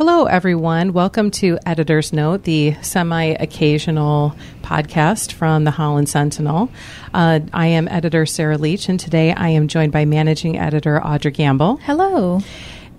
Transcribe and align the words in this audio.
Hello, 0.00 0.24
everyone. 0.24 0.94
Welcome 0.94 1.30
to 1.32 1.58
Editor's 1.66 2.10
Note, 2.10 2.44
the 2.44 2.72
semi 2.80 3.36
occasional 3.38 4.34
podcast 4.62 5.32
from 5.32 5.64
the 5.64 5.72
Holland 5.72 6.08
Sentinel. 6.08 6.70
Uh, 7.12 7.40
I 7.52 7.66
am 7.66 7.86
editor 7.86 8.24
Sarah 8.24 8.56
Leach, 8.56 8.88
and 8.88 8.98
today 8.98 9.34
I 9.34 9.50
am 9.50 9.68
joined 9.68 9.92
by 9.92 10.06
managing 10.06 10.58
editor 10.58 10.98
Audra 11.04 11.34
Gamble. 11.34 11.76
Hello. 11.82 12.40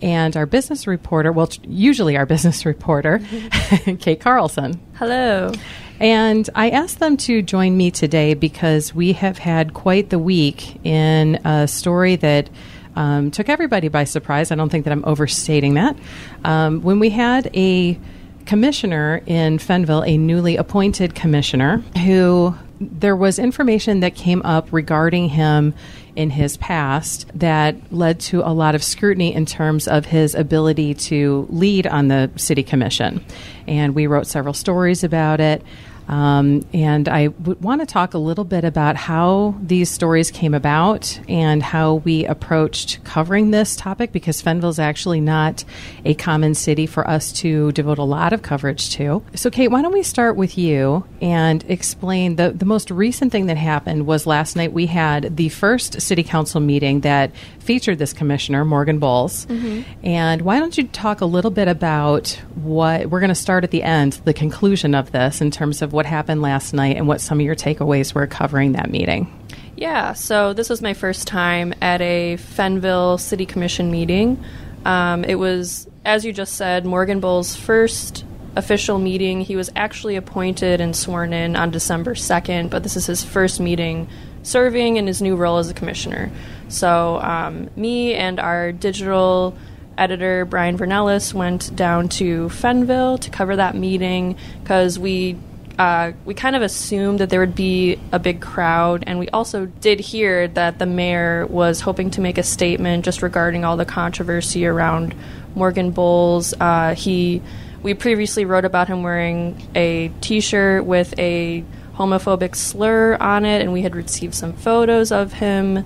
And 0.03 0.37
our 0.37 0.45
business 0.45 0.85
reporter, 0.85 1.31
well, 1.31 1.49
usually 1.63 2.17
our 2.17 2.27
business 2.27 2.67
reporter, 2.67 3.19
Kate 3.99 4.21
Carlson. 4.21 4.79
Hello. 4.93 5.53
And 5.99 6.47
I 6.53 6.69
asked 6.69 6.99
them 6.99 7.17
to 7.17 7.41
join 7.41 7.77
me 7.77 7.89
today 7.89 8.35
because 8.35 8.93
we 8.93 9.13
have 9.13 9.39
had 9.39 9.73
quite 9.73 10.11
the 10.11 10.19
week 10.19 10.85
in 10.85 11.39
a 11.45 11.67
story 11.67 12.15
that 12.17 12.47
um, 12.95 13.31
took 13.31 13.49
everybody 13.49 13.87
by 13.87 14.03
surprise. 14.03 14.51
I 14.51 14.55
don't 14.55 14.69
think 14.69 14.85
that 14.85 14.91
I'm 14.91 15.05
overstating 15.05 15.75
that. 15.75 15.97
Um, 16.43 16.81
when 16.81 16.99
we 16.99 17.09
had 17.09 17.49
a 17.55 17.99
commissioner 18.45 19.21
in 19.25 19.57
Fenville, 19.57 20.05
a 20.07 20.17
newly 20.17 20.57
appointed 20.57 21.15
commissioner, 21.15 21.83
who 22.03 22.55
there 22.79 23.15
was 23.15 23.37
information 23.37 23.99
that 23.99 24.15
came 24.15 24.41
up 24.41 24.67
regarding 24.71 25.29
him 25.29 25.73
in 26.15 26.29
his 26.29 26.57
past 26.57 27.27
that 27.35 27.75
led 27.91 28.19
to 28.19 28.41
a 28.41 28.51
lot 28.51 28.75
of 28.75 28.83
scrutiny 28.83 29.33
in 29.33 29.45
terms 29.45 29.87
of 29.87 30.05
his 30.05 30.35
ability 30.35 30.93
to 30.93 31.47
lead 31.49 31.87
on 31.87 32.07
the 32.07 32.29
city 32.35 32.63
commission. 32.63 33.23
And 33.67 33.95
we 33.95 34.07
wrote 34.07 34.27
several 34.27 34.53
stories 34.53 35.03
about 35.03 35.39
it. 35.39 35.61
Um, 36.07 36.65
and 36.73 37.07
I 37.07 37.27
would 37.27 37.61
want 37.61 37.81
to 37.81 37.87
talk 37.87 38.13
a 38.13 38.17
little 38.17 38.43
bit 38.43 38.63
about 38.63 38.95
how 38.95 39.55
these 39.61 39.89
stories 39.89 40.31
came 40.31 40.53
about 40.53 41.19
and 41.27 41.63
how 41.63 41.95
we 41.95 42.25
approached 42.25 43.03
covering 43.03 43.51
this 43.51 43.75
topic 43.75 44.11
because 44.11 44.41
Fenville 44.41 44.69
is 44.69 44.79
actually 44.79 45.21
not 45.21 45.63
a 46.03 46.13
common 46.13 46.55
city 46.55 46.85
for 46.85 47.07
us 47.07 47.31
to 47.33 47.71
devote 47.71 47.97
a 47.97 48.03
lot 48.03 48.33
of 48.33 48.41
coverage 48.41 48.89
to. 48.91 49.23
So, 49.35 49.49
Kate, 49.49 49.69
why 49.69 49.81
don't 49.81 49.93
we 49.93 50.03
start 50.03 50.35
with 50.35 50.57
you 50.57 51.05
and 51.21 51.63
explain 51.69 52.35
the, 52.35 52.51
the 52.51 52.65
most 52.65 52.91
recent 52.91 53.31
thing 53.31 53.45
that 53.45 53.57
happened 53.57 54.05
was 54.05 54.25
last 54.25 54.55
night 54.55 54.73
we 54.73 54.87
had 54.87 55.37
the 55.37 55.49
first 55.49 56.01
city 56.01 56.23
council 56.23 56.59
meeting 56.59 57.01
that 57.01 57.31
featured 57.59 57.99
this 57.99 58.13
commissioner, 58.13 58.65
Morgan 58.65 58.99
Bolles. 58.99 59.45
Mm-hmm. 59.45 59.81
And 60.05 60.41
why 60.41 60.59
don't 60.59 60.77
you 60.77 60.87
talk 60.87 61.21
a 61.21 61.25
little 61.25 61.51
bit 61.51 61.67
about 61.67 62.29
what 62.55 63.09
we're 63.09 63.19
going 63.19 63.29
to 63.29 63.35
start 63.35 63.63
at 63.63 63.71
the 63.71 63.83
end, 63.83 64.13
the 64.25 64.33
conclusion 64.33 64.95
of 64.95 65.11
this 65.11 65.41
in 65.41 65.51
terms 65.51 65.81
of 65.81 65.90
what 65.91 66.01
what 66.01 66.07
happened 66.07 66.41
last 66.41 66.73
night 66.73 66.97
and 66.97 67.07
what 67.07 67.21
some 67.21 67.39
of 67.39 67.45
your 67.45 67.55
takeaways 67.55 68.11
were 68.15 68.25
covering 68.25 68.71
that 68.71 68.89
meeting. 68.89 69.31
Yeah, 69.77 70.13
so 70.13 70.51
this 70.51 70.67
was 70.67 70.81
my 70.81 70.95
first 70.95 71.27
time 71.27 71.75
at 71.79 72.01
a 72.01 72.37
Fenville 72.37 73.19
City 73.19 73.45
Commission 73.45 73.91
meeting. 73.91 74.43
Um, 74.83 75.23
it 75.23 75.35
was, 75.35 75.87
as 76.03 76.25
you 76.25 76.33
just 76.33 76.55
said, 76.55 76.87
Morgan 76.87 77.19
Bolles' 77.19 77.55
first 77.55 78.25
official 78.55 78.97
meeting. 78.97 79.41
He 79.41 79.55
was 79.55 79.69
actually 79.75 80.15
appointed 80.15 80.81
and 80.81 80.95
sworn 80.95 81.33
in 81.33 81.55
on 81.55 81.69
December 81.69 82.15
2nd, 82.15 82.71
but 82.71 82.81
this 82.81 82.97
is 82.97 83.05
his 83.05 83.23
first 83.23 83.59
meeting 83.59 84.09
serving 84.41 84.97
in 84.97 85.05
his 85.05 85.21
new 85.21 85.35
role 85.35 85.59
as 85.59 85.69
a 85.69 85.73
commissioner. 85.75 86.31
So, 86.67 87.19
um, 87.19 87.69
me 87.75 88.15
and 88.15 88.39
our 88.39 88.71
digital 88.71 89.55
editor, 89.99 90.45
Brian 90.45 90.79
Vernellis, 90.79 91.31
went 91.31 91.75
down 91.75 92.09
to 92.09 92.49
Fenville 92.49 93.19
to 93.19 93.29
cover 93.29 93.55
that 93.57 93.75
meeting 93.75 94.35
because 94.63 94.97
we 94.97 95.37
uh, 95.81 96.11
we 96.25 96.35
kind 96.35 96.55
of 96.55 96.61
assumed 96.61 97.19
that 97.19 97.31
there 97.31 97.39
would 97.39 97.55
be 97.55 97.97
a 98.11 98.19
big 98.19 98.39
crowd, 98.39 99.03
and 99.07 99.17
we 99.17 99.27
also 99.29 99.65
did 99.65 99.99
hear 99.99 100.47
that 100.49 100.77
the 100.77 100.85
mayor 100.85 101.47
was 101.47 101.81
hoping 101.81 102.11
to 102.11 102.21
make 102.21 102.37
a 102.37 102.43
statement 102.43 103.03
just 103.03 103.23
regarding 103.23 103.65
all 103.65 103.75
the 103.77 103.85
controversy 103.85 104.67
around 104.67 105.15
Morgan 105.55 105.89
Bolles. 105.89 106.53
Uh, 106.59 106.93
he, 106.93 107.41
we 107.81 107.95
previously 107.95 108.45
wrote 108.45 108.63
about 108.63 108.89
him 108.89 109.01
wearing 109.01 109.67
a 109.73 110.09
T-shirt 110.21 110.85
with 110.85 111.17
a 111.17 111.63
homophobic 111.95 112.55
slur 112.55 113.17
on 113.19 113.43
it, 113.43 113.63
and 113.63 113.73
we 113.73 113.81
had 113.81 113.95
received 113.95 114.35
some 114.35 114.53
photos 114.53 115.11
of 115.11 115.33
him 115.33 115.83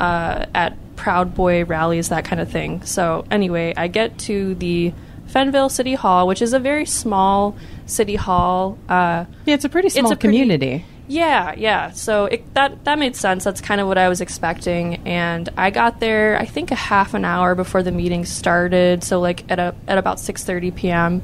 uh, 0.00 0.46
at 0.54 0.76
Proud 0.94 1.34
Boy 1.34 1.64
rallies, 1.64 2.10
that 2.10 2.24
kind 2.24 2.40
of 2.40 2.48
thing. 2.48 2.84
So 2.84 3.24
anyway, 3.28 3.74
I 3.76 3.88
get 3.88 4.18
to 4.20 4.54
the 4.54 4.94
Fenville 5.32 5.70
City 5.70 5.94
Hall, 5.94 6.26
which 6.26 6.42
is 6.42 6.52
a 6.52 6.58
very 6.58 6.84
small 6.84 7.56
city 7.86 8.16
hall. 8.16 8.78
Uh, 8.88 9.24
yeah, 9.46 9.54
it's 9.54 9.64
a 9.64 9.68
pretty 9.68 9.88
small 9.88 10.12
a 10.12 10.16
community. 10.16 10.84
Pretty, 10.84 10.86
yeah, 11.08 11.54
yeah. 11.56 11.90
So 11.92 12.26
it, 12.26 12.54
that 12.54 12.84
that 12.84 12.98
made 12.98 13.16
sense. 13.16 13.44
That's 13.44 13.60
kind 13.60 13.80
of 13.80 13.88
what 13.88 13.98
I 13.98 14.08
was 14.08 14.20
expecting, 14.20 14.96
and 15.06 15.48
I 15.56 15.70
got 15.70 16.00
there. 16.00 16.38
I 16.38 16.44
think 16.44 16.70
a 16.70 16.76
half 16.76 17.14
an 17.14 17.24
hour 17.24 17.54
before 17.54 17.82
the 17.82 17.92
meeting 17.92 18.24
started. 18.24 19.02
So 19.02 19.20
like 19.20 19.50
at 19.50 19.58
a 19.58 19.74
at 19.88 19.98
about 19.98 20.20
six 20.20 20.44
thirty 20.44 20.70
p.m. 20.70 21.22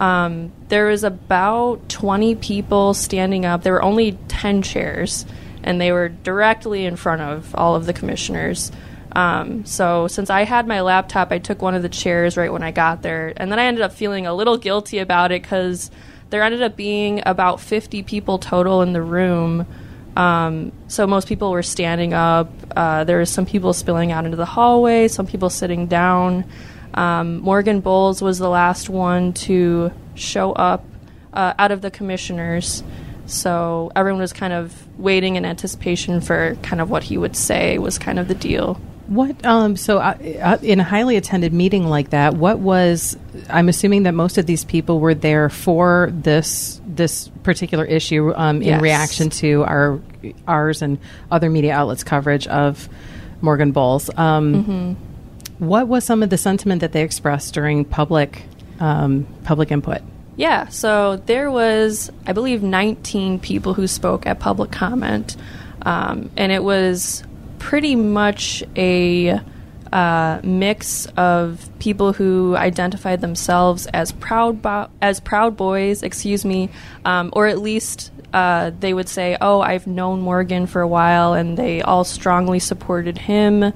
Um, 0.00 0.52
there 0.68 0.86
was 0.86 1.04
about 1.04 1.88
twenty 1.88 2.34
people 2.34 2.94
standing 2.94 3.44
up. 3.44 3.62
There 3.62 3.74
were 3.74 3.82
only 3.82 4.12
ten 4.28 4.62
chairs, 4.62 5.26
and 5.62 5.78
they 5.80 5.92
were 5.92 6.08
directly 6.08 6.86
in 6.86 6.96
front 6.96 7.20
of 7.20 7.54
all 7.54 7.76
of 7.76 7.84
the 7.84 7.92
commissioners. 7.92 8.72
Um, 9.12 9.64
so 9.64 10.06
since 10.06 10.30
I 10.30 10.44
had 10.44 10.66
my 10.66 10.80
laptop, 10.80 11.32
I 11.32 11.38
took 11.38 11.62
one 11.62 11.74
of 11.74 11.82
the 11.82 11.88
chairs 11.88 12.36
right 12.36 12.52
when 12.52 12.62
I 12.62 12.70
got 12.70 13.02
there, 13.02 13.32
and 13.36 13.50
then 13.50 13.58
I 13.58 13.64
ended 13.64 13.82
up 13.82 13.92
feeling 13.92 14.26
a 14.26 14.34
little 14.34 14.56
guilty 14.56 14.98
about 14.98 15.32
it 15.32 15.42
because 15.42 15.90
there 16.30 16.42
ended 16.42 16.62
up 16.62 16.76
being 16.76 17.22
about 17.26 17.60
50 17.60 18.02
people 18.04 18.38
total 18.38 18.82
in 18.82 18.92
the 18.92 19.02
room. 19.02 19.66
Um, 20.16 20.72
so 20.88 21.06
most 21.06 21.28
people 21.28 21.50
were 21.50 21.62
standing 21.62 22.14
up. 22.14 22.52
Uh, 22.74 23.04
there 23.04 23.18
was 23.18 23.30
some 23.30 23.46
people 23.46 23.72
spilling 23.72 24.12
out 24.12 24.24
into 24.24 24.36
the 24.36 24.46
hallway, 24.46 25.08
some 25.08 25.26
people 25.26 25.50
sitting 25.50 25.86
down. 25.86 26.44
Um, 26.94 27.38
Morgan 27.38 27.80
Bolles 27.80 28.20
was 28.20 28.38
the 28.38 28.48
last 28.48 28.88
one 28.88 29.32
to 29.34 29.92
show 30.14 30.52
up 30.52 30.84
uh, 31.32 31.54
out 31.58 31.70
of 31.70 31.82
the 31.82 31.90
commissioners. 31.90 32.82
So 33.26 33.92
everyone 33.94 34.20
was 34.20 34.32
kind 34.32 34.52
of 34.52 34.74
waiting 34.98 35.36
in 35.36 35.44
anticipation 35.44 36.20
for 36.20 36.56
kind 36.62 36.80
of 36.80 36.90
what 36.90 37.04
he 37.04 37.16
would 37.16 37.36
say 37.36 37.78
was 37.78 37.98
kind 37.98 38.18
of 38.18 38.26
the 38.26 38.34
deal. 38.34 38.80
What 39.10 39.44
um, 39.44 39.76
so 39.76 39.98
uh, 39.98 40.16
uh, 40.40 40.58
in 40.62 40.78
a 40.78 40.84
highly 40.84 41.16
attended 41.16 41.52
meeting 41.52 41.88
like 41.88 42.10
that, 42.10 42.34
what 42.34 42.60
was? 42.60 43.16
I'm 43.48 43.68
assuming 43.68 44.04
that 44.04 44.14
most 44.14 44.38
of 44.38 44.46
these 44.46 44.64
people 44.64 45.00
were 45.00 45.14
there 45.14 45.48
for 45.48 46.10
this 46.12 46.80
this 46.86 47.26
particular 47.42 47.84
issue 47.84 48.32
um, 48.36 48.62
yes. 48.62 48.76
in 48.76 48.80
reaction 48.80 49.28
to 49.30 49.64
our 49.64 49.98
ours 50.46 50.80
and 50.80 50.96
other 51.28 51.50
media 51.50 51.72
outlets 51.74 52.04
coverage 52.04 52.46
of 52.46 52.88
Morgan 53.40 53.72
Bolles. 53.72 54.10
Um, 54.16 54.54
mm-hmm. 54.54 55.66
What 55.66 55.88
was 55.88 56.04
some 56.04 56.22
of 56.22 56.30
the 56.30 56.38
sentiment 56.38 56.80
that 56.80 56.92
they 56.92 57.02
expressed 57.02 57.52
during 57.52 57.84
public 57.84 58.44
um, 58.78 59.26
public 59.42 59.72
input? 59.72 60.02
Yeah, 60.36 60.68
so 60.68 61.16
there 61.16 61.50
was, 61.50 62.12
I 62.28 62.32
believe, 62.32 62.62
19 62.62 63.40
people 63.40 63.74
who 63.74 63.88
spoke 63.88 64.24
at 64.24 64.38
public 64.38 64.70
comment, 64.70 65.36
um, 65.82 66.30
and 66.36 66.52
it 66.52 66.62
was 66.62 67.24
pretty 67.60 67.94
much 67.94 68.64
a 68.76 69.38
uh, 69.92 70.40
mix 70.42 71.06
of 71.16 71.68
people 71.78 72.12
who 72.12 72.56
identified 72.56 73.20
themselves 73.20 73.86
as 73.86 74.10
proud 74.10 74.60
bo- 74.62 74.88
as 75.00 75.20
proud 75.20 75.56
boys, 75.56 76.02
excuse 76.02 76.44
me, 76.44 76.70
um, 77.04 77.30
or 77.32 77.46
at 77.46 77.58
least 77.58 78.10
uh, 78.32 78.70
they 78.80 78.92
would 78.92 79.08
say, 79.08 79.36
"Oh, 79.40 79.60
I've 79.60 79.86
known 79.86 80.20
Morgan 80.20 80.66
for 80.66 80.80
a 80.80 80.88
while," 80.88 81.34
and 81.34 81.56
they 81.56 81.82
all 81.82 82.04
strongly 82.04 82.58
supported 82.58 83.18
him 83.18 83.72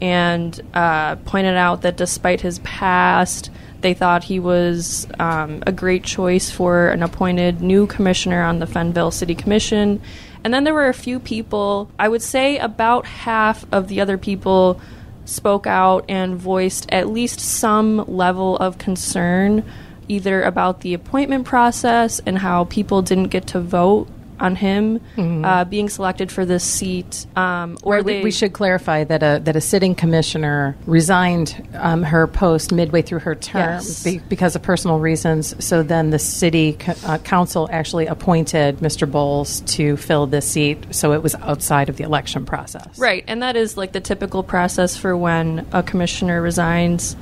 and 0.00 0.60
uh, 0.74 1.16
pointed 1.16 1.56
out 1.56 1.82
that 1.82 1.96
despite 1.96 2.40
his 2.40 2.60
past, 2.60 3.50
they 3.80 3.94
thought 3.94 4.24
he 4.24 4.38
was 4.38 5.08
um, 5.18 5.62
a 5.66 5.72
great 5.72 6.04
choice 6.04 6.50
for 6.50 6.88
an 6.88 7.02
appointed 7.02 7.60
new 7.60 7.86
commissioner 7.86 8.42
on 8.42 8.60
the 8.60 8.66
Fenville 8.66 9.12
City 9.12 9.34
Commission 9.34 10.00
and 10.44 10.52
then 10.52 10.64
there 10.64 10.74
were 10.74 10.88
a 10.88 10.94
few 10.94 11.18
people, 11.20 11.90
I 11.98 12.08
would 12.08 12.22
say 12.22 12.58
about 12.58 13.06
half 13.06 13.64
of 13.72 13.88
the 13.88 14.00
other 14.00 14.18
people 14.18 14.80
spoke 15.24 15.66
out 15.66 16.04
and 16.08 16.36
voiced 16.36 16.90
at 16.90 17.08
least 17.08 17.40
some 17.40 18.04
level 18.06 18.56
of 18.56 18.78
concern 18.78 19.62
either 20.08 20.42
about 20.42 20.80
the 20.80 20.94
appointment 20.94 21.44
process 21.44 22.20
and 22.24 22.38
how 22.38 22.64
people 22.64 23.02
didn't 23.02 23.28
get 23.28 23.46
to 23.48 23.60
vote 23.60 24.08
on 24.40 24.56
him 24.56 25.00
uh, 25.16 25.64
being 25.64 25.88
selected 25.88 26.30
for 26.30 26.44
this 26.44 26.64
seat. 26.64 27.26
Um, 27.36 27.78
or 27.82 28.02
they, 28.02 28.22
we 28.22 28.30
should 28.30 28.52
clarify 28.52 29.04
that 29.04 29.22
a 29.22 29.40
that 29.44 29.56
a 29.56 29.60
sitting 29.60 29.94
commissioner 29.94 30.76
resigned 30.86 31.66
um, 31.74 32.02
her 32.02 32.26
post 32.26 32.72
midway 32.72 33.02
through 33.02 33.20
her 33.20 33.34
term 33.34 33.58
Yes. 33.58 34.04
be, 34.04 34.18
because 34.28 34.54
of 34.56 34.62
personal 34.62 34.98
reasons. 34.98 35.54
So 35.64 35.82
then 35.82 36.10
the 36.10 36.18
city 36.18 36.74
co- 36.74 36.94
uh, 37.04 37.18
council 37.18 37.68
actually 37.72 38.06
appointed 38.06 38.78
Mr. 38.78 39.10
Bolles 39.10 39.60
to 39.62 39.96
fill 39.96 40.26
this 40.26 40.46
seat. 40.46 40.86
So 40.94 41.12
it 41.12 41.22
was 41.22 41.34
outside 41.36 41.88
of 41.88 41.96
the 41.96 42.04
election 42.04 42.44
process. 42.46 42.98
Right, 42.98 43.24
and 43.26 43.42
that 43.42 43.56
is 43.56 43.76
like 43.76 43.92
the 43.92 44.00
typical 44.00 44.42
process 44.42 44.96
for 44.96 45.16
when 45.16 45.66
a 45.72 45.82
commissioner 45.82 46.40
resigns. 46.42 47.16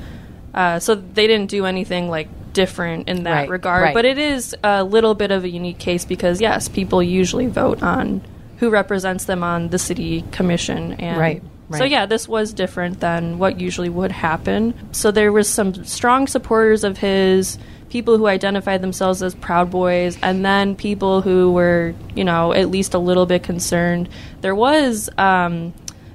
Uh, 0.53 0.79
so 0.79 0.95
they 0.95 1.27
didn't 1.27 1.49
do 1.51 1.65
anything 1.65 2.09
like 2.09 2.27
different 2.57 3.07
in 3.07 3.23
that 3.23 3.33
Right, 3.33 3.49
regard, 3.49 3.83
right. 3.83 3.93
but 3.93 4.03
it 4.03 4.17
is 4.17 4.55
a 4.63 4.83
little 4.83 5.13
bit 5.13 5.29
of 5.31 5.43
a 5.43 5.49
unique 5.49 5.77
case 5.77 6.03
because 6.05 6.41
yes, 6.41 6.67
people 6.67 7.01
usually 7.03 7.45
vote 7.47 7.83
on 7.83 8.21
who 8.57 8.71
represents 8.71 9.25
them 9.25 9.43
on 9.43 9.69
the 9.69 9.77
city 9.77 10.23
commission, 10.31 10.93
and 10.93 11.19
Right, 11.19 11.43
So 11.77 11.83
yeah, 11.83 12.07
this 12.07 12.27
was 12.27 12.53
different 12.53 12.99
than 12.99 13.37
what 13.37 13.59
usually 13.59 13.89
would 13.89 14.11
happen. 14.11 14.73
So 14.91 15.11
there 15.11 15.31
was 15.31 15.47
some 15.47 15.85
strong 15.85 16.25
supporters 16.27 16.83
of 16.83 16.97
his. 16.97 17.59
People 17.89 18.17
who 18.17 18.27
identified 18.27 18.81
themselves 18.81 19.23
as 19.23 19.33
Proud 19.35 19.69
Boys, 19.71 20.17
and 20.21 20.43
then 20.43 20.75
people 20.75 21.21
who 21.21 21.53
were, 21.53 21.93
you 22.15 22.25
know, 22.25 22.51
at 22.51 22.69
least 22.69 22.93
a 22.93 22.99
little 22.99 23.25
bit 23.25 23.43
concerned. 23.43 24.09
There 24.41 24.55
was 24.55 25.09
um, 25.17 25.73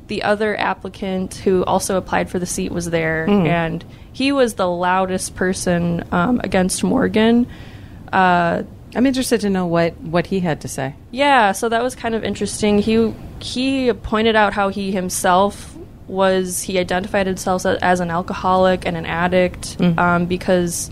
the 0.08 0.22
other 0.22 0.58
applicant 0.58 1.34
who 1.44 1.64
also 1.64 1.96
applied 1.96 2.28
for 2.28 2.38
the 2.38 2.44
seat 2.46 2.72
was 2.72 2.90
there, 2.90 3.24
and 3.26 3.82
he 4.12 4.32
was 4.32 4.54
the 4.54 4.68
loudest 4.68 5.34
person 5.34 6.04
um, 6.12 6.40
against 6.44 6.82
Morgan. 6.84 7.46
Uh, 8.12 8.62
I'm 8.94 9.06
interested 9.06 9.40
to 9.42 9.50
know 9.50 9.66
what 9.66 9.98
what 10.00 10.26
he 10.26 10.40
had 10.40 10.60
to 10.62 10.68
say. 10.68 10.94
yeah, 11.10 11.52
so 11.52 11.68
that 11.68 11.82
was 11.82 11.94
kind 11.94 12.14
of 12.14 12.24
interesting. 12.24 12.78
He 12.78 13.14
he 13.40 13.92
pointed 13.92 14.36
out 14.36 14.52
how 14.52 14.68
he 14.68 14.92
himself 14.92 15.76
was 16.08 16.60
he 16.62 16.78
identified 16.78 17.26
himself 17.26 17.64
as 17.64 18.00
an 18.00 18.10
alcoholic 18.10 18.86
and 18.86 18.96
an 18.98 19.06
addict 19.06 19.78
um, 19.96 20.26
because 20.26 20.90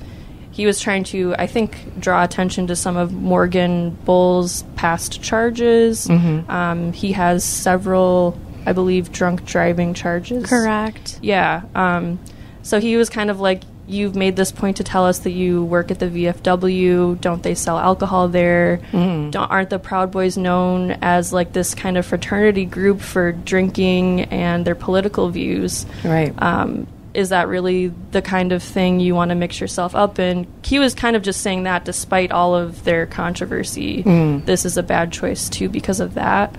he 0.50 0.64
was 0.64 0.80
trying 0.80 1.04
to 1.04 1.34
I 1.38 1.46
think 1.46 2.00
draw 2.00 2.24
attention 2.24 2.68
to 2.68 2.76
some 2.76 2.96
of 2.96 3.12
Morgan 3.12 3.90
Bolles' 4.06 4.64
past 4.76 5.22
charges. 5.22 6.08
Um, 6.08 6.92
he 6.94 7.12
has 7.12 7.44
several, 7.44 8.38
I 8.64 8.72
believe, 8.72 9.12
drunk 9.12 9.44
driving 9.44 9.92
charges. 9.92 10.46
Correct. 10.46 11.18
Yeah. 11.20 11.62
Um, 11.74 12.18
so 12.62 12.80
he 12.80 12.96
was 12.96 13.08
kind 13.10 13.30
of 13.30 13.40
like, 13.40 13.62
You've 13.90 14.14
made 14.14 14.36
this 14.36 14.52
point 14.52 14.76
to 14.76 14.84
tell 14.84 15.04
us 15.04 15.18
that 15.20 15.32
you 15.32 15.64
work 15.64 15.90
at 15.90 15.98
the 15.98 16.06
VFW. 16.06 17.20
Don't 17.20 17.42
they 17.42 17.56
sell 17.56 17.76
alcohol 17.76 18.28
there? 18.28 18.76
Don't, 18.92 19.36
aren't 19.36 19.70
the 19.70 19.80
Proud 19.80 20.12
Boys 20.12 20.36
known 20.36 20.92
as 21.02 21.32
like 21.32 21.52
this 21.52 21.74
kind 21.74 21.98
of 21.98 22.06
fraternity 22.06 22.66
group 22.66 23.00
for 23.00 23.32
drinking 23.32 24.20
and 24.26 24.64
their 24.64 24.76
political 24.76 25.28
views? 25.30 25.86
Right. 26.04 26.32
Um, 26.40 26.86
is 27.14 27.30
that 27.30 27.48
really 27.48 27.88
the 28.12 28.22
kind 28.22 28.52
of 28.52 28.62
thing 28.62 29.00
you 29.00 29.16
want 29.16 29.30
to 29.30 29.34
mix 29.34 29.60
yourself 29.60 29.96
up 29.96 30.20
in? 30.20 30.46
He 30.62 30.78
was 30.78 30.94
kind 30.94 31.16
of 31.16 31.22
just 31.22 31.40
saying 31.40 31.64
that 31.64 31.84
despite 31.84 32.30
all 32.30 32.54
of 32.54 32.84
their 32.84 33.06
controversy, 33.06 34.02
this 34.44 34.64
is 34.64 34.76
a 34.76 34.84
bad 34.84 35.10
choice 35.10 35.48
too 35.48 35.68
because 35.68 35.98
of 35.98 36.14
that. 36.14 36.54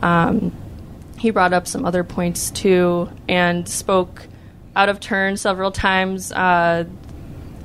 Um, 0.00 0.52
he 1.18 1.28
brought 1.28 1.52
up 1.52 1.66
some 1.66 1.84
other 1.84 2.02
points 2.02 2.50
too 2.50 3.10
and 3.28 3.68
spoke 3.68 4.26
out 4.74 4.88
of 4.88 5.00
turn 5.00 5.36
several 5.36 5.70
times 5.70 6.32
uh, 6.32 6.84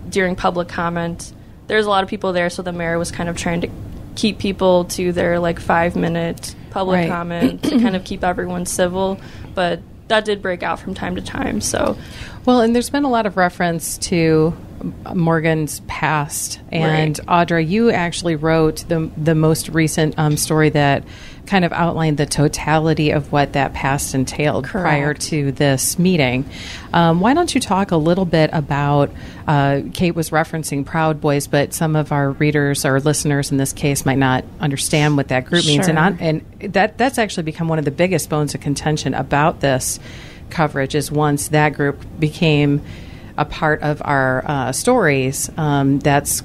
during 0.10 0.36
public 0.36 0.68
comment. 0.68 1.34
There's 1.68 1.86
a 1.86 1.90
lot 1.90 2.04
of 2.04 2.10
people 2.10 2.34
there, 2.34 2.50
so 2.50 2.62
the 2.62 2.72
mayor 2.74 2.98
was 2.98 3.12
kind 3.12 3.30
of 3.30 3.38
trying 3.38 3.62
to 3.62 3.70
keep 4.16 4.40
people 4.40 4.86
to 4.86 5.12
their 5.12 5.40
like 5.40 5.60
five 5.60 5.96
minute 5.96 6.56
public 6.72 6.98
Right. 7.02 7.10
comment 7.10 7.64
to 7.64 7.80
kind 7.80 7.96
of 7.96 8.04
keep 8.04 8.24
everyone 8.24 8.66
civil. 8.66 9.20
But 9.54 9.82
that 10.08 10.26
did 10.26 10.42
break 10.42 10.64
out 10.64 10.80
from 10.80 10.94
time 10.94 11.16
to 11.16 11.22
time. 11.22 11.60
So 11.62 11.98
Well, 12.46 12.62
and 12.62 12.74
there's 12.74 12.90
been 12.90 13.04
a 13.04 13.10
lot 13.10 13.26
of 13.26 13.36
reference 13.38 13.98
to 14.00 14.56
Morgan's 15.14 15.82
past, 15.88 16.60
and 16.72 17.16
Audra, 17.28 17.68
you 17.68 17.92
actually 17.92 18.36
wrote 18.36 18.86
the 18.88 19.10
the 19.18 19.36
most 19.36 19.70
recent 19.70 20.18
um, 20.18 20.38
story 20.38 20.70
that 20.70 21.04
kind 21.48 21.64
of 21.66 21.72
outlined 21.72 22.18
the 22.18 22.26
totality 22.26 23.12
of 23.12 23.32
what 23.32 23.54
that 23.54 23.74
past 23.74 24.14
entailed 24.14 24.66
prior 24.66 25.14
to 25.14 25.52
this 25.54 25.98
meeting. 25.98 26.46
Um, 26.94 27.22
why 27.22 27.34
don't 27.34 27.56
you 27.56 27.62
talk 27.62 27.92
a 27.92 27.98
little 27.98 28.26
bit 28.26 28.50
about? 28.54 29.12
Uh, 29.48 29.82
Kate 29.94 30.14
was 30.14 30.30
referencing 30.30 30.86
Proud 30.86 31.22
Boys, 31.22 31.48
but 31.48 31.74
some 31.74 31.96
of 31.96 32.12
our 32.12 32.32
readers 32.32 32.86
or 32.86 33.00
listeners 33.00 33.52
in 33.52 33.58
this 33.58 33.74
case 33.74 34.06
might 34.06 34.18
not 34.18 34.44
understand 34.60 35.18
what 35.18 35.30
that 35.30 35.46
group 35.46 35.66
means, 35.66 35.88
and 35.88 35.98
on, 35.98 36.20
and 36.20 36.46
that 36.74 36.98
that's 36.98 37.18
actually 37.18 37.44
become 37.44 37.68
one 37.68 37.80
of 37.80 37.86
the 37.86 37.92
biggest 37.92 38.30
bones 38.30 38.54
of 38.54 38.62
contention 38.62 39.14
about 39.14 39.62
this 39.62 40.00
coverage 40.50 40.96
is 40.96 41.12
once 41.12 41.50
that 41.50 41.74
group 41.74 42.06
became 42.20 42.82
a 43.38 43.46
part 43.46 43.82
of 43.82 44.02
our 44.04 44.44
uh, 44.46 44.72
stories 44.72 45.50
um, 45.58 46.00
that's 46.00 46.44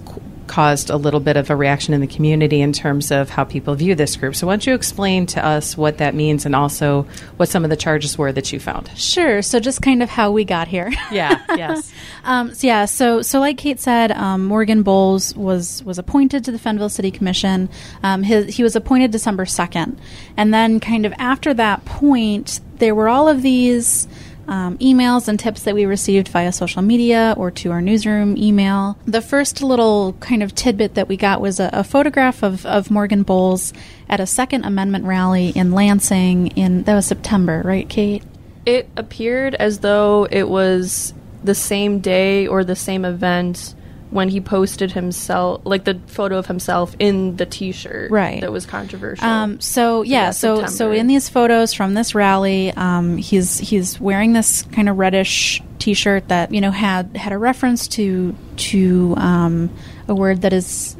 caused 0.48 0.90
a 0.90 0.96
little 0.96 1.20
bit 1.20 1.36
of 1.38 1.48
a 1.48 1.56
reaction 1.56 1.94
in 1.94 2.02
the 2.02 2.06
community 2.06 2.60
in 2.60 2.72
terms 2.74 3.10
of 3.10 3.30
how 3.30 3.42
people 3.42 3.74
view 3.74 3.94
this 3.94 4.16
group 4.16 4.34
so 4.36 4.46
why 4.46 4.52
don't 4.52 4.66
you 4.66 4.74
explain 4.74 5.24
to 5.24 5.42
us 5.42 5.78
what 5.78 5.98
that 5.98 6.14
means 6.14 6.44
and 6.44 6.54
also 6.54 7.06
what 7.38 7.48
some 7.48 7.64
of 7.64 7.70
the 7.70 7.76
charges 7.76 8.18
were 8.18 8.32
that 8.32 8.52
you 8.52 8.60
found 8.60 8.90
Sure. 8.96 9.40
So 9.40 9.60
just 9.60 9.80
kind 9.80 10.02
of 10.02 10.10
how 10.10 10.30
we 10.32 10.44
got 10.44 10.68
here. 10.68 10.92
yeah 11.10 11.42
yes 11.56 11.90
Um, 12.24 12.54
so 12.54 12.66
yeah, 12.66 12.84
so 12.84 13.22
so 13.22 13.40
like 13.40 13.58
Kate 13.58 13.80
said, 13.80 14.12
um, 14.12 14.44
Morgan 14.44 14.82
Bolles 14.82 15.34
was 15.34 15.82
was 15.84 15.98
appointed 15.98 16.44
to 16.44 16.52
the 16.52 16.58
Fenville 16.58 16.90
City 16.90 17.10
Commission. 17.10 17.68
Um, 18.02 18.22
his, 18.22 18.54
he 18.54 18.62
was 18.62 18.76
appointed 18.76 19.10
December 19.10 19.44
second, 19.44 19.98
and 20.36 20.54
then 20.54 20.78
kind 20.78 21.04
of 21.04 21.12
after 21.18 21.52
that 21.54 21.84
point, 21.84 22.60
there 22.78 22.94
were 22.94 23.08
all 23.08 23.28
of 23.28 23.42
these 23.42 24.06
um, 24.48 24.78
emails 24.78 25.28
and 25.28 25.38
tips 25.38 25.62
that 25.62 25.74
we 25.74 25.84
received 25.84 26.28
via 26.28 26.52
social 26.52 26.82
media 26.82 27.34
or 27.36 27.50
to 27.50 27.70
our 27.70 27.80
newsroom 27.80 28.36
email. 28.36 28.98
The 29.06 29.20
first 29.20 29.62
little 29.62 30.14
kind 30.20 30.42
of 30.42 30.54
tidbit 30.54 30.94
that 30.94 31.08
we 31.08 31.16
got 31.16 31.40
was 31.40 31.60
a, 31.60 31.70
a 31.72 31.84
photograph 31.84 32.42
of, 32.42 32.66
of 32.66 32.90
Morgan 32.90 33.22
Bolles 33.22 33.72
at 34.08 34.20
a 34.20 34.26
Second 34.26 34.64
Amendment 34.64 35.04
rally 35.04 35.50
in 35.50 35.72
Lansing 35.72 36.48
in 36.48 36.82
that 36.84 36.94
was 36.94 37.06
September, 37.06 37.62
right, 37.64 37.88
Kate? 37.88 38.22
it 38.66 38.88
appeared 38.96 39.54
as 39.54 39.80
though 39.80 40.26
it 40.30 40.48
was 40.48 41.14
the 41.42 41.54
same 41.54 41.98
day 41.98 42.46
or 42.46 42.64
the 42.64 42.76
same 42.76 43.04
event 43.04 43.74
when 44.12 44.28
he 44.28 44.40
posted 44.40 44.92
himself, 44.92 45.62
like 45.64 45.84
the 45.84 45.98
photo 46.06 46.36
of 46.36 46.46
himself 46.46 46.94
in 46.98 47.36
the 47.36 47.46
T-shirt, 47.46 48.10
Right. 48.10 48.40
That 48.42 48.52
was 48.52 48.66
controversial. 48.66 49.26
Um, 49.26 49.60
so 49.60 50.02
yeah, 50.02 50.30
so 50.30 50.66
so 50.66 50.92
in 50.92 51.06
these 51.06 51.28
photos 51.28 51.72
from 51.72 51.94
this 51.94 52.14
rally, 52.14 52.72
um, 52.72 53.16
he's 53.16 53.58
he's 53.58 53.98
wearing 53.98 54.34
this 54.34 54.62
kind 54.62 54.88
of 54.88 54.98
reddish 54.98 55.62
T-shirt 55.78 56.28
that 56.28 56.52
you 56.52 56.60
know 56.60 56.70
had 56.70 57.16
had 57.16 57.32
a 57.32 57.38
reference 57.38 57.88
to 57.88 58.36
to 58.56 59.14
um, 59.16 59.70
a 60.08 60.14
word 60.14 60.42
that 60.42 60.52
is 60.52 60.96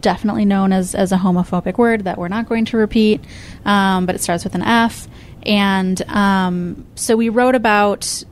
definitely 0.00 0.44
known 0.44 0.72
as 0.72 0.94
as 0.94 1.12
a 1.12 1.16
homophobic 1.16 1.78
word 1.78 2.04
that 2.04 2.18
we're 2.18 2.28
not 2.28 2.48
going 2.48 2.64
to 2.66 2.76
repeat, 2.76 3.20
um, 3.64 4.06
but 4.06 4.14
it 4.14 4.20
starts 4.20 4.44
with 4.44 4.54
an 4.54 4.62
F. 4.62 5.08
And 5.44 6.02
um, 6.10 6.84
so 6.96 7.16
we 7.16 7.28
wrote 7.28 7.54
about 7.54 8.24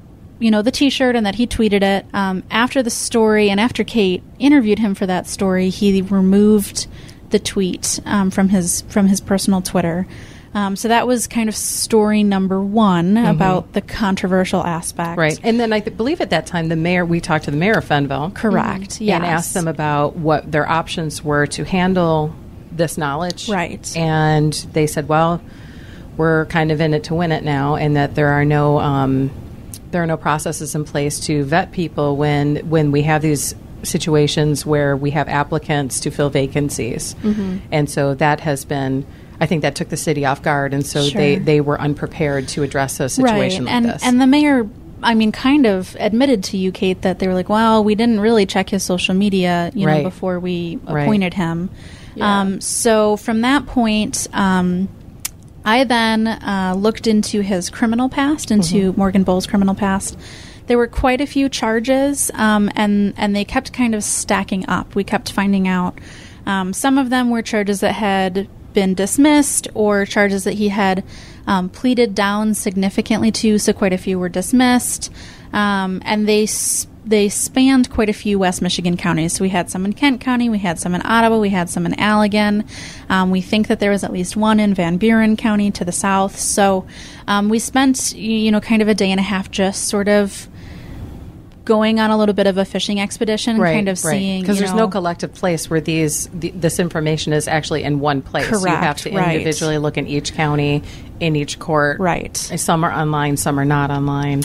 you 0.44 0.50
know 0.50 0.62
the 0.62 0.70
T-shirt 0.70 1.16
and 1.16 1.24
that 1.26 1.34
he 1.34 1.46
tweeted 1.46 1.82
it 1.82 2.04
um, 2.12 2.42
after 2.50 2.82
the 2.82 2.90
story 2.90 3.48
and 3.50 3.58
after 3.58 3.82
Kate 3.82 4.22
interviewed 4.38 4.78
him 4.78 4.94
for 4.94 5.06
that 5.06 5.26
story. 5.26 5.70
He 5.70 6.02
removed 6.02 6.86
the 7.30 7.38
tweet 7.38 7.98
um, 8.04 8.30
from 8.30 8.48
his 8.50 8.82
from 8.88 9.06
his 9.06 9.20
personal 9.20 9.62
Twitter. 9.62 10.06
Um, 10.52 10.76
so 10.76 10.86
that 10.88 11.06
was 11.08 11.26
kind 11.26 11.48
of 11.48 11.56
story 11.56 12.22
number 12.22 12.60
one 12.60 13.16
about 13.16 13.72
the 13.72 13.80
controversial 13.80 14.62
aspect. 14.62 15.10
Mm-hmm. 15.12 15.20
right 15.20 15.40
and 15.42 15.58
then 15.58 15.72
i 15.72 15.80
th- 15.80 15.96
believe 15.96 16.20
at 16.20 16.30
that 16.30 16.46
time 16.46 16.68
the 16.68 16.76
mayor 16.76 17.04
we 17.04 17.20
talked 17.20 17.46
to 17.46 17.50
the 17.50 17.56
mayor 17.56 17.78
of 17.78 17.84
fenville 17.84 18.32
Correct. 18.34 19.00
Yeah. 19.00 19.16
And 19.16 19.24
Yes. 19.24 19.32
asked 19.38 19.54
them 19.54 19.66
about 19.66 20.14
what 20.16 20.52
their 20.52 20.68
options 20.68 21.24
were 21.24 21.46
to 21.48 21.64
handle 21.64 22.32
this 22.70 22.96
knowledge. 22.98 23.48
Right. 23.48 23.96
And 23.96 24.52
they 24.72 24.86
said, 24.86 25.08
well, 25.08 25.40
we're 26.16 26.46
kind 26.46 26.70
of 26.70 26.80
in 26.80 26.94
it 26.94 27.04
to 27.04 27.14
win 27.14 27.32
it 27.32 27.42
now, 27.42 27.74
and 27.76 27.96
that 27.96 28.14
there 28.14 28.28
are 28.28 28.44
no 28.44 28.78
um, 28.78 29.30
there 29.94 30.02
are 30.02 30.06
no 30.06 30.16
processes 30.16 30.74
in 30.74 30.84
place 30.84 31.20
to 31.20 31.44
vet 31.44 31.70
people 31.70 32.16
when 32.16 32.56
when 32.68 32.90
we 32.90 33.02
have 33.02 33.22
these 33.22 33.54
situations 33.84 34.66
where 34.66 34.96
we 34.96 35.10
have 35.12 35.28
applicants 35.28 36.00
to 36.00 36.10
fill 36.10 36.30
vacancies, 36.30 37.14
Mm-hmm. 37.22 37.58
and 37.70 37.88
so 37.88 38.14
that 38.14 38.40
has 38.40 38.64
been. 38.64 39.06
I 39.40 39.46
think 39.46 39.62
that 39.62 39.74
took 39.74 39.88
the 39.88 39.96
city 39.96 40.24
off 40.24 40.42
guard, 40.42 40.72
and 40.74 40.84
so 40.86 41.02
they, 41.02 41.36
Sure. 41.36 41.44
they 41.44 41.60
were 41.60 41.80
unprepared 41.80 42.48
to 42.48 42.62
address 42.62 42.98
a 43.00 43.08
situation 43.08 43.64
like 43.66 43.74
and 43.74 43.84
this. 43.86 44.02
and 44.04 44.20
the 44.20 44.26
mayor 44.26 44.68
I 45.02 45.14
mean 45.14 45.32
kind 45.32 45.66
of 45.66 45.96
admitted 46.00 46.44
to 46.44 46.56
you 46.56 46.72
Kate 46.72 47.02
that 47.02 47.18
they 47.18 47.26
were 47.28 47.34
like 47.34 47.48
well 47.48 47.84
we 47.84 47.94
didn't 47.94 48.20
really 48.20 48.46
check 48.46 48.70
his 48.70 48.82
social 48.82 49.14
media 49.14 49.70
you 49.74 49.86
Right. 49.86 49.98
know 49.98 50.08
before 50.10 50.38
we 50.40 50.78
Right. 50.84 51.02
appointed 51.02 51.34
him 51.34 51.68
Yeah. 52.14 52.40
um, 52.40 52.60
so 52.60 53.16
from 53.16 53.40
that 53.42 53.66
point 53.66 54.26
um, 54.32 54.88
I 55.64 55.85
then 55.85 56.26
uh, 56.26 56.75
looked 56.76 57.06
into 57.06 57.40
his 57.40 57.71
criminal 57.71 58.09
past 58.09 58.50
into 58.50 58.90
Mm-hmm. 58.90 58.99
Morgan 58.99 59.25
Bolles 59.25 59.47
criminal 59.47 59.75
past 59.75 60.18
there 60.66 60.78
were 60.78 60.87
quite 60.87 61.21
a 61.21 61.26
few 61.26 61.49
charges 61.49 62.30
um, 62.35 62.71
and 62.75 63.14
and 63.16 63.37
they 63.37 63.44
kept 63.44 63.73
kind 63.73 63.94
of 63.94 64.02
stacking 64.02 64.68
up 64.68 64.94
we 64.94 65.04
kept 65.04 65.33
finding 65.33 65.68
out 65.68 65.99
um, 66.47 66.73
some 66.73 66.99
of 66.99 67.11
them 67.11 67.30
were 67.30 67.42
charges 67.42 67.80
that 67.80 67.92
had 67.92 68.49
been 68.75 68.94
dismissed 68.94 69.68
or 69.73 70.04
charges 70.04 70.44
that 70.44 70.54
he 70.54 70.68
had 70.68 71.04
um, 71.47 71.68
pleaded 71.68 72.14
down 72.14 72.54
significantly 72.54 73.30
to. 73.30 73.59
So 73.59 73.73
quite 73.73 73.92
a 73.92 73.99
few 73.99 74.18
were 74.18 74.28
dismissed, 74.28 75.11
um, 75.52 76.02
and 76.04 76.28
they. 76.28 76.47
Sp- 76.47 76.92
they 77.04 77.28
spanned 77.28 77.90
quite 77.90 78.08
a 78.08 78.12
few 78.12 78.38
West 78.38 78.62
Michigan 78.62 78.96
counties. 78.96 79.34
So 79.34 79.44
we 79.44 79.50
had 79.50 79.70
some 79.70 79.84
in 79.84 79.92
Kent 79.92 80.20
County, 80.20 80.49
we 80.49 80.58
had 80.58 80.78
some 80.78 80.94
in 80.94 81.02
Ottawa, 81.04 81.38
we 81.38 81.50
had 81.50 81.68
some 81.68 81.87
in 81.87 81.92
Allegan. 81.92 82.66
Um, 83.08 83.30
we 83.30 83.40
think 83.40 83.68
that 83.68 83.80
there 83.80 83.90
was 83.90 84.04
at 84.04 84.12
least 84.12 84.37
one 84.37 84.58
in 84.58 84.75
Van 84.75 84.96
Buren 84.96 85.37
County 85.37 85.70
to 85.73 85.84
the 85.84 85.92
south. 85.92 86.38
So 86.38 86.87
um, 87.26 87.49
we 87.49 87.58
spent, 87.58 88.14
you 88.14 88.50
know, 88.50 88.61
kind 88.61 88.82
of 88.82 88.88
a 88.88 88.94
day 88.94 89.11
and 89.11 89.20
a 89.20 89.23
half 89.23 89.50
just 89.50 89.88
sort 89.88 90.08
of 90.08 90.49
going 91.64 91.99
on 91.99 92.11
a 92.11 92.18
little 92.18 92.34
bit 92.34 92.46
of 92.46 92.58
a 92.58 92.64
fishing 92.64 93.00
expedition, 93.00 93.58
right, 93.58 93.75
kind 93.75 93.88
of 93.88 94.02
right. 94.04 94.12
seeing 94.12 94.40
because 94.42 94.58
there's 94.58 94.73
know, 94.73 94.80
no 94.80 94.88
collective 94.88 95.32
place 95.32 95.70
where 95.70 95.80
these 95.80 96.28
the, 96.28 96.50
this 96.50 96.78
information 96.78 97.32
is 97.32 97.49
actually 97.49 97.82
in 97.82 98.00
one 98.00 98.23
place. 98.23 98.46
Correct, 98.46 98.64
you 98.64 98.76
have 98.76 98.96
to 98.99 99.11
right. 99.12 99.37
individually 99.37 99.78
look 99.78 99.96
in 99.96 100.06
each 100.06 100.34
county, 100.34 100.82
in 101.20 101.37
each 101.37 101.58
court. 101.58 102.00
Right. 102.00 102.37
Some 102.37 102.84
are 102.84 102.92
online, 102.92 103.37
some 103.37 103.58
are 103.58 103.64
not 103.64 103.90
online. 103.90 104.42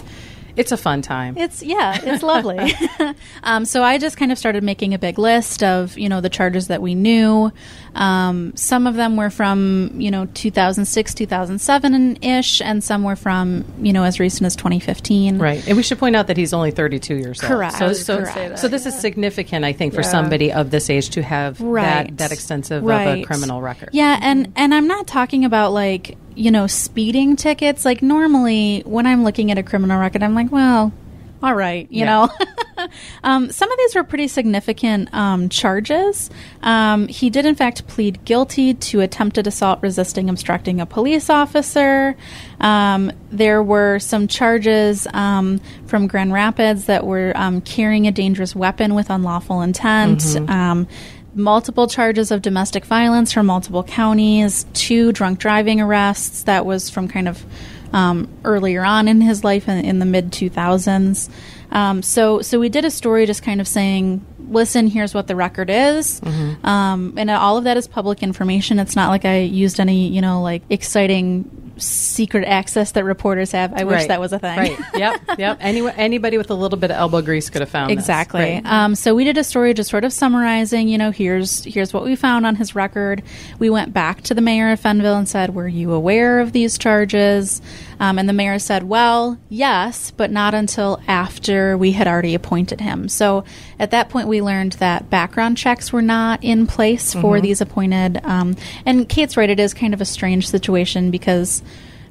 It's 0.60 0.74
a 0.74 0.78
fun 0.78 1.01
time. 1.01 1.38
It's 1.38 1.63
yeah, 1.63 1.98
it's 2.04 2.22
lovely. 2.22 2.60
um, 3.44 3.63
so 3.63 3.82
I 3.82 3.98
just 3.98 4.18
kind 4.18 4.30
of 4.32 4.38
started 4.38 4.62
making 4.62 4.94
a 4.94 5.00
big 5.00 5.18
list 5.18 5.63
of 5.63 5.98
you 5.98 6.10
know 6.10 6.20
the 6.20 6.30
charges 6.30 6.68
that 6.68 6.82
we 6.82 6.96
knew. 6.96 7.51
Um, 7.96 8.54
some 8.56 8.86
of 8.86 8.96
them 8.96 9.16
were 9.16 9.30
from 9.30 9.92
you 9.96 10.12
know 10.12 10.25
2006, 10.34 11.13
2007 11.13 12.24
ish, 12.24 12.62
and 12.62 12.84
some 12.84 13.04
were 13.04 13.16
from 13.16 13.63
you 13.80 13.94
know 13.94 14.04
as 14.04 14.20
recent 14.20 14.46
as 14.46 14.56
2015. 14.58 15.38
Right, 15.39 15.66
and 15.66 15.78
we 15.78 15.84
should 15.84 15.98
point 15.98 16.18
out 16.18 16.28
that 16.28 16.36
he's 16.36 16.54
only 16.54 16.72
32 16.72 17.16
years 17.16 17.42
old. 17.42 17.51
Correct. 17.51 17.75
I 17.75 17.94
So, 17.94 17.94
so, 17.94 18.22
that, 18.22 18.60
so 18.60 18.68
this 18.68 18.86
is 18.86 19.00
significant, 19.00 19.63
I 19.63 19.72
think, 19.72 19.94
for 19.94 20.01
Yeah. 20.01 20.08
somebody 20.10 20.51
of 20.51 20.72
this 20.72 20.89
age 20.89 21.10
to 21.12 21.22
have 21.24 21.62
Right. 21.62 22.08
that, 22.10 22.18
that 22.18 22.32
extensive 22.34 22.84
of 22.84 22.89
a 22.89 23.24
criminal 23.24 23.62
record. 23.62 23.89
Yeah, 23.94 24.20
and 24.22 24.51
and 24.58 24.74
I'm 24.74 24.88
not 24.88 25.08
talking 25.08 25.46
about 25.46 25.72
like 25.72 26.18
you 26.39 26.51
know 26.51 26.65
speeding 26.67 27.36
tickets. 27.36 27.84
Like 27.86 28.01
normally 28.01 28.81
when 28.86 29.05
I'm 29.05 29.24
looking 29.24 29.51
at 29.51 29.58
a 29.58 29.63
criminal 29.63 30.00
record, 30.00 30.24
I'm 30.24 30.34
like, 30.34 30.51
well, 30.51 30.91
all 31.43 31.53
right, 31.55 31.88
you 31.91 32.01
Yeah. 32.05 32.27
know. 32.77 32.88
um, 33.24 33.50
some 33.51 33.72
of 33.72 33.77
these 33.77 33.96
were 33.96 34.03
pretty 34.03 34.27
significant 34.27 35.13
um, 35.13 35.48
charges. 35.50 36.29
Um, 36.63 37.08
he 37.08 37.29
did 37.29 37.46
in 37.46 37.55
fact 37.55 37.88
plead 37.88 38.24
guilty 38.25 38.74
to 38.74 39.01
attempted 39.01 39.48
assault, 39.48 39.79
resisting 39.81 40.29
obstructing 40.29 40.79
a 40.81 40.86
police 40.86 41.29
officer. 41.29 42.15
Um, 42.60 43.12
there 43.31 43.62
were 43.63 44.00
some 44.00 44.27
charges 44.27 45.08
um, 45.13 45.60
from 45.88 46.08
Grand 46.08 46.34
Rapids 46.34 46.86
that 46.86 47.05
were 47.05 47.34
um, 47.36 47.62
carrying 47.62 48.08
a 48.08 48.12
dangerous 48.12 48.55
weapon 48.55 48.96
with 48.96 49.10
unlawful 49.10 49.62
intent. 49.62 50.24
Um, 50.50 50.88
multiple 51.39 51.88
charges 51.88 52.31
of 52.31 52.41
domestic 52.41 52.86
violence 52.86 53.31
from 53.31 53.46
multiple 53.46 53.84
counties, 53.84 54.65
two 54.74 55.12
drunk 55.12 55.39
driving 55.39 55.81
arrests. 55.81 56.43
That 56.43 56.65
was 56.65 56.89
from 56.89 57.08
kind 57.08 57.27
of 57.27 57.43
um, 57.93 58.29
earlier 58.43 58.84
on 58.84 59.08
in 59.08 59.22
his 59.22 59.43
life 59.43 59.67
in, 59.67 59.84
in 59.84 60.00
the 60.00 60.05
mid 60.05 60.31
2000s. 60.31 61.29
Um, 61.72 62.01
so, 62.01 62.41
so 62.41 62.60
we 62.60 62.69
did 62.69 62.86
a 62.86 62.91
story 62.91 63.25
just 63.25 63.43
kind 63.43 63.62
of 63.62 63.67
saying, 63.67 64.25
listen, 64.50 64.88
here's 64.88 65.13
what 65.13 65.27
the 65.27 65.36
record 65.36 65.69
is. 65.69 66.19
Um, 66.63 67.13
and 67.17 67.29
all 67.29 67.58
of 67.58 67.63
that 67.65 67.77
is 67.77 67.88
public 67.88 68.24
information. 68.24 68.79
It's 68.79 68.96
not 68.96 69.10
like 69.10 69.25
I 69.25 69.39
used 69.39 69.79
any, 69.79 70.08
you 70.08 70.22
know, 70.22 70.41
like 70.41 70.63
exciting 70.69 71.69
secret 71.79 72.45
access 72.45 72.91
that 72.93 73.03
reporters 73.03 73.51
have. 73.51 73.74
I 73.74 73.83
wish 73.83 73.95
Right. 74.00 74.07
that 74.09 74.19
was 74.19 74.33
a 74.33 74.39
thing. 74.39 74.57
Right. 74.57 74.79
Yep. 74.95 75.21
Yep. 75.39 75.57
Any, 75.62 75.88
anybody 75.91 76.38
with 76.38 76.50
a 76.50 76.53
little 76.53 76.77
bit 76.77 76.91
of 76.91 76.98
elbow 76.98 77.21
grease 77.21 77.50
could 77.50 77.62
have 77.62 77.69
found 77.69 77.89
this. 77.91 78.00
Exactly. 78.00 78.41
Right. 78.41 78.62
Um, 78.65 78.95
so 78.95 79.15
we 79.15 79.24
did 79.24 79.38
a 79.38 79.43
story 79.43 79.74
just 79.74 79.89
sort 79.89 80.03
of 80.03 80.12
summarizing, 80.12 80.88
you 80.89 80.98
know, 80.98 81.12
here's 81.12 81.63
here's 81.63 81.93
what 81.93 82.03
we 82.03 82.15
found 82.15 82.45
on 82.45 82.55
his 82.55 82.75
record. 82.75 83.24
We 83.57 83.69
went 83.69 83.93
back 83.93 84.21
to 84.24 84.33
the 84.33 84.41
mayor 84.41 84.71
of 84.71 84.81
Fenville 84.81 85.17
and 85.17 85.27
said, 85.29 85.55
"Were 85.55 85.67
you 85.67 85.93
aware 85.93 86.39
of 86.39 86.51
these 86.51 86.77
charges?" 86.77 87.62
Um, 88.00 88.18
and 88.18 88.29
the 88.29 88.34
mayor 88.34 88.60
said, 88.60 88.84
"Well, 88.84 89.38
yes, 89.50 90.12
but 90.12 90.32
not 90.32 90.53
until 90.53 91.01
after 91.08 91.77
we 91.77 91.91
had 91.91 92.08
already 92.08 92.36
appointed 92.36 92.82
him." 92.82 93.10
So 93.10 93.44
at 93.77 93.91
that 93.91 94.10
point, 94.10 94.27
we 94.27 94.41
learned 94.41 94.74
that 94.74 95.10
background 95.10 95.58
checks 95.58 95.91
were 95.91 96.01
not 96.01 96.44
in 96.44 96.68
place 96.68 97.13
for 97.13 97.41
these 97.41 97.62
appointed. 97.62 98.22
Um, 98.24 98.56
and 98.86 99.08
Kate's 99.08 99.36
right; 99.36 99.50
it 99.50 99.60
is 99.60 99.74
kind 99.74 99.94
of 99.94 100.01
a 100.01 100.06
strange 100.06 100.48
situation 100.48 101.12
because 101.12 101.62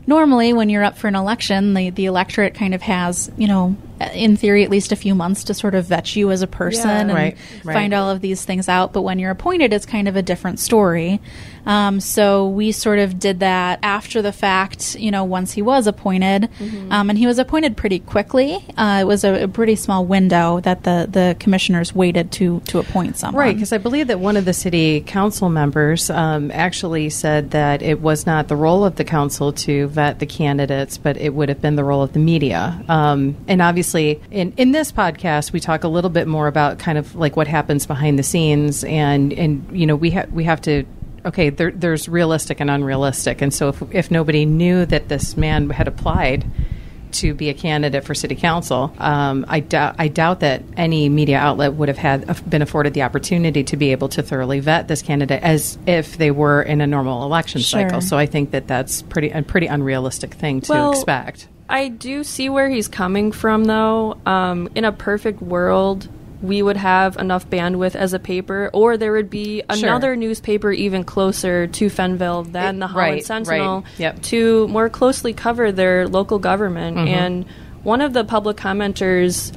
normally 0.07 0.53
when 0.53 0.71
you're 0.71 0.83
up 0.83 0.97
for 0.97 1.07
an 1.07 1.15
election 1.15 1.75
the, 1.75 1.91
the 1.91 2.07
electorate 2.07 2.55
kind 2.55 2.75
of 2.75 2.81
has 2.81 3.31
you 3.37 3.47
know 3.47 3.77
in 4.15 4.37
theory 4.37 4.65
at 4.65 4.71
least 4.71 4.93
a 4.93 4.97
few 4.97 5.15
months 5.15 5.45
to 5.45 5.55
sort 5.55 5.75
of 5.75 5.87
vet 5.87 6.15
you 6.17 6.31
as 6.31 6.43
a 6.43 6.47
person 6.47 6.89
Yeah. 6.89 7.01
and 7.01 7.13
Right, 7.13 7.37
right. 7.65 7.75
find 7.75 7.95
all 7.95 8.11
of 8.11 8.21
these 8.21 8.45
things 8.45 8.69
out 8.69 8.93
but 8.93 9.03
when 9.03 9.19
you're 9.19 9.31
appointed 9.31 9.73
it's 9.73 9.87
kind 9.87 10.09
of 10.09 10.17
a 10.17 10.23
different 10.23 10.61
story 10.61 11.21
um, 11.67 12.01
so 12.01 12.49
we 12.49 12.73
sort 12.73 12.99
of 12.99 13.19
did 13.19 13.41
that 13.41 13.79
after 13.83 14.23
the 14.23 14.33
fact 14.33 14.95
you 14.97 15.11
know 15.11 15.25
once 15.25 15.53
he 15.53 15.63
was 15.63 15.87
appointed 15.87 16.49
Mm-hmm. 16.59 16.93
um, 16.93 17.11
and 17.11 17.19
he 17.19 17.27
was 17.27 17.39
appointed 17.39 17.77
pretty 17.77 17.99
quickly 17.99 18.65
uh, 18.77 18.99
it 19.01 19.05
was 19.07 19.25
a, 19.25 19.45
a 19.45 19.49
pretty 19.49 19.77
small 19.77 20.05
window 20.05 20.61
that 20.61 20.83
the, 20.85 21.07
the 21.11 21.37
commissioners 21.39 21.95
waited 21.95 22.33
to 22.33 22.61
to 22.67 22.79
appoint 22.79 23.17
someone 23.17 23.39
Right, 23.41 23.55
because 23.55 23.73
I 23.73 23.79
believe 23.79 24.07
that 24.09 24.21
one 24.21 24.37
of 24.37 24.45
the 24.45 24.53
city 24.53 25.01
council 25.03 25.49
members 25.49 26.11
um, 26.11 26.51
actually 26.53 27.11
said 27.11 27.51
that 27.53 27.83
it 27.83 28.01
was 28.01 28.27
not 28.27 28.49
the 28.49 28.57
role 28.57 28.85
of 28.85 28.97
the 28.97 29.05
council 29.05 29.53
to 29.53 29.87
vet 29.89 30.19
the 30.19 30.27
candidates, 30.27 30.99
but 30.99 31.17
it 31.17 31.35
would 31.35 31.49
have 31.49 31.61
been 31.61 31.77
the 31.77 31.85
role 31.85 32.03
of 32.03 32.13
the 32.13 32.19
media. 32.19 32.83
Um, 32.89 33.37
and 33.47 33.61
obviously, 33.63 33.88
in, 33.95 34.53
in 34.57 34.73
this 34.73 34.93
podcast, 34.93 35.53
we 35.53 35.61
talk 35.61 35.85
a 35.85 35.89
little 35.89 36.11
bit 36.11 36.27
more 36.29 36.47
about 36.47 36.79
kind 36.79 36.99
of 36.99 37.15
like 37.15 37.37
what 37.37 37.47
happens 37.47 37.87
behind 37.87 38.19
the 38.19 38.23
scenes, 38.23 38.85
and 38.85 39.33
and 39.33 39.67
you 39.73 39.87
know 39.87 39.97
we 39.97 40.11
have 40.11 40.33
we 40.33 40.45
have 40.45 40.61
to. 40.63 40.85
Okay, 41.27 41.51
there, 41.51 41.73
there's 41.73 42.09
realistic 42.09 42.61
and 42.61 42.71
unrealistic, 42.71 43.43
and 43.43 43.53
so 43.53 43.69
if, 43.69 43.83
if 43.93 44.11
nobody 44.11 44.47
knew 44.47 44.87
that 44.87 45.09
this 45.09 45.37
man 45.37 45.69
had 45.71 45.89
applied 45.89 46.45
to 47.11 47.35
be 47.35 47.49
a 47.49 47.55
candidate 47.55 48.05
for 48.05 48.15
city 48.15 48.35
council. 48.37 48.93
Um, 48.99 49.45
I 49.49 49.61
doubt 49.61 49.97
I 49.99 50.09
doubt 50.09 50.41
that 50.41 50.63
any 50.77 51.09
media 51.09 51.39
outlet 51.39 51.73
would 51.73 51.89
have 51.89 51.97
had 51.99 52.49
been 52.49 52.61
afforded 52.63 52.93
the 52.95 53.03
opportunity 53.03 53.65
to 53.65 53.77
be 53.77 53.93
able 53.93 54.09
to 54.11 54.23
thoroughly 54.23 54.61
vet 54.61 54.89
this 54.89 55.01
candidate 55.03 55.43
as 55.43 55.79
if 55.87 56.19
they 56.19 56.31
were 56.31 56.63
in 56.63 56.81
a 56.83 56.87
normal 56.87 57.25
election 57.25 57.61
Sure. 57.63 57.81
cycle. 57.89 58.01
So 58.03 58.17
I 58.19 58.27
think 58.27 58.51
that 58.53 58.67
that's 58.69 59.03
pretty 59.03 59.31
a 59.31 59.43
pretty 59.43 59.67
unrealistic 59.67 60.35
thing 60.35 60.61
to 60.63 60.73
Well, 60.73 60.91
expect. 60.93 61.49
I 61.69 61.89
do 61.89 62.25
see 62.25 62.49
where 62.49 62.69
he's 62.69 62.89
coming 62.89 63.33
from, 63.33 63.65
though. 63.65 64.17
Um, 64.27 64.69
in 64.75 64.85
a 64.85 64.93
perfect 64.93 65.43
world, 65.43 66.09
we 66.41 66.63
would 66.63 66.77
have 66.77 67.17
enough 67.17 67.51
bandwidth 67.51 67.95
as 67.97 68.15
a 68.15 68.19
paper, 68.19 68.71
or 68.73 68.97
there 68.97 69.13
would 69.13 69.29
be 69.29 69.63
Sure. 69.75 69.89
another 69.89 70.15
newspaper 70.17 70.71
even 70.73 71.05
closer 71.05 71.67
to 71.67 71.87
Fenville 71.91 72.45
than 72.51 72.77
It- 72.77 72.79
the 72.81 72.87
Holland 72.87 73.13
right, 73.15 73.25
Sentinel 73.25 73.81
right. 73.81 73.85
Yep. 73.99 74.23
to 74.23 74.69
more 74.69 74.89
closely 74.89 75.33
cover 75.33 75.73
their 75.73 76.07
local 76.07 76.39
government. 76.39 76.97
Mm-hmm. 76.97 77.09
And 77.09 77.45
one 77.83 78.01
of 78.01 78.13
the 78.13 78.25
public 78.25 78.57
commenters 78.57 79.53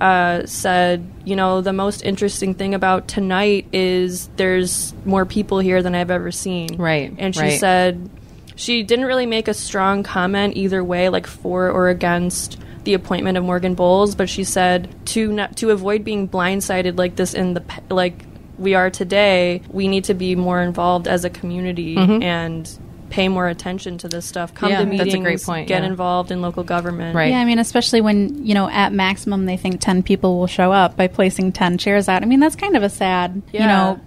uh, 0.00 0.44
said, 0.46 1.06
you 1.24 1.36
know, 1.36 1.60
the 1.60 1.72
most 1.72 2.02
interesting 2.02 2.54
thing 2.54 2.74
about 2.74 3.06
tonight 3.06 3.66
is 3.72 4.28
there's 4.36 4.94
more 5.04 5.24
people 5.24 5.60
here 5.60 5.80
than 5.80 5.94
I've 5.94 6.10
ever 6.10 6.32
seen. 6.32 6.76
Right, 6.76 7.14
And 7.18 7.32
she 7.34 7.40
right. 7.42 7.60
said 7.60 8.10
she 8.56 8.82
didn't 8.82 9.06
really 9.06 9.26
make 9.26 9.48
a 9.48 9.54
strong 9.54 10.02
comment 10.02 10.56
either 10.56 10.82
way, 10.82 11.08
like 11.08 11.26
for 11.26 11.70
or 11.70 11.88
against 11.88 12.58
the 12.84 12.94
appointment 12.94 13.38
of 13.38 13.44
Morgan 13.44 13.74
Bolles, 13.74 14.14
but 14.14 14.28
she 14.28 14.44
said 14.44 14.88
to 15.06 15.32
not, 15.32 15.56
to 15.58 15.70
avoid 15.70 16.04
being 16.04 16.28
blindsided 16.28 16.98
like 16.98 17.16
this 17.16 17.34
in 17.34 17.54
the 17.54 17.62
like 17.88 18.24
we 18.58 18.74
are 18.74 18.90
today, 18.90 19.62
we 19.70 19.88
need 19.88 20.04
to 20.04 20.14
be 20.14 20.36
more 20.36 20.60
involved 20.60 21.08
as 21.08 21.24
a 21.24 21.30
community 21.30 21.96
and 21.96 22.78
pay 23.10 23.28
more 23.28 23.46
attention 23.46 23.98
to 23.98 24.08
this 24.08 24.24
stuff. 24.24 24.54
Come 24.54 24.72
Mm-hmm. 24.72 24.72
Yeah, 24.72 24.90
to 24.90 24.96
that's 24.96 25.14
a 25.14 25.18
meetings, 25.18 25.24
great 25.24 25.42
point, 25.42 25.68
get 25.68 25.82
yeah. 25.82 25.88
involved 25.88 26.30
in 26.30 26.40
local 26.40 26.64
government. 26.64 27.14
Right. 27.14 27.30
Yeah, 27.30 27.40
I 27.40 27.44
mean, 27.44 27.58
especially 27.58 28.00
when, 28.00 28.44
you 28.46 28.54
know, 28.54 28.68
at 28.68 28.92
maximum 28.92 29.44
they 29.44 29.56
think 29.56 29.80
10 29.80 30.02
people 30.02 30.38
will 30.38 30.46
show 30.46 30.72
up 30.72 30.96
by 30.96 31.08
placing 31.08 31.52
10 31.52 31.78
chairs 31.78 32.08
out. 32.08 32.22
I 32.22 32.26
mean, 32.26 32.40
that's 32.40 32.56
kind 32.56 32.76
of 32.76 32.82
a 32.82 32.88
sad, 32.88 33.42
you 33.52 33.60
know, 33.60 34.00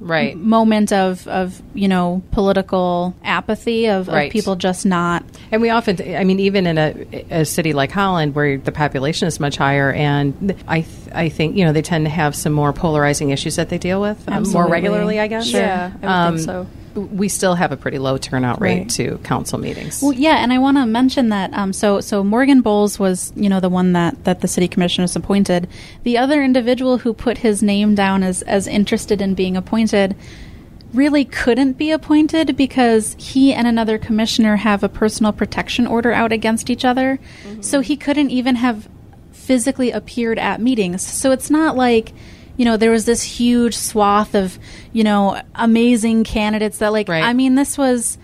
Right. 0.00 0.36
moment 0.36 0.92
of, 0.92 1.26
of, 1.28 1.60
you 1.74 1.88
know, 1.88 2.22
political 2.30 3.14
apathy 3.24 3.86
of, 3.86 4.08
Right. 4.08 4.26
of 4.26 4.32
people 4.32 4.56
just 4.56 4.86
not. 4.86 5.24
And 5.50 5.60
we 5.62 5.70
often, 5.70 5.96
I 6.16 6.24
mean, 6.24 6.40
even 6.40 6.66
in 6.66 6.78
a, 6.78 7.24
a 7.40 7.44
city 7.44 7.72
like 7.72 7.90
Holland, 7.90 8.34
where 8.34 8.58
the 8.58 8.72
population 8.72 9.26
is 9.28 9.40
much 9.40 9.56
higher, 9.56 9.92
and 9.92 10.54
I, 10.68 10.82
th- 10.82 10.92
I 11.14 11.28
think 11.28 11.56
you 11.56 11.64
know 11.64 11.72
they 11.72 11.82
tend 11.82 12.04
to 12.06 12.10
have 12.10 12.34
some 12.36 12.52
more 12.52 12.72
polarizing 12.72 13.30
issues 13.30 13.56
that 13.56 13.68
they 13.70 13.78
deal 13.78 14.00
with 14.00 14.22
um, 14.28 14.44
more 14.50 14.68
regularly. 14.68 15.18
I 15.20 15.26
guess. 15.26 15.46
Sure. 15.48 15.60
Yeah, 15.60 15.92
I 16.02 16.06
would 16.06 16.10
Um, 16.12 16.34
think 16.36 16.46
so. 16.46 16.66
We 17.00 17.28
still 17.28 17.54
have 17.54 17.72
a 17.72 17.76
pretty 17.76 17.98
low 17.98 18.18
turnout 18.18 18.60
rate 18.60 18.78
Right. 18.78 18.90
to 18.90 19.18
council 19.18 19.58
meetings. 19.58 20.02
Well, 20.02 20.12
yeah, 20.12 20.36
and 20.42 20.52
I 20.52 20.58
want 20.58 20.76
to 20.76 20.86
mention 20.86 21.28
that. 21.30 21.52
Um, 21.54 21.72
so, 21.72 22.00
so 22.00 22.22
Morgan 22.24 22.60
Bolles 22.60 22.98
was, 22.98 23.32
you 23.36 23.48
know, 23.48 23.60
the 23.60 23.68
one 23.68 23.92
that, 23.94 24.24
that 24.24 24.40
the 24.40 24.48
city 24.48 24.68
commissioners 24.68 25.16
appointed. 25.16 25.68
The 26.02 26.18
other 26.18 26.42
individual 26.42 26.98
who 26.98 27.12
put 27.14 27.38
his 27.38 27.62
name 27.62 27.94
down 27.94 28.22
as 28.22 28.42
as 28.42 28.66
interested 28.66 29.20
in 29.20 29.34
being 29.34 29.56
appointed 29.56 30.16
really 30.94 31.24
couldn't 31.24 31.74
be 31.74 31.90
appointed 31.90 32.56
because 32.56 33.14
he 33.18 33.52
and 33.52 33.66
another 33.66 33.98
commissioner 33.98 34.56
have 34.56 34.82
a 34.82 34.88
personal 34.88 35.32
protection 35.32 35.86
order 35.86 36.12
out 36.12 36.32
against 36.32 36.70
each 36.70 36.84
other. 36.84 37.18
So 37.60 37.80
he 37.80 37.96
couldn't 37.96 38.30
even 38.30 38.56
have 38.56 38.88
physically 39.32 39.90
appeared 39.90 40.38
at 40.38 40.60
meetings. 40.60 41.02
So 41.02 41.30
it's 41.30 41.50
not 41.50 41.76
like 41.76 42.12
you 42.58 42.66
know, 42.66 42.76
there 42.76 42.90
was 42.90 43.06
this 43.06 43.22
huge 43.22 43.74
swath 43.74 44.34
of, 44.34 44.58
you 44.92 45.04
know, 45.04 45.40
amazing 45.54 46.24
candidates 46.24 46.78
that, 46.78 46.92
like, 46.92 47.08
Right. 47.08 47.24
I 47.24 47.32
mean, 47.32 47.54
this 47.54 47.78
was 47.78 48.18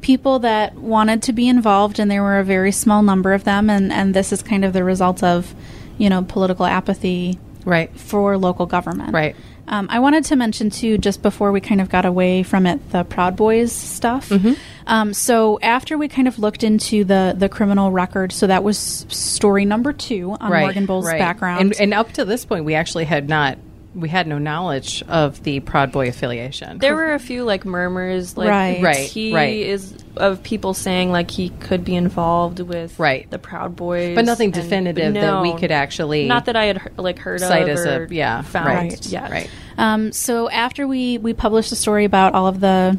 people 0.00 0.38
that 0.38 0.76
wanted 0.76 1.22
to 1.24 1.34
be 1.34 1.46
involved, 1.48 1.98
and 1.98 2.10
there 2.10 2.22
were 2.22 2.38
a 2.38 2.44
very 2.44 2.72
small 2.72 3.02
number 3.02 3.34
of 3.34 3.44
them, 3.44 3.68
and, 3.68 3.92
and 3.92 4.14
this 4.14 4.32
is 4.32 4.42
kind 4.42 4.64
of 4.64 4.72
the 4.72 4.82
result 4.84 5.22
of, 5.22 5.54
you 5.98 6.08
know, 6.08 6.22
political 6.22 6.64
apathy 6.64 7.38
Right. 7.66 7.94
for 7.94 8.38
local 8.38 8.64
government. 8.64 9.12
Right. 9.12 9.36
Um, 9.68 9.86
I 9.90 10.00
wanted 10.00 10.24
to 10.26 10.36
mention 10.36 10.70
too, 10.70 10.98
just 10.98 11.22
before 11.22 11.52
we 11.52 11.60
kind 11.60 11.80
of 11.80 11.88
got 11.88 12.04
away 12.04 12.42
from 12.42 12.66
it, 12.66 12.90
the 12.90 13.04
Proud 13.04 13.36
Boys 13.36 13.72
stuff. 13.72 14.28
Mm-hmm. 14.30 14.52
Um, 14.86 15.12
so 15.14 15.60
after 15.62 15.96
we 15.98 16.08
kind 16.08 16.26
of 16.26 16.38
looked 16.40 16.64
into 16.64 17.04
the 17.04 17.34
the 17.38 17.48
criminal 17.48 17.92
record, 17.92 18.32
so 18.32 18.48
that 18.48 18.64
was 18.64 18.78
story 19.08 19.64
number 19.64 19.92
two 19.92 20.36
on 20.40 20.50
right. 20.50 20.62
Morgan 20.62 20.86
Bolles' 20.86 21.06
right. 21.06 21.18
background. 21.18 21.60
And, 21.60 21.80
and 21.80 21.94
up 21.94 22.10
to 22.12 22.24
this 22.24 22.44
point, 22.44 22.64
we 22.64 22.74
actually 22.74 23.04
had 23.04 23.28
not. 23.28 23.58
We 23.92 24.08
had 24.08 24.28
no 24.28 24.38
knowledge 24.38 25.02
of 25.08 25.42
the 25.42 25.58
Proud 25.60 25.90
Boy 25.90 26.08
affiliation. 26.08 26.78
There 26.78 26.94
were 26.94 27.12
a 27.12 27.18
few 27.18 27.42
like 27.44 27.64
murmurs, 27.64 28.36
like 28.36 28.48
Right. 28.48 28.80
Right, 28.82 28.96
he 29.08 29.34
right. 29.34 29.56
is 29.56 29.94
of 30.16 30.42
people 30.44 30.74
saying 30.74 31.10
like 31.10 31.30
he 31.30 31.48
could 31.48 31.84
be 31.84 31.96
involved 31.96 32.60
with 32.60 32.96
Right. 33.00 33.28
the 33.30 33.38
Proud 33.38 33.74
Boys, 33.74 34.14
but 34.14 34.24
nothing 34.24 34.46
and- 34.46 34.54
definitive 34.54 35.14
but 35.14 35.20
that 35.20 35.42
we 35.42 35.54
could 35.56 35.72
actually 35.72 36.26
Not 36.28 36.44
that 36.44 36.54
I 36.56 36.66
had 36.66 36.80
like 36.98 37.18
heard 37.18 37.40
cite 37.40 37.62
of 37.62 37.68
as 37.70 37.86
or 37.86 38.04
a 38.04 38.14
yeah 38.14 38.42
found 38.42 38.66
right 38.66 39.06
yet. 39.06 39.30
right 39.30 39.50
Um, 39.76 40.12
so 40.12 40.48
after 40.48 40.86
we 40.86 41.18
we 41.18 41.32
published 41.32 41.72
a 41.72 41.76
story 41.76 42.04
about 42.04 42.34
all 42.34 42.46
of 42.46 42.60
the 42.60 42.96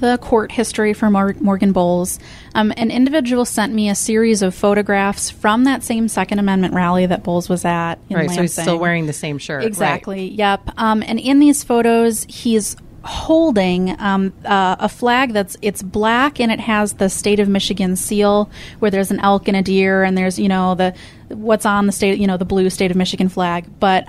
the 0.00 0.18
court 0.18 0.52
history 0.52 0.92
for 0.92 1.10
Mor- 1.10 1.36
Morgan 1.40 1.72
Bolles, 1.72 2.18
um, 2.54 2.72
an 2.76 2.90
individual 2.90 3.44
sent 3.44 3.72
me 3.72 3.88
a 3.88 3.94
series 3.94 4.42
of 4.42 4.54
photographs 4.54 5.30
from 5.30 5.64
that 5.64 5.82
same 5.82 6.08
Second 6.08 6.38
Amendment 6.38 6.74
rally 6.74 7.06
that 7.06 7.22
Bolles 7.22 7.48
was 7.48 7.64
at. 7.64 7.96
In 8.08 8.16
right. 8.16 8.30
So 8.30 8.42
he's 8.42 8.52
still 8.52 8.78
wearing 8.78 9.06
the 9.06 9.12
same 9.12 9.38
shirt. 9.38 9.60
right. 9.60 9.66
Exactly. 9.66 10.28
Yep. 10.28 10.70
Um, 10.76 11.02
and 11.06 11.18
in 11.18 11.38
these 11.40 11.64
photos, 11.64 12.24
he's 12.28 12.76
holding 13.04 14.00
um, 14.00 14.32
uh, 14.44 14.76
a 14.78 14.88
flag 14.88 15.34
that's 15.34 15.56
it's 15.60 15.82
black 15.82 16.40
and 16.40 16.50
it 16.50 16.58
has 16.60 16.94
the 16.94 17.10
state 17.10 17.38
of 17.38 17.48
Michigan 17.48 17.96
seal, 17.96 18.50
where 18.78 18.90
there's 18.90 19.10
an 19.10 19.20
elk 19.20 19.46
and 19.46 19.56
a 19.56 19.62
deer, 19.62 20.02
and 20.02 20.16
there's 20.16 20.38
you 20.38 20.48
know 20.48 20.74
the 20.74 20.94
what's 21.28 21.66
on 21.66 21.86
the 21.86 21.92
state, 21.92 22.18
you 22.18 22.26
know 22.26 22.36
the 22.36 22.44
blue 22.44 22.70
state 22.70 22.90
of 22.90 22.96
Michigan 22.96 23.28
flag, 23.28 23.66
but. 23.78 24.08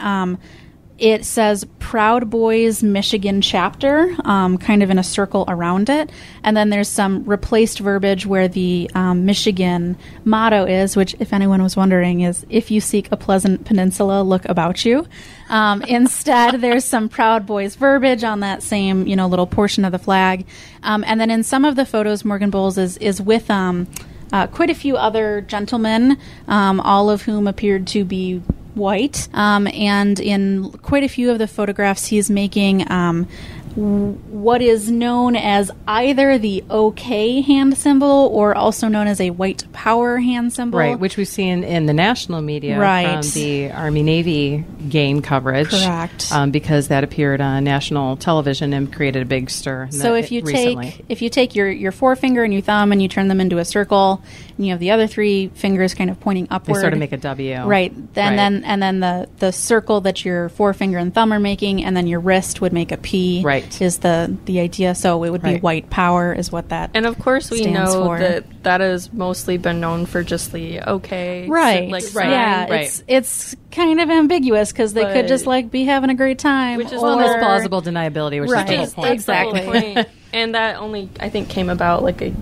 It 0.97 1.25
says 1.25 1.65
Proud 1.79 2.29
Boys 2.29 2.81
Michigan 2.81 3.41
chapter, 3.41 4.15
um, 4.23 4.57
kind 4.57 4.81
of 4.81 4.89
in 4.89 4.97
a 4.97 5.03
circle 5.03 5.43
around 5.47 5.89
it. 5.89 6.09
And 6.41 6.55
then 6.55 6.69
there's 6.69 6.87
some 6.87 7.25
replaced 7.25 7.79
verbiage 7.79 8.25
where 8.25 8.47
the 8.47 8.89
um, 8.95 9.25
Michigan 9.25 9.97
motto 10.23 10.65
is, 10.65 10.95
which, 10.95 11.13
if 11.19 11.33
anyone 11.33 11.61
was 11.61 11.75
wondering, 11.75 12.21
is 12.21 12.45
if 12.49 12.71
you 12.71 12.79
seek 12.79 13.11
a 13.11 13.17
pleasant 13.17 13.65
peninsula, 13.65 14.23
look 14.23 14.45
about 14.45 14.85
you. 14.85 15.05
Um, 15.49 15.81
instead, 15.87 16.61
there's 16.61 16.85
some 16.85 17.09
Proud 17.09 17.45
Boys 17.45 17.75
verbiage 17.75 18.23
on 18.23 18.39
that 18.39 18.63
same, 18.63 19.05
you 19.05 19.17
know, 19.17 19.27
little 19.27 19.47
portion 19.47 19.83
of 19.83 19.91
the 19.91 19.99
flag. 19.99 20.45
Um, 20.81 21.03
and 21.05 21.19
then 21.19 21.29
in 21.29 21.43
some 21.43 21.65
of 21.65 21.75
the 21.75 21.85
photos, 21.85 22.23
Morgan 22.23 22.49
Bolles 22.49 22.77
is, 22.77 22.95
is 22.97 23.21
with 23.21 23.51
um, 23.51 23.87
uh, 24.31 24.47
quite 24.47 24.69
a 24.69 24.75
few 24.75 24.95
other 24.95 25.41
gentlemen, 25.41 26.17
um, 26.47 26.79
all 26.79 27.09
of 27.09 27.23
whom 27.23 27.47
appeared 27.47 27.85
to 27.87 28.05
be 28.05 28.41
white. 28.75 29.27
Um, 29.33 29.67
and 29.67 30.19
in 30.19 30.71
quite 30.71 31.03
a 31.03 31.07
few 31.07 31.31
of 31.31 31.39
the 31.39 31.47
photographs, 31.47 32.07
he's 32.07 32.29
making 32.29 32.89
um, 32.91 33.27
what 33.75 34.61
is 34.61 34.89
known 34.89 35.35
as 35.35 35.69
either 35.87 36.37
the 36.37 36.63
OK 36.69 37.41
hand 37.41 37.77
symbol 37.77 38.29
or 38.33 38.55
also 38.55 38.87
known 38.87 39.07
as 39.07 39.19
a 39.19 39.31
white 39.31 39.65
power 39.73 40.17
hand 40.17 40.53
symbol. 40.53 40.79
Right, 40.79 40.97
which 40.97 41.17
we've 41.17 41.27
seen 41.27 41.63
in 41.63 41.85
the 41.85 41.93
national 41.93 42.41
media 42.41 42.79
Right. 42.79 43.21
from 43.23 43.31
the 43.31 43.71
Army 43.71 44.03
Navy 44.03 44.63
game 44.87 45.21
coverage. 45.21 45.69
Correct. 45.69 46.31
Um, 46.31 46.51
because 46.51 46.87
that 46.87 47.03
appeared 47.03 47.41
on 47.41 47.63
national 47.63 48.15
television 48.17 48.71
and 48.73 48.91
created 48.93 49.23
a 49.23 49.25
big 49.25 49.49
stir. 49.49 49.89
So 49.91 50.15
if 50.15 50.31
you 50.31 50.41
recently. 50.41 50.91
take 50.91 51.05
if 51.09 51.21
you 51.21 51.29
take 51.29 51.55
your, 51.55 51.69
your 51.69 51.91
forefinger 51.91 52.43
and 52.43 52.53
your 52.53 52.61
thumb 52.61 52.91
and 52.91 53.01
you 53.01 53.07
turn 53.07 53.27
them 53.27 53.41
into 53.41 53.57
a 53.57 53.65
circle, 53.65 54.21
and 54.57 54.65
you 54.65 54.71
have 54.71 54.79
the 54.79 54.91
other 54.91 55.07
three 55.07 55.49
fingers 55.49 55.93
kind 55.93 56.09
of 56.09 56.19
pointing 56.19 56.47
upward. 56.49 56.77
they 56.77 56.81
sort 56.81 56.93
of 56.93 56.99
make 56.99 57.11
a 57.11 57.17
W. 57.17 57.63
Right. 57.65 57.93
Then 58.13 58.29
Right. 58.31 58.35
then 58.37 58.63
and 58.63 58.81
then 58.81 58.99
the 59.01 59.27
the 59.39 59.51
circle 59.51 60.01
that 60.01 60.23
your 60.23 60.49
forefinger 60.49 60.97
and 60.97 61.13
thumb 61.13 61.33
are 61.33 61.39
making, 61.39 61.83
and 61.83 61.95
then 61.95 62.07
your 62.07 62.19
wrist 62.21 62.61
would 62.61 62.71
make 62.71 62.91
a 62.93 62.97
P. 62.97 63.41
Right. 63.43 63.64
Is 63.81 63.99
the 63.99 64.35
the 64.45 64.59
idea? 64.59 64.95
So 64.95 65.23
it 65.23 65.29
would 65.29 65.41
be 65.41 65.53
Right. 65.53 65.63
white 65.63 65.89
power 65.89 66.33
is 66.33 66.51
what 66.51 66.69
that. 66.69 66.91
And 66.93 67.05
of 67.05 67.17
course, 67.19 67.49
we 67.51 67.57
stands 67.63 67.93
know 67.93 68.05
for. 68.05 68.19
that 68.19 68.63
that 68.63 68.81
has 68.81 69.11
mostly 69.13 69.57
been 69.57 69.79
known 69.79 70.05
for 70.05 70.23
just 70.23 70.51
the 70.51 70.81
okay, 70.81 71.47
Right. 71.47 71.89
like 71.89 72.03
Right. 72.13 72.29
Yeah. 72.29 72.61
Right. 72.69 72.81
It's 72.85 73.03
it's 73.07 73.55
kind 73.71 73.99
of 73.99 74.09
ambiguous 74.09 74.71
because 74.71 74.93
they 74.93 75.03
could 75.05 75.13
But- 75.23 75.27
just 75.27 75.45
like 75.45 75.71
be 75.71 75.85
having 75.85 76.09
a 76.09 76.15
great 76.15 76.39
time. 76.39 76.77
Which 76.77 76.91
is 76.91 77.01
well, 77.01 77.17
there's 77.17 77.31
or- 77.35 77.39
plausible 77.39 77.81
deniability, 77.81 78.39
which 78.41 78.49
Right. 78.49 78.69
is 78.69 78.93
the 78.93 79.01
whole 79.01 79.05
That's 79.09 79.25
point. 79.25 79.53
the 79.53 79.59
whole 79.61 79.73
Exactly. 79.73 79.93
point. 79.95 80.07
and 80.33 80.55
that 80.55 80.77
only 80.77 81.09
I 81.19 81.29
think 81.29 81.49
came 81.49 81.69
about 81.69 82.03
like 82.03 82.21
a 82.21 82.33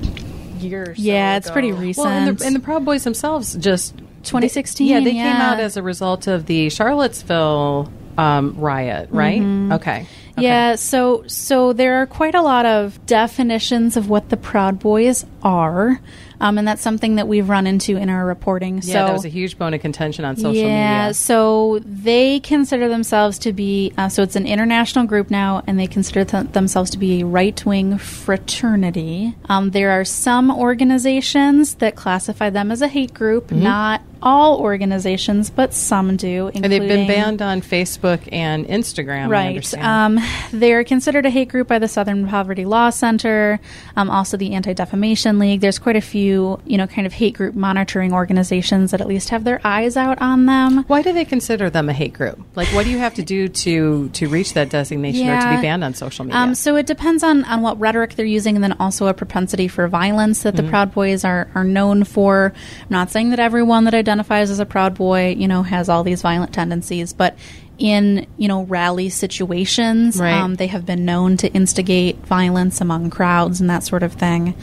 year. 0.60 0.84
Or 0.84 0.96
so 0.96 1.02
Yeah, 1.02 1.38
it's 1.38 1.50
pretty 1.52 1.72
recent. 1.72 2.06
Well, 2.08 2.16
and 2.28 2.38
the, 2.38 2.46
and 2.46 2.56
the 2.56 2.60
Proud 2.60 2.86
Boys 2.86 3.04
themselves 3.04 3.56
just 3.56 3.96
2016, 4.24 4.88
yeah, 4.88 5.00
they 5.02 5.12
came 5.12 5.16
yeah. 5.18 5.52
out 5.52 5.60
as 5.60 5.76
a 5.76 5.84
result 5.84 6.28
of 6.28 6.46
the 6.46 6.70
Charlottesville 6.70 7.92
um, 8.18 8.56
riot, 8.58 9.10
right? 9.12 9.42
Mm-hmm. 9.42 9.74
Okay. 9.74 10.06
Okay. 10.36 10.48
Yeah, 10.48 10.76
so 10.76 11.24
so 11.28 11.74
there 11.74 12.02
are 12.02 12.08
quite 12.08 12.34
a 12.34 12.42
lot 12.42 12.66
of 12.66 13.06
definitions 13.06 13.96
of 13.98 14.10
what 14.10 14.30
the 14.30 14.38
Proud 14.38 14.80
Boys 14.80 15.28
are, 15.44 16.02
um, 16.42 16.58
and 16.58 16.68
that's 16.68 16.82
something 16.82 17.16
that 17.16 17.28
we've 17.28 17.48
run 17.48 17.68
into 17.68 17.98
in 17.98 18.10
our 18.10 18.26
reporting. 18.26 18.78
Yeah, 18.78 18.82
so 18.82 18.94
that 18.94 19.14
was 19.14 19.26
a 19.26 19.30
huge 19.30 19.60
bone 19.60 19.76
of 19.76 19.82
contention 19.82 20.26
on 20.26 20.36
social 20.36 20.56
yeah, 20.56 20.64
media. 20.64 20.76
Yeah, 20.76 21.12
so 21.12 21.82
they 21.86 22.40
consider 22.40 22.90
themselves 22.90 23.38
to 23.40 23.54
be 23.54 23.94
uh, 23.96 24.10
so 24.10 24.24
it's 24.24 24.36
an 24.36 24.48
international 24.48 25.06
group 25.06 25.30
now, 25.30 25.62
and 25.68 25.80
they 25.80 25.86
consider 25.86 26.26
th- 26.26 26.52
themselves 26.54 26.90
to 26.92 26.98
be 26.98 27.22
a 27.22 27.26
right 27.28 27.64
wing 27.64 28.00
fraternity. 28.00 29.36
Um, 29.50 29.70
there 29.70 29.92
are 29.92 30.04
some 30.04 30.50
organizations 30.50 31.76
that 31.76 31.96
classify 31.96 32.50
them 32.50 32.72
as 32.72 32.82
a 32.82 32.88
hate 32.88 33.14
group, 33.14 33.52
not 33.52 34.02
all 34.24 34.60
organizations, 34.60 35.50
but 35.52 35.74
some 35.74 36.16
do. 36.18 36.50
And 36.56 36.64
they've 36.66 36.82
been 36.82 37.08
banned 37.08 37.42
on 37.42 37.62
Facebook 37.62 38.28
and 38.32 38.66
Instagram. 38.66 39.30
Right. 39.30 39.74
Um, 39.78 40.18
they're 40.52 40.84
considered 40.84 41.26
a 41.26 41.30
hate 41.30 41.50
group 41.50 41.68
by 41.68 41.78
the 41.78 41.88
Southern 41.90 42.28
Poverty 42.28 42.64
Law 42.66 42.90
Center, 42.90 43.60
um, 43.98 44.10
also 44.10 44.38
the 44.38 44.54
Anti 44.54 44.74
Defamation 44.74 45.38
League. 45.38 45.60
There's 45.60 45.78
quite 45.78 45.98
a 45.98 46.02
few, 46.02 46.60
you 46.66 46.78
know, 46.78 46.88
kind 46.88 47.06
of 47.06 47.12
hate 47.12 47.36
group 47.36 47.54
monitoring 47.54 48.14
organizations 48.14 48.92
that 48.92 49.02
at 49.02 49.08
least 49.08 49.30
have 49.30 49.44
their 49.44 49.60
eyes 49.64 49.98
out 49.98 50.22
on 50.22 50.46
them. 50.46 50.86
Why 50.88 51.02
do 51.02 51.12
they 51.12 51.26
consider 51.26 51.70
them 51.70 51.90
a 51.90 51.94
hate 51.94 52.14
group? 52.14 52.40
Like, 52.56 52.70
what 52.70 52.86
do 52.86 52.92
you 52.92 53.00
have 53.00 53.16
to 53.16 53.24
do 53.24 53.50
to 53.50 54.08
to 54.10 54.30
reach 54.30 54.54
that 54.54 54.70
designation 54.70 55.28
or 55.28 55.42
to 55.42 55.56
be 55.58 55.62
banned 55.62 55.84
on 55.84 55.94
social 55.94 56.24
media? 56.24 56.40
Um, 56.40 56.56
so 56.56 56.78
it 56.78 56.86
depends 56.86 57.22
on, 57.22 57.44
on 57.44 57.62
what 57.62 57.78
rhetoric 57.80 58.16
they're 58.16 58.26
using, 58.26 58.56
and 58.56 58.64
then 58.64 58.74
also 58.80 59.08
a 59.08 59.14
propensity 59.14 59.68
for 59.68 59.90
violence 59.90 60.44
that 60.44 60.54
Mm-hmm. 60.54 60.66
the 60.68 60.70
Proud 60.70 60.94
Boys 60.94 61.26
are, 61.26 61.50
are 61.56 61.64
known 61.64 62.04
for. 62.04 62.54
I'm 62.82 62.88
not 62.90 63.10
saying 63.10 63.32
that 63.32 63.40
everyone 63.40 63.86
that 63.86 63.96
identifies 63.96 64.13
as 64.20 64.60
a 64.60 64.66
Proud 64.66 64.96
Boy, 64.96 65.36
you 65.38 65.48
know, 65.48 65.64
has 65.64 65.90
all 65.90 66.04
these 66.04 66.22
violent 66.22 66.54
tendencies, 66.54 67.14
but 67.14 67.36
in 67.80 68.28
you 68.38 68.48
know 68.48 68.64
rally 68.64 69.10
situations, 69.10 70.18
Right. 70.20 70.34
um, 70.34 70.56
they 70.56 70.68
have 70.68 70.86
been 70.86 71.06
known 71.06 71.38
to 71.38 71.52
instigate 71.54 72.18
violence 72.26 72.80
among 72.82 73.10
crowds 73.10 73.60
and 73.62 73.70
that 73.70 73.84
sort 73.84 74.04
of 74.04 74.14
thing. 74.14 74.54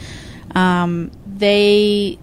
Um, 0.55 1.11
they 1.37 2.17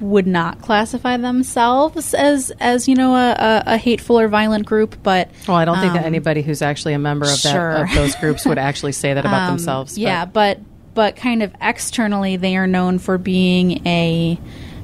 would 0.00 0.26
not 0.26 0.60
classify 0.60 1.16
themselves 1.16 2.14
as 2.14 2.50
as 2.60 2.88
you 2.88 2.94
know 2.94 3.14
a, 3.14 3.30
a, 3.32 3.62
a 3.74 3.76
hateful 3.76 4.18
or 4.18 4.28
violent 4.28 4.66
group, 4.66 4.96
but 5.02 5.30
well, 5.46 5.56
I 5.56 5.64
don't 5.64 5.78
think 5.80 5.92
that 5.92 6.00
um, 6.00 6.06
anybody 6.06 6.42
who's 6.42 6.62
actually 6.62 6.94
a 6.94 6.98
member 6.98 7.26
of, 7.26 7.42
that, 7.42 7.82
of 7.82 7.94
those 7.94 8.14
groups 8.16 8.44
would 8.46 8.58
actually 8.68 8.92
say 8.92 9.14
that 9.14 9.24
about 9.24 9.48
Um, 9.48 9.56
themselves. 9.56 9.96
Yeah, 9.98 10.24
but 10.24 10.60
but 10.94 11.16
kind 11.16 11.42
of 11.42 11.52
externally, 11.60 12.36
they 12.36 12.56
are 12.56 12.66
known 12.66 12.98
for 12.98 13.18
being 13.18 13.86
a 13.86 14.38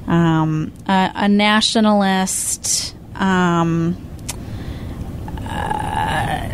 um, 0.07 0.71
a, 0.87 1.11
a 1.15 1.27
nationalist. 1.27 2.95
Um, 3.15 3.97
uh, 5.47 6.49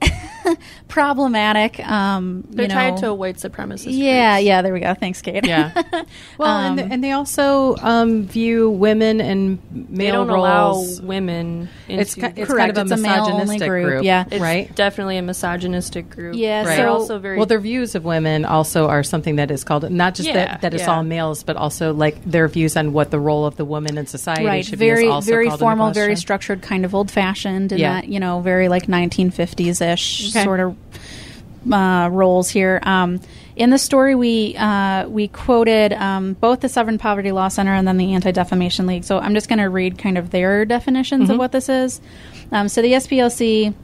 problematic. 0.92 1.80
Um, 1.88 2.44
They're 2.50 2.64
you 2.64 2.68
know, 2.68 2.74
tied 2.74 2.96
to 2.98 3.08
a 3.08 3.14
white 3.14 3.36
supremacist. 3.36 3.86
yeah, 3.88 4.34
groups. 4.36 4.46
yeah. 4.46 4.62
There 4.62 4.72
we 4.74 4.80
go. 4.80 4.94
Thanks, 4.94 5.22
Kate. 5.22 5.44
Yeah. 5.46 5.72
Well, 6.38 6.48
and, 6.58 6.80
Um, 6.80 6.92
and 6.92 7.04
they 7.04 7.12
also 7.12 7.76
um, 7.76 8.26
view 8.26 8.70
women 8.70 9.20
and 9.20 9.58
male 9.72 9.88
They 9.90 10.10
don't 10.10 10.28
allow 10.30 10.72
roles. 10.72 11.00
women. 11.00 11.68
Into 11.88 12.00
It's, 12.02 12.14
ki- 12.14 12.22
it's 12.36 12.50
Correct, 12.50 12.58
kind 12.58 12.70
of 12.70 12.78
a 12.78 12.80
it's 12.82 12.92
a 12.92 12.96
male-only 12.96 13.32
misogynistic 13.32 13.68
group, 13.68 13.86
group, 13.88 14.04
yeah. 14.04 14.24
It's 14.30 14.40
right? 14.40 14.74
definitely 14.74 15.16
a 15.18 15.22
misogynistic 15.22 16.10
group. 16.10 16.36
Yeah, 16.36 16.58
Right. 16.64 16.76
They're 16.76 16.86
so- 16.86 16.92
also 16.92 17.18
very 17.18 17.36
well, 17.36 17.46
their 17.46 17.60
views 17.60 17.94
of 17.94 18.04
women 18.04 18.44
also 18.44 18.88
are 18.88 19.02
something 19.02 19.36
that 19.36 19.50
is 19.50 19.64
called 19.64 19.90
not 19.90 20.14
just 20.14 20.28
Yeah, 20.28 20.34
that, 20.34 20.60
that 20.62 20.74
it's 20.74 20.82
yeah. 20.84 20.94
all 20.94 21.02
males, 21.02 21.42
but 21.44 21.56
also 21.56 21.92
like 21.94 22.22
their 22.24 22.48
views 22.48 22.76
on 22.76 22.92
what 22.92 23.10
the 23.10 23.20
role 23.20 23.46
of 23.46 23.56
the 23.56 23.64
woman 23.64 23.96
in 23.98 24.06
society 24.06 24.44
right 24.46 24.64
should 24.64 24.78
very 24.78 25.02
be. 25.02 25.06
Is 25.08 25.12
also 25.12 25.30
very 25.30 25.50
formal 25.50 25.90
very 25.92 26.16
structured 26.16 26.62
kind 26.62 26.84
of 26.84 26.94
old 26.94 27.10
fashioned 27.10 27.72
and 27.72 27.80
Yeah. 27.80 27.94
that 28.00 28.08
you 28.08 28.18
know 28.20 28.40
very 28.40 28.68
like 28.68 28.86
1950s 28.86 29.80
ish 29.92 30.30
Okay. 30.34 30.44
sort 30.44 30.60
of 30.60 30.76
uh, 31.70 32.08
roles 32.10 32.48
here 32.48 32.80
um, 32.82 33.20
in 33.54 33.70
the 33.70 33.78
story, 33.78 34.14
we 34.14 34.56
uh, 34.56 35.06
we 35.08 35.28
quoted 35.28 35.92
um, 35.92 36.34
both 36.34 36.60
the 36.60 36.68
Southern 36.68 36.98
Poverty 36.98 37.32
Law 37.32 37.48
Center 37.48 37.74
and 37.74 37.86
then 37.86 37.98
the 37.98 38.14
Anti 38.14 38.32
Defamation 38.32 38.86
League. 38.86 39.04
So 39.04 39.18
I'm 39.18 39.34
just 39.34 39.48
going 39.48 39.58
to 39.58 39.68
read 39.68 39.98
kind 39.98 40.16
of 40.16 40.30
their 40.30 40.64
definitions 40.64 41.28
of 41.28 41.38
what 41.38 41.52
this 41.52 41.68
is. 41.68 42.00
Um, 42.50 42.68
so 42.68 42.82
the 42.82 42.92
SPLC. 42.92 43.74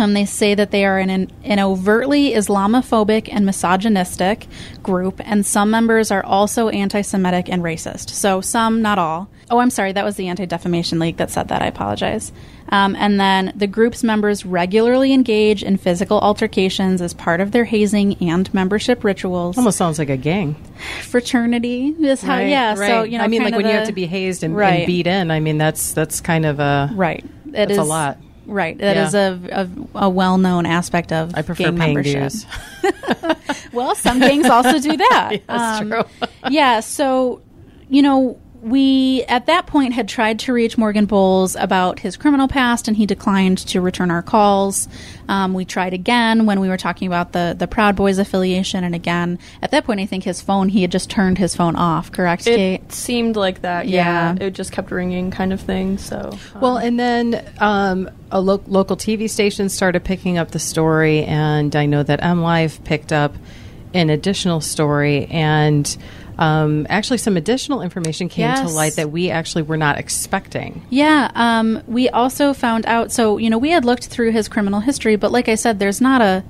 Um, 0.00 0.14
they 0.14 0.24
say 0.24 0.54
that 0.54 0.70
they 0.70 0.86
are 0.86 0.98
an, 0.98 1.30
an 1.44 1.60
overtly 1.60 2.30
Islamophobic 2.30 3.28
and 3.30 3.44
misogynistic 3.44 4.46
group, 4.82 5.20
and 5.24 5.44
some 5.44 5.70
members 5.70 6.10
are 6.10 6.24
also 6.24 6.70
anti 6.70 7.02
Semitic 7.02 7.48
and 7.50 7.62
racist. 7.62 8.10
So, 8.10 8.40
some, 8.40 8.80
not 8.80 8.98
all. 8.98 9.28
Oh, 9.50 9.58
I'm 9.58 9.70
sorry, 9.70 9.92
that 9.92 10.04
was 10.04 10.16
the 10.16 10.28
Anti 10.28 10.46
Defamation 10.46 10.98
League 11.00 11.16
that 11.16 11.30
said 11.30 11.48
that. 11.48 11.60
I 11.60 11.66
apologize. 11.66 12.32
Um, 12.68 12.94
and 12.94 13.18
then 13.18 13.52
the 13.56 13.66
group's 13.66 14.04
members 14.04 14.46
regularly 14.46 15.12
engage 15.12 15.64
in 15.64 15.76
physical 15.76 16.20
altercations 16.20 17.02
as 17.02 17.12
part 17.12 17.40
of 17.40 17.50
their 17.50 17.64
hazing 17.64 18.14
and 18.22 18.52
membership 18.54 19.02
rituals. 19.02 19.58
Almost 19.58 19.76
sounds 19.76 19.98
like 19.98 20.08
a 20.08 20.16
gang. 20.16 20.54
Fraternity 21.02 21.88
is 21.98 22.22
how, 22.22 22.36
Right, 22.36 22.48
yeah. 22.48 22.74
So, 22.74 22.80
right. 22.80 23.10
you 23.10 23.18
know, 23.18 23.24
I 23.24 23.28
mean, 23.28 23.42
like 23.42 23.54
when 23.54 23.64
of 23.64 23.70
you 23.72 23.76
have 23.76 23.88
to 23.88 23.92
be 23.92 24.06
hazed 24.06 24.44
and, 24.44 24.56
Right. 24.56 24.70
and 24.80 24.86
beat 24.86 25.08
in. 25.08 25.30
I 25.32 25.40
mean, 25.40 25.58
that's 25.58 25.92
that's 25.92 26.20
kind 26.20 26.46
of 26.46 26.60
a 26.60 26.90
Right. 26.94 27.24
It 27.46 27.52
That's 27.66 27.78
a 27.78 27.82
lot. 27.82 28.18
Right. 28.50 28.76
That 28.78 28.96
Yeah. 28.96 29.06
is 29.06 29.14
a, 29.14 29.68
a, 29.94 30.04
a 30.06 30.08
well 30.10 30.36
known 30.36 30.66
aspect 30.66 31.12
of 31.12 31.32
I 31.34 31.42
prefer 31.42 31.64
gang 31.64 31.78
paying 31.78 31.94
membership. 31.94 32.20
dues. 32.32 32.46
Well, 33.72 33.94
some 33.94 34.18
gangs 34.18 34.46
also 34.46 34.78
do 34.80 34.96
that. 34.96 35.42
Um, 35.48 35.88
that's 35.90 36.08
true. 36.18 36.28
yeah. 36.50 36.80
So, 36.80 37.40
you 37.88 38.02
know, 38.02 38.38
we 38.62 39.24
at 39.28 39.46
that 39.46 39.66
point 39.66 39.94
had 39.94 40.08
tried 40.08 40.38
to 40.40 40.52
reach 40.52 40.76
Morgan 40.76 41.06
Bolles 41.06 41.56
about 41.56 41.98
his 42.00 42.16
criminal 42.16 42.46
past, 42.48 42.88
and 42.88 42.96
he 42.96 43.06
declined 43.06 43.58
to 43.58 43.80
return 43.80 44.10
our 44.10 44.22
calls. 44.22 44.88
Um, 45.28 45.54
we 45.54 45.64
tried 45.64 45.94
again 45.94 46.46
when 46.46 46.60
we 46.60 46.68
were 46.68 46.76
talking 46.76 47.06
about 47.06 47.32
the 47.32 47.54
the 47.58 47.66
Proud 47.66 47.96
Boys 47.96 48.18
affiliation, 48.18 48.84
and 48.84 48.94
again 48.94 49.38
at 49.62 49.70
that 49.70 49.84
point, 49.84 50.00
I 50.00 50.06
think 50.06 50.24
his 50.24 50.40
phone 50.40 50.68
he 50.68 50.82
had 50.82 50.92
just 50.92 51.08
turned 51.10 51.38
his 51.38 51.56
phone 51.56 51.76
off. 51.76 52.12
Correct, 52.12 52.44
Kate? 52.44 52.80
It 52.82 52.92
seemed 52.92 53.36
like 53.36 53.62
that. 53.62 53.88
Yeah. 53.88 54.34
Yeah. 54.38 54.46
It 54.46 54.50
just 54.50 54.72
kept 54.72 54.90
ringing, 54.90 55.30
kind 55.30 55.52
of 55.52 55.60
thing. 55.60 55.98
So. 55.98 56.30
um, 56.54 56.60
Well, 56.60 56.76
and 56.76 56.98
then 56.98 57.44
um, 57.58 58.10
a 58.30 58.40
lo- 58.40 58.62
local 58.66 58.96
TV 58.96 59.28
station 59.28 59.68
started 59.68 60.04
picking 60.04 60.38
up 60.38 60.50
the 60.50 60.58
story, 60.58 61.24
and 61.24 61.74
I 61.74 61.86
know 61.86 62.02
that 62.02 62.20
MLive 62.20 62.82
picked 62.84 63.12
up 63.12 63.34
an 63.94 64.10
additional 64.10 64.60
story, 64.60 65.26
and 65.26 65.96
um, 66.40 66.86
actually 66.88 67.18
some 67.18 67.36
additional 67.36 67.82
information 67.82 68.28
came 68.28 68.52
to 68.56 68.68
light 68.68 68.96
that 68.96 69.12
we 69.12 69.30
actually 69.30 69.62
were 69.62 69.76
not 69.76 69.98
expecting. 69.98 70.82
Yeah, 70.90 71.30
um, 71.34 71.82
we 71.86 72.08
also 72.08 72.52
found 72.54 72.86
out. 72.86 73.12
So 73.12 73.36
you 73.38 73.50
know, 73.50 73.58
we 73.58 73.70
had 73.70 73.84
looked 73.84 74.06
through 74.06 74.32
his 74.32 74.48
criminal 74.48 74.80
history, 74.80 75.14
but 75.16 75.30
like 75.30 75.48
I 75.48 75.54
said, 75.54 75.78
there's 75.78 76.00
not 76.00 76.20
a 76.22 76.42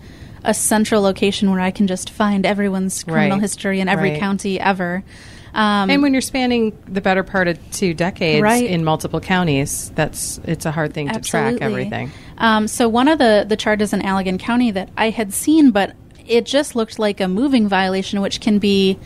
a 0.43 0.55
central 0.55 1.03
location 1.03 1.51
where 1.51 1.61
I 1.61 1.71
can 1.71 1.87
just 1.87 2.09
find 2.09 2.47
everyone's 2.47 3.05
criminal 3.05 3.33
Right. 3.37 3.43
history 3.43 3.81
in 3.81 3.91
every 3.91 4.13
Right. 4.13 4.19
county 4.21 4.59
ever. 4.59 5.05
Um, 5.53 5.91
and 5.91 6.01
when 6.01 6.15
you're 6.15 6.23
spanning 6.23 6.73
the 6.89 7.03
better 7.03 7.23
part 7.23 7.47
of 7.49 7.59
two 7.73 7.93
decades 7.93 8.43
Right. 8.43 8.65
in 8.65 8.83
multiple 8.83 9.21
counties, 9.21 9.91
that's 9.97 10.41
it's 10.47 10.65
a 10.65 10.71
hard 10.71 10.95
thing 10.95 11.09
to 11.11 11.21
track 11.21 11.57
everything. 11.61 12.11
Um, 12.39 12.69
so 12.69 12.89
one 12.89 13.09
of 13.09 13.19
the 13.19 13.45
the 13.47 13.57
charges 13.57 13.93
in 13.93 14.01
Allegan 14.01 14.39
County 14.39 14.71
that 14.71 14.89
I 14.97 15.11
had 15.11 15.35
seen, 15.35 15.73
but 15.73 15.95
it 16.27 16.47
just 16.47 16.75
looked 16.77 16.99
like 16.99 17.21
a 17.21 17.27
moving 17.29 17.69
violation, 17.69 18.21
which 18.23 18.41
can 18.41 18.59
be 18.61 18.97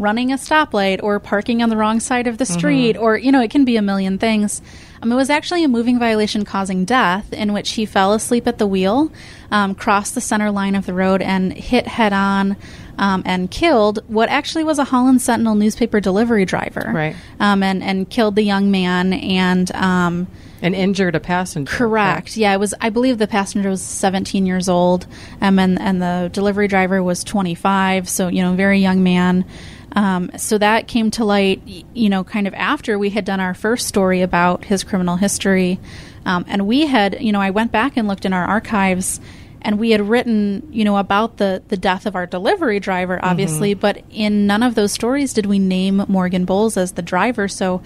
running 0.00 0.32
a 0.32 0.36
stoplight 0.36 1.02
or 1.02 1.20
parking 1.20 1.62
on 1.62 1.68
the 1.68 1.76
wrong 1.76 2.00
side 2.00 2.26
of 2.26 2.38
the 2.38 2.46
street, 2.46 2.96
or 2.96 3.16
you 3.16 3.30
know, 3.30 3.40
it 3.42 3.50
can 3.50 3.64
be 3.64 3.76
a 3.76 3.82
million 3.82 4.18
things. 4.18 4.60
Um, 5.02 5.12
it 5.12 5.14
was 5.14 5.30
actually 5.30 5.62
a 5.64 5.68
moving 5.68 5.98
violation 5.98 6.44
causing 6.44 6.84
death, 6.84 7.32
in 7.32 7.52
which 7.52 7.72
he 7.72 7.86
fell 7.86 8.12
asleep 8.12 8.46
at 8.46 8.58
the 8.58 8.66
wheel, 8.66 9.10
um, 9.50 9.74
crossed 9.74 10.14
the 10.14 10.20
center 10.20 10.50
line 10.50 10.74
of 10.74 10.84
the 10.86 10.92
road, 10.94 11.22
and 11.22 11.52
hit 11.52 11.86
head 11.86 12.12
on. 12.12 12.56
Um, 12.98 13.22
and 13.24 13.50
killed 13.50 14.00
what 14.08 14.28
actually 14.28 14.62
was 14.62 14.78
a 14.78 14.84
Holland 14.84 15.22
Sentinel 15.22 15.54
newspaper 15.54 16.00
delivery 16.00 16.44
driver, 16.44 16.90
Right. 16.92 17.16
Um, 17.38 17.62
and 17.62 17.82
and 17.82 18.10
killed 18.10 18.36
the 18.36 18.42
young 18.42 18.70
man 18.70 19.14
and 19.14 19.74
um, 19.74 20.26
And 20.60 20.74
injured 20.74 21.14
a 21.14 21.20
passenger. 21.20 21.72
Correct. 21.74 22.36
Yeah, 22.36 22.52
it 22.52 22.58
was. 22.60 22.74
I 22.78 22.90
believe 22.90 23.16
the 23.16 23.26
passenger 23.26 23.70
was 23.70 23.80
17 23.80 24.44
years 24.44 24.68
old, 24.68 25.06
um, 25.40 25.58
and 25.58 25.80
and 25.80 26.02
the 26.02 26.28
delivery 26.30 26.68
driver 26.68 27.02
was 27.02 27.24
25. 27.24 28.06
So 28.06 28.28
you 28.28 28.42
know, 28.42 28.52
very 28.54 28.80
young 28.80 29.02
man. 29.02 29.46
Um, 29.92 30.30
so 30.36 30.56
that 30.58 30.86
came 30.86 31.10
to 31.12 31.24
light, 31.24 31.62
you 31.66 32.08
know, 32.08 32.22
kind 32.22 32.46
of 32.46 32.54
after 32.54 32.98
we 32.98 33.10
had 33.10 33.24
done 33.24 33.40
our 33.40 33.54
first 33.54 33.88
story 33.88 34.22
about 34.22 34.64
his 34.64 34.84
criminal 34.84 35.16
history, 35.16 35.80
um, 36.24 36.44
and 36.48 36.66
we 36.66 36.86
had, 36.86 37.20
you 37.20 37.32
know, 37.32 37.40
I 37.40 37.50
went 37.50 37.72
back 37.72 37.96
and 37.96 38.06
looked 38.06 38.24
in 38.24 38.32
our 38.32 38.44
archives, 38.44 39.20
and 39.62 39.78
we 39.78 39.90
had 39.90 40.08
written, 40.08 40.68
you 40.70 40.84
know, 40.84 40.96
about 40.96 41.38
the 41.38 41.62
the 41.68 41.76
death 41.76 42.06
of 42.06 42.14
our 42.14 42.26
delivery 42.26 42.78
driver, 42.80 43.18
obviously, 43.22 43.74
but 43.74 44.02
in 44.10 44.46
none 44.46 44.62
of 44.62 44.74
those 44.74 44.92
stories 44.92 45.32
did 45.32 45.46
we 45.46 45.58
name 45.58 46.04
Morgan 46.08 46.44
Bolles 46.44 46.76
as 46.76 46.92
the 46.92 47.02
driver. 47.02 47.48
So 47.48 47.82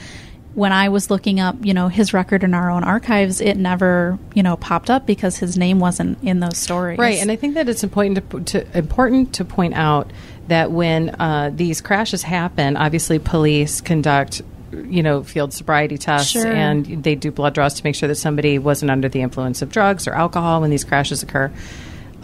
when 0.55 0.73
I 0.73 0.89
was 0.89 1.11
looking 1.11 1.41
up, 1.41 1.57
you 1.63 1.75
know, 1.75 1.89
his 1.89 2.15
record 2.15 2.45
in 2.45 2.55
our 2.55 2.71
own 2.71 2.85
archives, 2.85 3.41
it 3.41 3.57
never, 3.57 4.19
you 4.35 4.43
know, 4.43 4.57
popped 4.57 4.89
up 4.89 5.05
because 5.05 5.37
his 5.37 5.59
name 5.59 5.81
wasn't 5.81 6.23
in 6.23 6.39
those 6.41 6.59
stories. 6.59 6.99
Right, 6.99 7.19
and 7.19 7.31
I 7.31 7.37
think 7.37 7.55
that 7.55 7.69
it's 7.69 7.83
important 7.83 8.31
to, 8.31 8.41
to 8.63 8.79
important 8.79 9.35
to 9.35 9.45
point 9.45 9.75
out 9.75 10.13
that 10.49 10.71
when 10.71 11.11
uh, 11.21 11.51
these 11.55 11.81
crashes 11.81 12.23
happen, 12.23 12.77
obviously 12.77 13.19
police 13.19 13.81
conduct 13.81 14.43
you 14.73 15.03
know 15.05 15.23
field 15.23 15.53
sobriety 15.53 15.97
tests 15.97 16.33
Sure. 16.33 16.53
and 16.53 17.05
they 17.05 17.15
do 17.15 17.31
blood 17.31 17.55
draws 17.55 17.75
to 17.75 17.85
make 17.85 17.95
sure 17.95 18.09
that 18.09 18.17
somebody 18.17 18.59
wasn't 18.59 18.91
under 18.91 19.09
the 19.09 19.23
influence 19.23 19.63
of 19.63 19.71
drugs 19.71 20.09
or 20.09 20.13
alcohol 20.15 20.61
when 20.63 20.71
these 20.71 20.83
crashes 20.83 21.23
occur. 21.23 21.53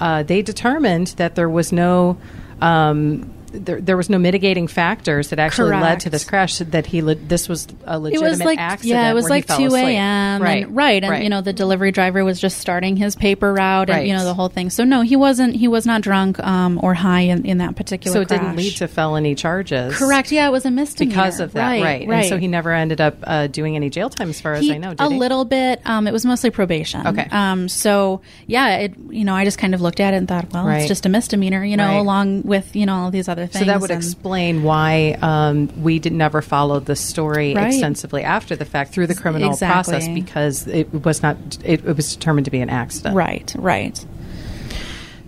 Uh, 0.00 0.22
they 0.24 0.42
determined 0.42 1.08
that 1.18 1.34
there 1.36 1.48
was 1.48 1.72
no. 1.72 2.16
Um, 2.60 3.30
there, 3.52 3.80
there 3.80 3.96
was 3.96 4.08
no 4.10 4.18
mitigating 4.18 4.66
factors 4.66 5.28
that 5.30 5.38
actually 5.38 5.70
led 5.70 6.00
to 6.00 6.10
this 6.10 6.24
crash. 6.24 6.58
That 6.58 6.86
he, 6.86 7.02
le- 7.02 7.14
this 7.14 7.48
was 7.48 7.66
a 7.84 7.94
it 7.94 7.96
legitimate 7.98 8.30
was 8.30 8.40
like 8.42 8.58
accident. 8.58 8.94
yeah, 8.96 9.10
it 9.10 9.14
was 9.14 9.28
like 9.28 9.46
two 9.46 9.74
a.m. 9.74 10.42
Right, 10.42 10.64
and 10.64 10.76
right, 10.76 11.02
and 11.02 11.10
right. 11.10 11.22
you 11.22 11.28
know 11.28 11.40
the 11.40 11.52
delivery 11.52 11.92
driver 11.92 12.24
was 12.24 12.40
just 12.40 12.58
starting 12.58 12.96
his 12.96 13.16
paper 13.16 13.52
route, 13.52 13.90
and 13.90 13.98
Right. 13.98 14.06
you 14.06 14.12
know 14.14 14.24
the 14.24 14.34
whole 14.34 14.48
thing. 14.48 14.70
So 14.70 14.84
no, 14.84 15.02
he 15.02 15.16
wasn't. 15.16 15.56
He 15.56 15.68
was 15.68 15.86
not 15.86 16.02
drunk 16.02 16.38
um, 16.40 16.78
or 16.82 16.94
high 16.94 17.20
in, 17.22 17.44
in 17.44 17.58
that 17.58 17.76
particular. 17.76 18.14
so 18.14 18.20
it 18.22 18.28
didn't 18.28 18.56
lead 18.56 18.76
to 18.76 18.88
felony 18.88 19.34
charges. 19.34 19.96
correct. 19.96 20.32
Yeah, 20.32 20.46
it 20.48 20.52
was 20.52 20.64
a 20.64 20.70
misdemeanor 20.70 21.10
because 21.14 21.40
of 21.40 21.52
that, 21.54 21.68
Right, 21.82 22.06
right? 22.08 22.10
And 22.20 22.26
so 22.26 22.38
he 22.38 22.48
never 22.48 22.72
ended 22.72 23.00
up 23.00 23.16
uh, 23.24 23.46
doing 23.48 23.76
any 23.76 23.90
jail 23.90 24.10
time, 24.10 24.30
as 24.30 24.40
far 24.40 24.54
as 24.54 24.62
He- 24.62 24.72
I 24.74 24.78
know. 24.78 24.90
Did 24.90 25.00
a 25.00 25.10
he? 25.10 25.18
little 25.18 25.44
bit. 25.44 25.80
Um, 25.84 26.06
it 26.06 26.12
was 26.12 26.24
mostly 26.24 26.50
probation. 26.50 27.06
Okay. 27.06 27.26
Um, 27.30 27.68
so 27.68 28.20
yeah, 28.46 28.76
it. 28.78 28.94
You 29.10 29.24
know, 29.24 29.34
I 29.34 29.44
just 29.44 29.58
kind 29.58 29.74
of 29.74 29.80
looked 29.80 30.00
at 30.00 30.14
it 30.14 30.18
and 30.18 30.28
thought, 30.28 30.52
well, 30.52 30.68
it's 30.68 30.86
just 30.88 31.04
a 31.06 31.08
misdemeanor. 31.08 31.64
You 31.64 31.76
know, 31.76 32.00
along 32.00 32.42
with 32.42 32.74
you 32.76 32.86
know 32.86 32.94
all 32.94 33.10
these 33.10 33.28
other 33.28 33.39
things. 33.46 33.64
So 33.64 33.64
that 33.70 33.80
would 33.80 33.90
explain 33.90 34.62
why 34.62 35.16
um, 35.22 35.68
we 35.82 35.98
did 35.98 36.12
never 36.12 36.42
follow 36.42 36.80
the 36.80 36.96
story 36.96 37.54
Right. 37.54 37.68
extensively 37.68 38.22
after 38.22 38.56
the 38.56 38.64
fact 38.64 38.92
through 38.92 39.06
the 39.06 39.14
criminal 39.14 39.50
Exactly. 39.50 39.92
process 39.92 40.08
because 40.08 40.66
it 40.66 40.92
was 41.04 41.22
not. 41.22 41.36
It, 41.64 41.84
it 41.84 41.96
was 41.96 42.14
determined 42.14 42.44
to 42.46 42.50
be 42.50 42.60
an 42.60 42.70
accident. 42.70 43.14
Right. 43.16 43.54
Right. 43.58 44.04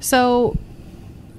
So 0.00 0.56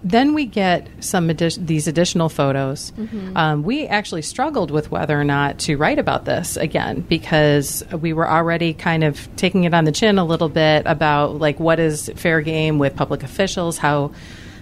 then 0.05 0.33
we 0.33 0.45
get 0.45 0.87
some 0.99 1.27
these 1.27 1.87
additional 1.87 2.27
photos. 2.27 2.91
Um, 3.35 3.63
we 3.63 3.87
actually 3.87 4.21
struggled 4.21 4.69
with 4.69 4.91
whether 4.91 5.17
or 5.19 5.23
not 5.23 5.59
to 5.59 5.77
write 5.77 5.97
about 5.97 6.25
this 6.25 6.57
again 6.57 7.01
because 7.01 7.83
we 8.01 8.11
were 8.11 8.29
already 8.29 8.73
kind 8.73 9.03
of 9.05 9.33
taking 9.37 9.63
it 9.63 9.73
on 9.73 9.85
the 9.85 9.93
chin 9.93 10.17
a 10.17 10.25
little 10.25 10.49
bit 10.49 10.83
about 10.85 11.39
like 11.39 11.57
what 11.59 11.79
is 11.79 12.11
fair 12.15 12.41
game 12.41 12.79
with 12.79 12.95
public 12.97 13.23
officials, 13.23 13.77
how 13.77 14.11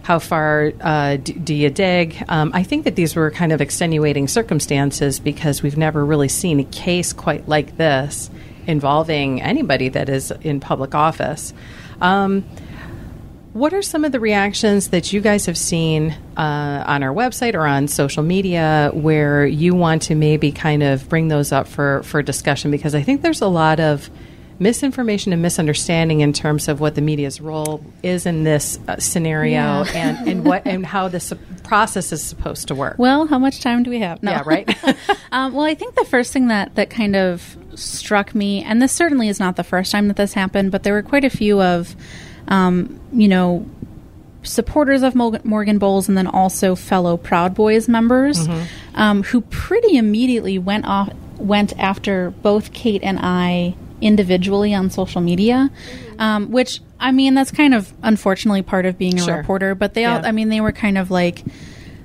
how 0.04 0.20
far 0.20 0.72
uh, 0.82 1.18
d- 1.18 1.34
do 1.34 1.54
you 1.54 1.70
dig? 1.70 2.24
Um, 2.28 2.52
I 2.54 2.64
think 2.64 2.86
that 2.86 2.96
these 2.96 3.16
were 3.16 3.30
kind 3.32 3.52
of 3.52 3.62
extenuating 3.62 4.28
circumstances 4.28 5.20
because 5.20 5.62
we've 5.62 5.78
never 5.78 6.04
really 6.06 6.28
seen 6.28 6.60
a 6.60 6.64
case 6.64 7.14
quite 7.14 7.48
like 7.48 7.78
this 7.78 8.30
involving 8.68 9.42
anybody 9.42 9.90
that 9.90 10.10
is 10.10 10.32
in 10.42 10.60
public 10.60 10.96
office. 10.96 11.54
Um, 12.00 12.44
what 13.54 13.74
are 13.74 13.82
some 13.82 14.06
of 14.06 14.14
the 14.14 14.20
reactions 14.20 14.90
that 14.90 15.12
you 15.12 15.20
guys 15.20 15.46
have 15.46 15.58
seen 15.58 16.16
uh, 16.38 16.84
on 16.88 17.04
our 17.04 17.14
website 17.14 17.54
or 17.54 17.68
on 17.68 17.90
social 17.90 18.24
media 18.24 18.92
where 18.94 19.46
you 19.46 19.76
want 19.76 20.04
to 20.04 20.16
maybe 20.16 20.54
kind 20.54 20.82
of 20.82 21.10
bring 21.10 21.28
those 21.28 21.52
up 21.52 21.68
for, 21.68 22.02
for 22.04 22.22
discussion? 22.22 22.72
Because 22.72 22.96
I 22.96 23.02
think 23.02 23.22
there's 23.22 23.42
a 23.42 23.48
lot 23.48 23.82
of 23.82 24.10
misinformation 24.62 25.34
and 25.34 25.41
misunderstanding 25.41 26.21
in 26.21 26.34
terms 26.34 26.67
of 26.67 26.80
what 26.80 26.93
the 26.93 27.02
media's 27.02 27.41
role 27.41 27.84
is 28.04 28.28
in 28.28 28.43
this 28.43 28.80
uh, 28.88 28.95
scenario 28.97 29.52
Yeah. 29.52 29.86
and, 29.95 30.28
and 30.28 30.45
what 30.45 30.67
and 30.67 30.86
how 30.86 31.08
this 31.08 31.34
process 31.63 32.12
is 32.12 32.21
supposed 32.21 32.67
to 32.67 32.76
work. 32.76 33.00
Well, 33.00 33.26
how 33.26 33.39
much 33.39 33.60
time 33.60 33.82
do 33.82 33.89
we 33.89 34.00
have? 34.02 34.21
No. 34.21 34.32
Yeah, 34.32 34.43
right. 34.45 34.84
um, 35.32 35.54
well, 35.54 35.65
I 35.65 35.74
think 35.74 35.95
the 35.95 36.06
first 36.06 36.32
thing 36.32 36.50
that 36.50 36.76
that 36.76 36.91
kind 36.91 37.15
of 37.15 37.58
struck 37.74 38.36
me, 38.36 38.63
and 38.63 38.80
this 38.80 38.91
certainly 38.91 39.30
is 39.30 39.39
not 39.39 39.56
the 39.56 39.63
first 39.63 39.91
time 39.91 40.08
that 40.10 40.17
this 40.17 40.34
happened, 40.34 40.71
but 40.71 40.84
there 40.84 40.93
were 40.93 41.02
quite 41.02 41.26
a 41.26 41.30
few 41.32 41.60
of, 41.60 41.95
um, 42.47 43.00
you 43.12 43.28
know, 43.28 43.65
supporters 44.43 45.02
of 45.02 45.15
Morgan 45.15 45.80
Bolles 45.80 46.08
and 46.08 46.15
then 46.15 46.28
also 46.28 46.76
fellow 46.76 47.17
Proud 47.17 47.56
Boys 47.56 47.88
members 47.88 48.47
um, 48.95 49.24
who 49.24 49.41
pretty 49.41 49.97
immediately 49.97 50.60
went 50.60 50.86
off 50.86 51.12
went 51.38 51.78
after 51.80 52.30
both 52.30 52.74
Kate 52.74 53.02
and 53.04 53.17
I 53.21 53.76
individually 54.02 54.74
on 54.74 54.90
social 54.90 55.22
media 55.22 55.70
Um, 56.20 56.52
which 56.52 56.82
I 57.00 57.12
mean, 57.12 57.34
that's 57.34 57.50
kind 57.52 57.74
of 57.74 57.92
unfortunately 58.04 58.62
part 58.62 58.86
of 58.86 58.98
being 58.98 59.20
a 59.20 59.24
Sure. 59.24 59.38
reporter. 59.38 59.74
But 59.74 59.94
they 59.96 60.06
all, 60.06 60.20
Yeah. 60.22 60.28
I 60.28 60.32
mean, 60.32 60.50
they 60.50 60.62
were 60.62 60.72
kind 60.72 60.98
of 60.98 61.10
like 61.10 61.44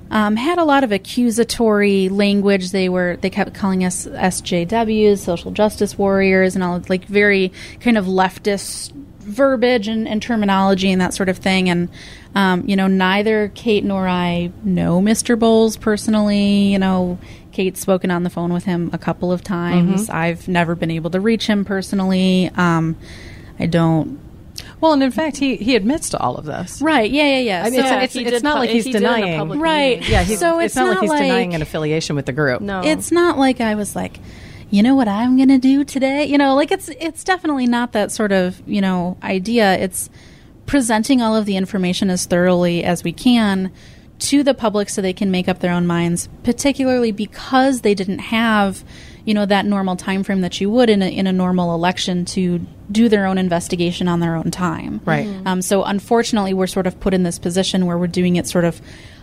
um, 0.09 0.37
had 0.37 0.57
a 0.57 0.63
lot 0.63 0.83
of 0.83 0.91
accusatory 0.91 2.09
language. 2.09 2.71
They 2.71 2.87
were 2.89 3.17
they 3.21 3.29
kept 3.29 3.53
calling 3.53 3.83
us 3.83 4.07
SJWs, 4.07 5.17
social 5.19 5.51
justice 5.51 5.97
warriors, 5.97 6.55
and 6.55 6.63
all 6.63 6.81
like 6.89 7.05
very 7.05 7.51
kind 7.81 7.97
of 7.97 8.05
leftist 8.05 8.91
verbiage 9.19 9.89
and, 9.89 10.07
and 10.07 10.21
terminology 10.21 10.89
and 10.91 11.01
that 11.01 11.13
sort 11.13 11.27
of 11.29 11.37
thing. 11.37 11.69
And 11.69 11.89
um, 12.35 12.63
you 12.65 12.75
know, 12.75 12.87
neither 12.87 13.51
Kate 13.53 13.83
nor 13.83 14.07
I 14.07 14.51
know 14.63 15.01
Mr. 15.01 15.37
Bolles 15.37 15.75
personally. 15.77 16.71
You 16.71 16.79
know, 16.79 17.19
Kate's 17.57 17.79
spoken 17.79 18.11
on 18.11 18.21
the 18.21 18.29
phone 18.29 18.53
with 18.53 18.65
him 18.65 18.91
a 18.93 18.99
couple 18.99 19.31
of 19.31 19.43
times. 19.43 20.11
I've 20.11 20.47
never 20.47 20.75
been 20.75 20.91
able 20.91 21.09
to 21.09 21.19
reach 21.19 21.47
him 21.47 21.65
personally. 21.65 22.51
Um, 22.55 22.95
I 23.59 23.65
don't. 23.65 24.19
Well, 24.79 24.93
and 24.93 25.01
in 25.01 25.09
fact, 25.09 25.37
he, 25.37 25.55
he 25.55 25.75
admits 25.75 26.09
to 26.11 26.19
all 26.19 26.35
of 26.35 26.45
this. 26.45 26.79
Right? 26.83 27.09
Yeah, 27.09 27.23
yeah, 27.23 27.39
yeah. 27.39 27.63
I 27.65 27.69
mean, 27.71 27.81
So- 27.81 27.97
it's, 27.97 28.15
it's, 28.15 28.31
it's 28.31 28.43
not 28.43 28.53
pu- 28.53 28.59
like 28.59 28.69
he's 28.69 28.85
he 28.85 28.91
did 28.91 29.01
in 29.01 29.09
a 29.09 29.15
denying. 29.15 29.39
public 29.39 29.59
Right. 29.59 29.99
meeting. 29.99 30.13
Yeah, 30.13 30.23
he's, 30.23 30.39
So 30.39 30.59
it's, 30.59 30.65
it's 30.67 30.75
not, 30.75 30.85
like 30.87 30.95
not 30.95 31.01
he's 31.01 31.27
denying 31.27 31.55
an 31.55 31.61
affiliation 31.63 32.15
with 32.15 32.27
the 32.27 32.31
group. 32.31 32.61
No. 32.61 32.81
it's 32.83 33.11
not 33.11 33.39
like 33.39 33.59
I 33.59 33.73
was 33.73 33.95
like, 33.95 34.19
you 34.69 34.83
know 34.83 34.93
what 34.93 35.07
I'm 35.07 35.35
going 35.35 35.49
to 35.49 35.57
do 35.57 35.83
today. 35.83 36.25
You 36.25 36.37
know, 36.37 36.53
like 36.53 36.71
it's 36.71 36.89
it's 36.89 37.23
definitely 37.23 37.65
not 37.65 37.93
that 37.93 38.11
sort 38.11 38.31
of 38.31 38.61
you 38.67 38.81
know 38.81 39.17
idea. 39.23 39.73
It's 39.79 40.09
presenting 40.67 41.21
all 41.23 41.35
of 41.35 41.45
the 41.45 41.55
information 41.57 42.09
as 42.11 42.25
thoroughly 42.27 42.83
as 42.83 43.03
we 43.03 43.13
can 43.13 43.71
to 44.19 44.43
the 44.43 44.53
public 44.53 44.89
so 44.89 45.01
they 45.01 45.13
can 45.13 45.29
make 45.31 45.47
up 45.47 45.59
their 45.59 45.71
own 45.73 45.85
minds. 45.87 46.27
Particularly 46.43 47.11
because 47.11 47.81
they 47.81 47.93
didn't 47.93 48.19
have 48.19 48.83
you 49.25 49.33
know 49.33 49.45
that 49.45 49.65
normal 49.65 49.97
time 49.97 50.23
frame 50.23 50.39
that 50.39 50.61
you 50.61 50.69
would 50.69 50.89
in 50.89 51.01
a, 51.01 51.09
in 51.09 51.27
a 51.27 51.33
normal 51.33 51.75
election 51.75 52.23
to 52.23 52.65
do 52.89 53.09
their 53.09 53.25
own 53.25 53.37
investigation 53.37 54.07
on 54.07 54.21
their 54.21 54.37
own 54.37 54.51
time. 54.51 55.01
Right. 55.03 55.27
Um, 55.45 55.61
so 55.61 55.83
unfortunately, 55.83 56.53
we're 56.53 56.65
sort 56.67 56.87
of 56.87 56.97
put 57.01 57.13
in 57.13 57.23
this 57.23 57.37
position 57.37 57.85
where 57.85 57.97
we're 57.97 58.07
doing 58.07 58.37
it 58.37 58.47
sort 58.47 58.63
of 58.63 58.81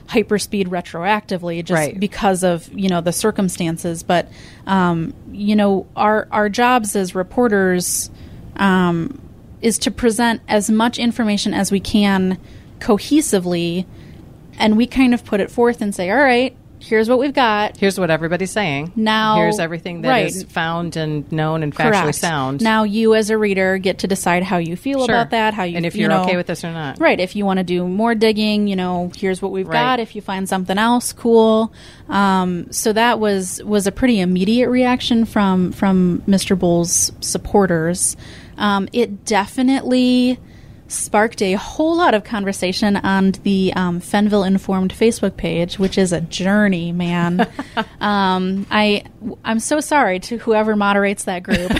hyperspeed 0.08 0.66
retroactively, 0.66 1.64
just 1.64 1.78
Right. 1.78 1.98
because 1.98 2.44
of 2.44 2.70
you 2.74 2.90
know 2.90 3.00
the 3.00 3.12
circumstances. 3.12 4.02
But 4.02 4.30
um, 4.66 5.14
you 5.32 5.56
know, 5.56 5.86
our 5.96 6.28
our 6.30 6.50
jobs 6.50 6.94
as 6.94 7.14
reporters 7.14 8.10
um, 8.56 9.18
is 9.62 9.78
to 9.78 9.90
present 9.90 10.42
as 10.48 10.68
much 10.68 10.98
information 10.98 11.54
as 11.54 11.72
we 11.72 11.80
can 11.80 12.38
cohesively, 12.78 13.86
and 14.58 14.76
we 14.76 14.86
kind 14.86 15.14
of 15.14 15.24
put 15.24 15.40
it 15.40 15.50
forth 15.50 15.80
and 15.82 15.94
say, 15.94 16.10
all 16.10 16.16
right. 16.18 16.56
Here's 16.80 17.08
what 17.08 17.18
we've 17.18 17.32
got. 17.32 17.78
Here's 17.78 17.98
what 17.98 18.10
everybody's 18.10 18.50
saying. 18.50 18.92
Now- 18.94 19.36
here's 19.36 19.58
everything 19.58 20.02
that 20.02 20.26
is 20.26 20.42
right. 20.44 20.52
found 20.52 20.96
and 20.98 21.30
known 21.32 21.62
and 21.62 21.74
factually 21.74 22.02
Correct. 22.02 22.14
sound. 22.16 22.60
Now 22.62 22.82
you, 22.82 23.14
as 23.14 23.30
a 23.30 23.38
reader, 23.38 23.78
get 23.78 24.00
to 24.00 24.06
decide 24.06 24.42
how 24.42 24.58
you 24.58 24.76
feel 24.76 24.98
Sure. 25.06 25.14
about 25.14 25.30
that. 25.30 25.54
How 25.54 25.62
you 25.62 25.78
and 25.78 25.86
if 25.86 25.94
you 25.94 26.02
you're 26.02 26.10
know- 26.10 26.24
okay 26.24 26.36
with 26.36 26.46
this 26.46 26.62
or 26.62 26.70
not. 26.72 27.00
Right. 27.00 27.18
If 27.18 27.36
you 27.36 27.46
want 27.46 27.56
to 27.56 27.64
do 27.64 27.88
more 27.88 28.14
digging, 28.14 28.66
you 28.68 28.76
know, 28.76 29.10
here's 29.16 29.40
what 29.40 29.50
we've 29.50 29.66
Right. 29.66 29.72
got. 29.96 30.00
If 30.00 30.14
you 30.14 30.20
find 30.20 30.46
something 30.46 30.76
else, 30.76 31.14
cool. 31.14 31.72
Um, 32.10 32.66
so 32.70 32.92
that 32.92 33.18
was 33.18 33.62
was 33.64 33.86
a 33.86 33.92
pretty 33.92 34.20
immediate 34.20 34.68
reaction 34.68 35.24
from 35.24 35.72
from 35.72 36.22
Mr. 36.28 36.58
Bolles' 36.58 37.12
supporters. 37.20 38.14
Um, 38.58 38.88
it 38.92 39.24
definitely 39.24 40.38
sparked 40.94 41.42
a 41.42 41.54
whole 41.54 41.96
lot 41.96 42.14
of 42.14 42.24
conversation 42.24 42.96
on 42.96 43.32
the 43.42 43.72
um, 43.74 44.00
Fenville 44.00 44.46
Informed 44.46 44.92
Facebook 44.92 45.36
page, 45.36 45.78
which 45.78 45.98
is 45.98 46.12
a 46.12 46.20
journey, 46.20 46.92
man. 46.92 47.48
um, 48.00 48.66
I 48.70 49.04
I'm 49.44 49.58
so 49.58 49.80
sorry 49.80 50.20
to 50.20 50.38
whoever 50.38 50.76
moderates 50.76 51.24
that 51.24 51.42
group. 51.42 51.70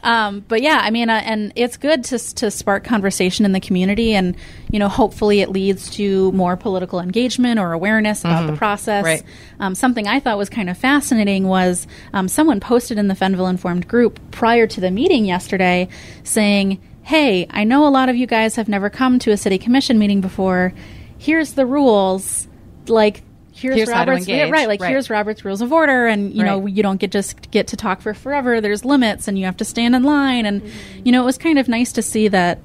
um, 0.04 0.44
but 0.48 0.62
yeah, 0.62 0.80
I 0.82 0.90
mean, 0.90 1.10
uh, 1.10 1.22
and 1.24 1.52
it's 1.56 1.76
good 1.76 2.04
to 2.04 2.18
to 2.34 2.50
spark 2.50 2.84
conversation 2.84 3.44
in 3.44 3.52
the 3.52 3.60
community, 3.60 4.14
and 4.14 4.36
you 4.70 4.78
know, 4.78 4.88
hopefully, 4.88 5.40
it 5.40 5.50
leads 5.50 5.90
to 5.90 6.32
more 6.32 6.56
political 6.56 7.00
engagement 7.00 7.58
or 7.60 7.72
awareness 7.72 8.24
about 8.24 8.46
the 8.46 8.56
process. 8.56 9.04
Right. 9.04 9.22
Um, 9.60 9.74
something 9.74 10.08
I 10.08 10.20
thought 10.20 10.38
was 10.38 10.50
kind 10.50 10.68
of 10.68 10.76
fascinating 10.76 11.46
was 11.46 11.86
um, 12.12 12.28
someone 12.28 12.60
posted 12.60 12.98
in 12.98 13.08
the 13.08 13.14
Fenville 13.14 13.48
Informed 13.48 13.86
group 13.86 14.18
prior 14.30 14.66
to 14.66 14.80
the 14.80 14.90
meeting 14.90 15.24
yesterday 15.24 15.88
saying, 16.24 16.80
Hey, 17.04 17.46
I 17.50 17.64
know 17.64 17.86
a 17.86 17.90
lot 17.90 18.08
of 18.08 18.16
you 18.16 18.26
guys 18.26 18.56
have 18.56 18.68
never 18.68 18.88
come 18.90 19.18
to 19.20 19.30
a 19.30 19.36
city 19.36 19.58
commission 19.58 19.98
meeting 19.98 20.20
before. 20.20 20.72
Here's 21.18 21.52
the 21.52 21.66
rules. 21.66 22.48
Like, 22.88 23.22
here's, 23.52 23.76
Here's 23.76 23.88
Robert's 23.90 24.26
engage. 24.26 24.50
right. 24.50 24.66
Like, 24.68 24.80
Right. 24.80 24.90
here's 24.90 25.10
Robert's 25.10 25.44
rules 25.44 25.60
of 25.60 25.72
order, 25.72 26.06
and 26.06 26.32
you 26.34 26.42
know, 26.42 26.66
you 26.66 26.82
don't 26.82 26.98
get 26.98 27.10
just 27.12 27.50
get 27.50 27.66
to 27.68 27.76
talk 27.76 28.00
for 28.00 28.14
forever. 28.14 28.60
There's 28.60 28.84
limits, 28.84 29.28
and 29.28 29.38
you 29.38 29.44
have 29.44 29.56
to 29.58 29.64
stand 29.64 29.94
in 29.94 30.02
line. 30.02 30.46
And 30.46 30.62
you 31.04 31.12
know, 31.12 31.22
it 31.22 31.26
was 31.26 31.38
kind 31.38 31.58
of 31.58 31.68
nice 31.68 31.92
to 31.92 32.02
see 32.02 32.28
that 32.28 32.58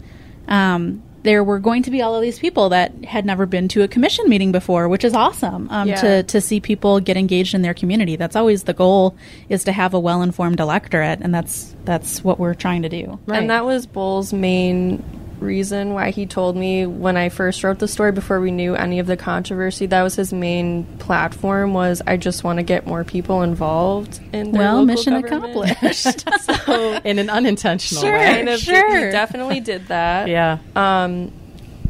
um, 0.47 1.03
there 1.23 1.43
were 1.43 1.59
going 1.59 1.83
to 1.83 1.91
be 1.91 2.01
all 2.01 2.15
of 2.15 2.21
these 2.21 2.39
people 2.39 2.69
that 2.69 2.93
had 3.05 3.25
never 3.25 3.45
been 3.45 3.67
to 3.69 3.83
a 3.83 3.87
commission 3.87 4.29
meeting 4.29 4.51
before, 4.51 4.87
which 4.87 5.03
is 5.03 5.13
awesome 5.13 5.67
um, 5.69 5.87
Yeah. 5.89 6.01
to 6.01 6.23
to 6.23 6.41
see 6.41 6.59
people 6.59 6.99
get 6.99 7.17
engaged 7.17 7.53
in 7.53 7.61
their 7.61 7.73
community. 7.73 8.15
That's 8.15 8.35
always 8.35 8.63
the 8.63 8.73
goal 8.73 9.15
is 9.49 9.63
to 9.65 9.71
have 9.71 9.93
a 9.93 9.99
well 9.99 10.21
informed 10.21 10.59
electorate, 10.59 11.19
and 11.21 11.33
that's 11.33 11.75
that's 11.85 12.23
what 12.23 12.39
we're 12.39 12.53
trying 12.53 12.83
to 12.83 12.89
do. 12.89 13.19
Right. 13.25 13.39
And 13.41 13.49
that 13.49 13.65
was 13.65 13.85
Bolles' 13.85 14.31
main 14.33 15.03
reason 15.39 15.93
why 15.93 16.11
he 16.11 16.25
told 16.25 16.55
me 16.55 16.85
when 16.85 17.15
I 17.17 17.29
first 17.29 17.63
wrote 17.63 17.79
the 17.79 17.87
story 17.87 18.11
before 18.11 18.39
we 18.39 18.51
knew 18.51 18.75
any 18.75 18.99
of 18.99 19.07
the 19.07 19.17
controversy. 19.17 19.85
That 19.85 20.03
was 20.03 20.15
his 20.15 20.31
main 20.33 20.85
platform 20.99 21.73
was 21.73 22.01
I 22.05 22.17
just 22.17 22.43
want 22.43 22.57
to 22.57 22.63
get 22.63 22.85
more 22.85 23.03
people 23.03 23.41
involved 23.41 24.19
in 24.33 24.51
their 24.51 24.61
Well, 24.61 24.85
mission 24.85 25.19
government." 25.21 25.71
accomplished. 25.71 26.25
so 26.65 26.93
in 27.05 27.19
an 27.19 27.29
unintentional 27.29 28.01
Sure. 28.03 28.11
way. 28.17 28.25
kind 28.25 28.49
of 28.49 28.59
Sure. 28.59 29.05
he 29.05 29.11
definitely 29.11 29.59
did 29.59 29.87
that. 29.87 30.27
Yeah. 30.27 30.57
Um, 30.75 31.31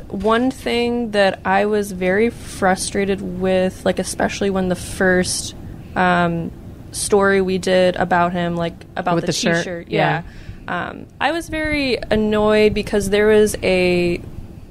one 0.09 0.49
thing 0.51 1.11
that 1.11 1.39
I 1.45 1.65
was 1.65 1.91
very 1.91 2.29
frustrated 2.29 3.21
with, 3.21 3.85
like 3.85 3.99
especially 3.99 4.49
when 4.49 4.69
the 4.69 4.75
first 4.75 5.55
um, 5.95 6.51
story 6.91 7.41
we 7.41 7.57
did 7.59 7.95
about 7.95 8.31
him, 8.33 8.55
like 8.55 8.73
about 8.95 9.15
With 9.15 9.23
the, 9.25 9.27
the 9.27 9.33
shirt, 9.33 9.57
T-shirt, 9.57 9.87
yeah. 9.89 10.23
yeah, 10.23 10.23
um, 10.69 11.07
I 11.19 11.31
was 11.31 11.49
very 11.49 11.97
annoyed 12.11 12.73
because 12.73 13.09
there 13.09 13.27
was 13.27 13.55
a 13.63 14.21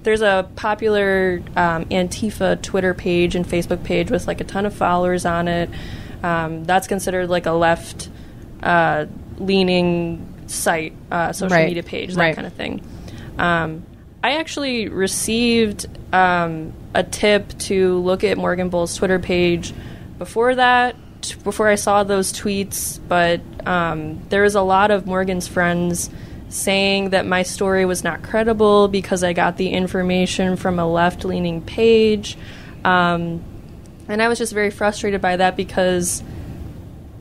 there's 0.04 0.22
a 0.22 0.48
popular 0.56 1.42
um, 1.56 1.84
Antifa 1.87 2.62
Twitter 2.62 2.94
page 2.94 3.34
and 3.34 3.44
Facebook 3.44 3.82
page 3.84 4.11
with 4.11 4.26
like 4.26 4.40
a 4.40 4.44
ton 4.44 4.64
of 4.64 4.72
followers 4.72 5.26
on 5.26 5.48
it. 5.48 5.68
Um, 6.22 6.64
that's 6.64 6.87
considered 6.87 7.28
like 7.28 7.46
a 7.46 7.52
left 7.52 8.08
uh, 8.62 9.06
leaning 9.38 10.24
site, 10.46 10.94
uh, 11.11 11.32
social 11.32 11.56
Right. 11.56 11.66
media 11.68 11.82
page, 11.82 12.14
that 12.14 12.20
Right. 12.20 12.34
kind 12.34 12.46
of 12.46 12.52
thing. 12.54 12.80
Um, 13.38 13.82
I 14.22 14.37
actually 14.38 14.88
received 14.88 15.87
um, 16.12 16.72
a 16.94 17.02
tip 17.02 17.56
to 17.58 17.98
look 17.98 18.24
at 18.24 18.38
Morgan 18.38 18.68
Bolles' 18.68 18.96
Twitter 18.96 19.18
page 19.18 19.74
before 20.18 20.54
that, 20.54 20.96
before 21.34 21.68
I 21.68 21.74
saw 21.74 22.04
those 22.04 22.32
tweets, 22.32 22.98
but 23.08 23.40
um, 23.66 24.20
there 24.28 24.42
was 24.42 24.54
a 24.54 24.62
lot 24.62 24.90
of 24.90 25.06
Morgan's 25.06 25.48
friends 25.48 26.10
saying 26.48 27.10
that 27.10 27.26
my 27.26 27.42
story 27.42 27.84
was 27.84 28.02
not 28.02 28.22
credible 28.22 28.88
because 28.88 29.22
I 29.22 29.32
got 29.32 29.56
the 29.56 29.68
information 29.68 30.56
from 30.56 30.78
a 30.78 30.90
left 30.90 31.24
leaning 31.24 31.60
page. 31.60 32.38
Um, 32.84 33.42
and 34.08 34.22
I 34.22 34.28
was 34.28 34.38
just 34.38 34.54
very 34.54 34.70
frustrated 34.70 35.20
by 35.20 35.36
that 35.36 35.56
because 35.56 36.22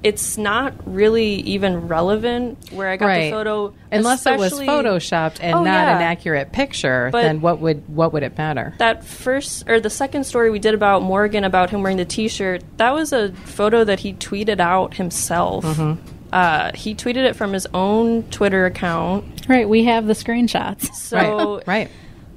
it's 0.08 0.38
not 0.38 0.74
really 0.86 1.34
even 1.41 1.88
relevant 1.89 2.72
where 2.72 2.88
I 2.88 2.96
got 2.98 3.06
right. 3.08 3.26
the 3.26 3.32
photo. 3.32 3.74
Unless 3.91 4.26
it 4.26 4.38
was 4.39 4.54
photoshopped 4.54 5.38
and 5.41 5.54
Oh, 5.56 5.63
not 5.63 5.88
an 5.88 6.02
accurate 6.02 6.52
picture, 6.52 7.10
But- 7.12 7.24
then 7.24 7.41
what 7.41 7.60
would 7.60 7.84
what 7.93 8.13
would 8.13 8.24
it 8.24 8.38
matter? 8.38 8.74
that 8.78 9.04
first 9.04 9.67
or 9.67 9.80
the 9.80 9.89
second 9.89 10.24
story 10.24 10.50
we 10.50 10.60
did 10.60 10.74
about 10.74 11.02
Morgan 11.02 11.43
about 11.43 11.70
him 11.70 11.84
wearing 11.84 11.98
the 11.98 12.06
T-shirt, 12.06 12.63
that 12.78 12.91
was 12.93 13.12
a 13.12 13.32
photo 13.34 13.84
that 13.84 14.00
he 14.00 14.13
tweeted 14.13 14.60
out 14.60 14.93
himself. 14.96 15.65
Mm-hmm. 15.65 16.02
Uh, 16.32 16.72
he 16.74 16.93
tweeted 16.93 17.26
it 17.26 17.36
from 17.36 17.54
his 17.54 17.67
own 17.74 18.24
Twitter 18.24 18.65
account, 18.65 19.24
right. 19.48 19.67
We 19.67 19.86
have 19.86 20.08
the 20.08 20.13
screenshots. 20.13 20.93
so 20.96 21.56
right. 21.58 21.67
Right. 21.67 21.89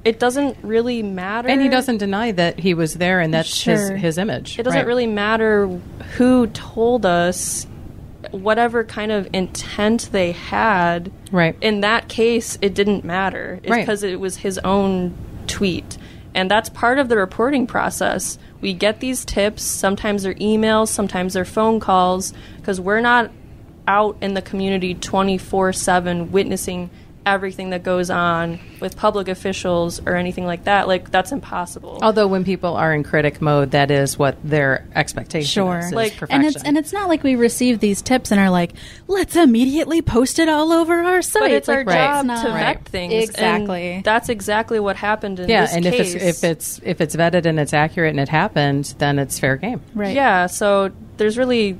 It 0.03 0.19
doesn't 0.19 0.57
really 0.63 1.03
matter. 1.03 1.47
And 1.47 1.61
he 1.61 1.69
doesn't 1.69 1.97
deny 1.97 2.31
that 2.31 2.59
he 2.59 2.73
was 2.73 2.95
there 2.95 3.19
and 3.19 3.33
that's 3.33 3.53
Sure. 3.53 3.75
his 3.75 4.01
his 4.01 4.17
image. 4.17 4.57
It 4.59 4.63
doesn't 4.63 4.79
Right. 4.79 4.87
really 4.87 5.07
matter 5.07 5.69
who 6.17 6.47
told 6.47 7.05
us. 7.05 7.67
Whatever 8.31 8.83
kind 8.83 9.11
of 9.11 9.27
intent 9.33 10.09
they 10.11 10.31
had, 10.31 11.11
Right. 11.31 11.55
in 11.59 11.81
that 11.81 12.07
case, 12.07 12.57
it 12.61 12.73
didn't 12.75 13.03
matter. 13.03 13.59
It's 13.63 13.69
Right. 13.71 13.81
because 13.81 14.03
it 14.03 14.19
was 14.19 14.37
his 14.37 14.57
own 14.59 15.13
tweet. 15.47 15.97
And 16.33 16.49
that's 16.49 16.69
part 16.69 16.97
of 16.99 17.09
the 17.09 17.17
reporting 17.17 17.67
process. 17.67 18.37
We 18.61 18.73
get 18.73 18.99
these 19.01 19.25
tips. 19.25 19.63
Sometimes 19.63 20.23
they're 20.23 20.35
emails, 20.35 20.87
sometimes 20.89 21.33
they're 21.33 21.43
phone 21.43 21.79
calls, 21.79 22.31
because 22.57 22.79
we're 22.79 23.01
not 23.01 23.31
out 23.87 24.15
in 24.21 24.35
the 24.35 24.41
community 24.41 24.93
24 24.93 25.73
7 25.73 26.31
witnessing 26.31 26.89
everything 27.25 27.69
that 27.69 27.83
goes 27.83 28.09
on 28.09 28.59
with 28.79 28.97
public 28.97 29.27
officials 29.27 30.01
or 30.07 30.15
anything 30.15 30.45
like 30.45 30.63
that. 30.63 30.87
Like 30.87 31.11
that's 31.11 31.31
impossible. 31.31 31.99
Although 32.01 32.27
when 32.27 32.43
people 32.43 32.75
are 32.75 32.93
in 32.93 33.03
critic 33.03 33.41
mode, 33.41 33.71
that 33.71 33.91
is 33.91 34.17
what 34.17 34.37
their 34.43 34.87
expectation 34.95 35.47
Sure. 35.47 35.79
is. 35.79 35.85
is 35.87 35.91
Like- 35.93 36.13
perfection. 36.17 36.45
and 36.45 36.55
it's 36.55 36.63
and 36.63 36.77
it's 36.77 36.91
not 36.91 37.09
like 37.09 37.23
we 37.23 37.35
receive 37.35 37.79
these 37.79 38.01
tips 38.01 38.31
and 38.31 38.39
are 38.41 38.49
like, 38.49 38.73
let's 39.07 39.35
immediately 39.35 40.01
post 40.01 40.39
it 40.39 40.49
all 40.49 40.71
over 40.71 40.99
our 41.03 41.21
site. 41.21 41.41
but 41.41 41.51
it's 41.51 41.69
our 41.69 41.83
Right. 41.83 41.93
job 41.95 42.27
that's 42.27 42.41
to 42.41 42.47
not- 42.49 42.57
vet 42.59 42.85
things. 42.85 43.13
and 43.13 43.23
Exactly. 43.23 44.01
that's 44.03 44.29
exactly 44.29 44.79
what 44.79 44.95
happened 44.95 45.39
in 45.39 45.47
yeah, 45.49 45.61
this 45.61 45.75
and 45.75 45.85
case. 45.85 46.15
if 46.15 46.23
it's 46.23 46.43
if 46.43 46.43
it's 46.49 46.81
if 46.83 47.01
it's 47.01 47.15
vetted 47.15 47.45
and 47.45 47.59
it's 47.59 47.73
accurate 47.73 48.09
and 48.11 48.19
it 48.19 48.29
happened, 48.29 48.93
then 48.97 49.19
it's 49.19 49.37
fair 49.39 49.57
game. 49.57 49.81
right. 49.93 50.15
Yeah, 50.15 50.47
so 50.47 50.89
there's 51.17 51.37
really 51.37 51.77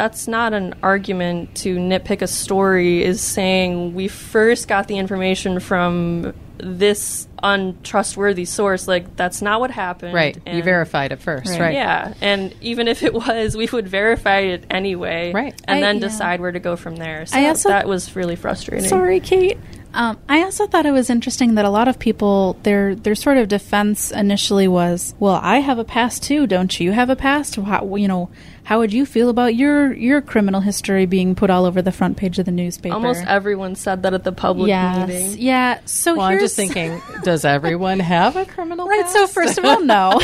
that's 0.00 0.26
not 0.26 0.54
an 0.54 0.74
argument 0.82 1.54
to 1.54 1.76
nitpick 1.76 2.22
a 2.22 2.26
story 2.26 3.04
is 3.04 3.20
saying 3.20 3.94
we 3.94 4.08
first 4.08 4.66
got 4.66 4.88
the 4.88 4.96
information 4.96 5.60
from 5.60 6.32
this 6.56 7.28
untrustworthy 7.42 8.44
source 8.46 8.88
like 8.88 9.14
that's 9.16 9.42
not 9.42 9.60
what 9.60 9.70
happened 9.70 10.14
Right. 10.14 10.38
you 10.46 10.62
verified 10.62 11.12
it 11.12 11.20
first. 11.20 11.50
Right. 11.50 11.60
Right. 11.60 11.74
yeah 11.74 12.14
and 12.22 12.54
even 12.62 12.88
if 12.88 13.02
it 13.02 13.12
was 13.12 13.56
we 13.58 13.66
would 13.72 13.88
verify 13.88 14.38
it 14.40 14.64
anyway 14.70 15.32
Right. 15.32 15.54
and 15.68 15.78
I- 15.78 15.80
then 15.82 15.96
yeah. 15.96 16.08
decide 16.08 16.40
where 16.40 16.52
to 16.52 16.60
go 16.60 16.76
from 16.76 16.96
there 16.96 17.26
so 17.26 17.38
I 17.38 17.46
also- 17.48 17.68
that 17.68 17.86
was 17.86 18.16
really 18.16 18.36
frustrating 18.36 18.88
Sorry, 18.88 19.20
Kate. 19.20 19.58
Um, 19.92 20.18
I 20.28 20.42
also 20.44 20.68
thought 20.68 20.86
it 20.86 20.92
was 20.92 21.10
interesting 21.10 21.56
that 21.56 21.64
a 21.64 21.68
lot 21.70 21.88
of 21.88 21.98
people 21.98 22.56
their 22.62 22.94
their 22.94 23.16
sort 23.16 23.38
of 23.38 23.48
defense 23.48 24.12
initially 24.12 24.68
was, 24.68 25.16
"Well, 25.18 25.40
I 25.42 25.58
have 25.58 25.80
a 25.80 25.84
past 25.84 26.22
too, 26.22 26.46
don't 26.46 26.78
you? 26.78 26.92
Have 26.92 27.10
a 27.10 27.16
past? 27.16 27.56
How, 27.56 27.96
you 27.96 28.06
know, 28.06 28.30
how 28.70 28.78
would 28.78 28.92
you 28.92 29.04
feel 29.04 29.30
about 29.30 29.56
your 29.56 29.92
your 29.92 30.20
criminal 30.20 30.60
history 30.60 31.04
being 31.04 31.34
put 31.34 31.50
all 31.50 31.64
over 31.64 31.82
the 31.82 31.90
front 31.90 32.16
page 32.16 32.38
of 32.38 32.44
the 32.44 32.52
newspaper?" 32.52 32.94
almost 32.94 33.24
everyone 33.26 33.74
said 33.74 34.04
that 34.04 34.14
at 34.14 34.22
the 34.22 34.30
public 34.30 34.68
yes, 34.68 35.08
meeting 35.08 35.42
yeah. 35.42 35.80
So 35.86 36.14
Well, 36.14 36.26
I'm 36.26 36.38
just 36.38 36.54
thinking, 36.54 37.02
does 37.24 37.44
everyone 37.44 37.98
have 37.98 38.36
a 38.36 38.46
criminal 38.46 38.86
right. 38.86 39.02
past? 39.02 39.12
So 39.12 39.26
first 39.26 39.58
of 39.58 39.64
all, 39.64 39.82
no. 39.82 40.20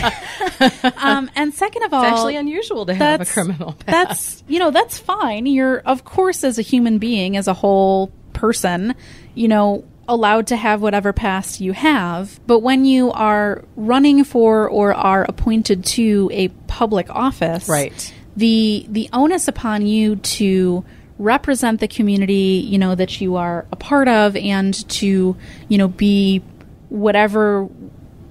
um, 0.96 1.28
and 1.34 1.52
second 1.54 1.82
of 1.82 1.92
all, 1.92 2.04
it's 2.04 2.12
actually 2.12 2.36
unusual 2.36 2.86
to 2.86 2.94
have 2.94 3.20
a 3.20 3.24
criminal 3.24 3.72
past. 3.72 3.86
That's 3.86 4.44
you 4.46 4.60
know 4.60 4.70
that's 4.70 4.96
fine. 4.96 5.46
You're 5.46 5.80
of 5.80 6.04
course 6.04 6.44
as 6.44 6.56
a 6.56 6.62
human 6.62 6.98
being, 6.98 7.36
as 7.36 7.48
a 7.48 7.54
whole 7.54 8.12
person, 8.32 8.94
you 9.34 9.48
know 9.48 9.84
allowed 10.08 10.46
to 10.46 10.56
have 10.56 10.82
whatever 10.82 11.12
past 11.12 11.60
you 11.60 11.72
have. 11.72 12.38
But 12.46 12.60
when 12.60 12.84
you 12.84 13.10
are 13.10 13.64
running 13.74 14.22
for 14.22 14.68
or 14.68 14.94
are 14.94 15.24
appointed 15.24 15.84
to 15.84 16.30
a 16.32 16.46
public 16.68 17.10
office, 17.10 17.68
Right. 17.68 18.12
The 18.36 18.86
the 18.88 19.08
onus 19.12 19.48
upon 19.48 19.86
you 19.86 20.16
to 20.16 20.84
represent 21.18 21.80
the 21.80 21.88
community, 21.88 22.62
you 22.68 22.78
know 22.78 22.94
that 22.94 23.20
you 23.20 23.36
are 23.36 23.66
a 23.72 23.76
part 23.76 24.08
of, 24.08 24.36
and 24.36 24.74
to 24.90 25.36
you 25.68 25.78
know 25.78 25.88
be 25.88 26.42
whatever 26.90 27.68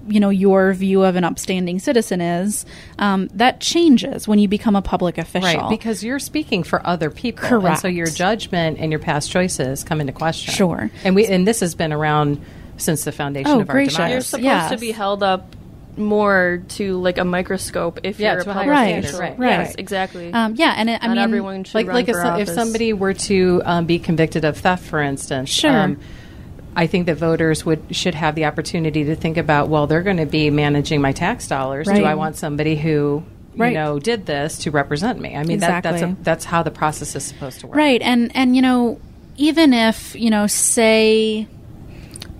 you 0.08 0.20
know 0.20 0.30
your 0.30 0.72
view 0.74 1.04
of 1.04 1.16
an 1.16 1.24
upstanding 1.24 1.80
citizen 1.80 2.22
is 2.22 2.64
um, 3.00 3.28
that 3.34 3.60
changes 3.60 4.28
when 4.28 4.38
you 4.38 4.48
become 4.48 4.76
a 4.76 4.82
public 4.82 5.18
official 5.18 5.62
Right, 5.62 5.70
because 5.70 6.04
you're 6.04 6.20
speaking 6.20 6.62
for 6.62 6.86
other 6.86 7.10
people, 7.10 7.66
And 7.66 7.80
so 7.80 7.88
your 7.88 8.06
judgment 8.06 8.78
and 8.80 8.92
your 8.92 9.00
past 9.00 9.32
choices 9.32 9.84
come 9.84 10.00
into 10.00 10.14
question. 10.14 10.54
Sure. 10.54 10.92
and 11.04 11.16
we 11.16 11.26
and 11.26 11.48
this 11.48 11.60
has 11.62 11.74
been 11.74 11.92
around 11.92 12.40
since 12.78 13.04
the 13.04 13.12
foundation 13.12 13.52
Oh, 13.52 13.62
of 13.62 13.70
our 13.70 13.74
gracious. 13.74 13.96
democracy. 13.96 14.14
you're 14.14 14.22
supposed 14.22 14.44
Yes. 14.44 14.72
to 14.72 14.78
be 14.78 14.92
held 14.92 15.24
up 15.24 15.55
more 15.98 16.62
to 16.70 16.98
like 17.00 17.18
a 17.18 17.24
microscope 17.26 18.00
if 18.04 18.20
Yeah, 18.20 18.34
you're 18.34 18.42
a 18.42 18.46
public 18.46 18.66
standard, 18.66 19.00
official. 19.06 19.20
right, 19.20 19.36
Yes, 19.40 19.68
right. 19.70 19.76
exactly. 19.80 20.34
um, 20.34 20.56
yeah 20.56 20.74
and 20.78 20.90
it, 20.90 21.00
i 21.02 21.08
Not 21.08 21.16
mean 21.16 21.24
everyone 21.24 21.64
should 21.64 21.76
like 21.76 21.88
run 21.88 21.96
like 21.96 22.06
for 22.08 22.12
if, 22.20 22.24
so- 22.26 22.36
if 22.38 22.50
somebody 22.50 22.94
were 22.94 23.14
to 23.14 23.62
um, 23.66 23.86
be 23.86 24.00
convicted 24.00 24.44
of 24.46 24.58
theft, 24.58 24.84
for 24.84 25.02
instance, 25.02 25.50
Sure. 25.50 25.96
I 26.78 26.88
think 26.88 27.06
that 27.06 27.16
voters 27.16 27.66
would 27.66 27.82
should 27.96 28.16
have 28.16 28.36
the 28.36 28.44
opportunity 28.46 29.06
to 29.06 29.16
think 29.16 29.38
about, 29.38 29.70
well, 29.70 29.88
they're 29.88 30.02
going 30.04 30.18
to 30.18 30.26
be 30.26 30.50
managing 30.50 31.00
my 31.00 31.14
tax 31.14 31.48
dollars. 31.48 31.88
Right. 31.88 32.00
Do 32.00 32.04
I 32.04 32.16
want 32.16 32.36
somebody 32.36 32.76
who 32.76 33.24
Right. 33.56 33.70
you 33.72 33.78
know 33.78 33.98
did 34.00 34.26
this 34.26 34.58
to 34.60 34.72
represent 34.72 35.22
me? 35.22 35.38
I 35.38 35.44
mean, 35.44 35.60
that, 35.60 35.84
that's 35.84 36.02
a, 36.02 36.18
that's 36.22 36.44
how 36.44 36.64
the 36.64 36.72
process 36.72 37.16
is 37.16 37.24
supposed 37.24 37.62
to 37.62 37.68
work. 37.68 37.78
Right, 37.78 38.02
and 38.02 38.30
and 38.36 38.58
you 38.58 38.62
know, 38.62 39.00
even 39.38 39.72
if 39.74 40.16
you 40.16 40.30
know, 40.30 40.48
say 40.48 41.48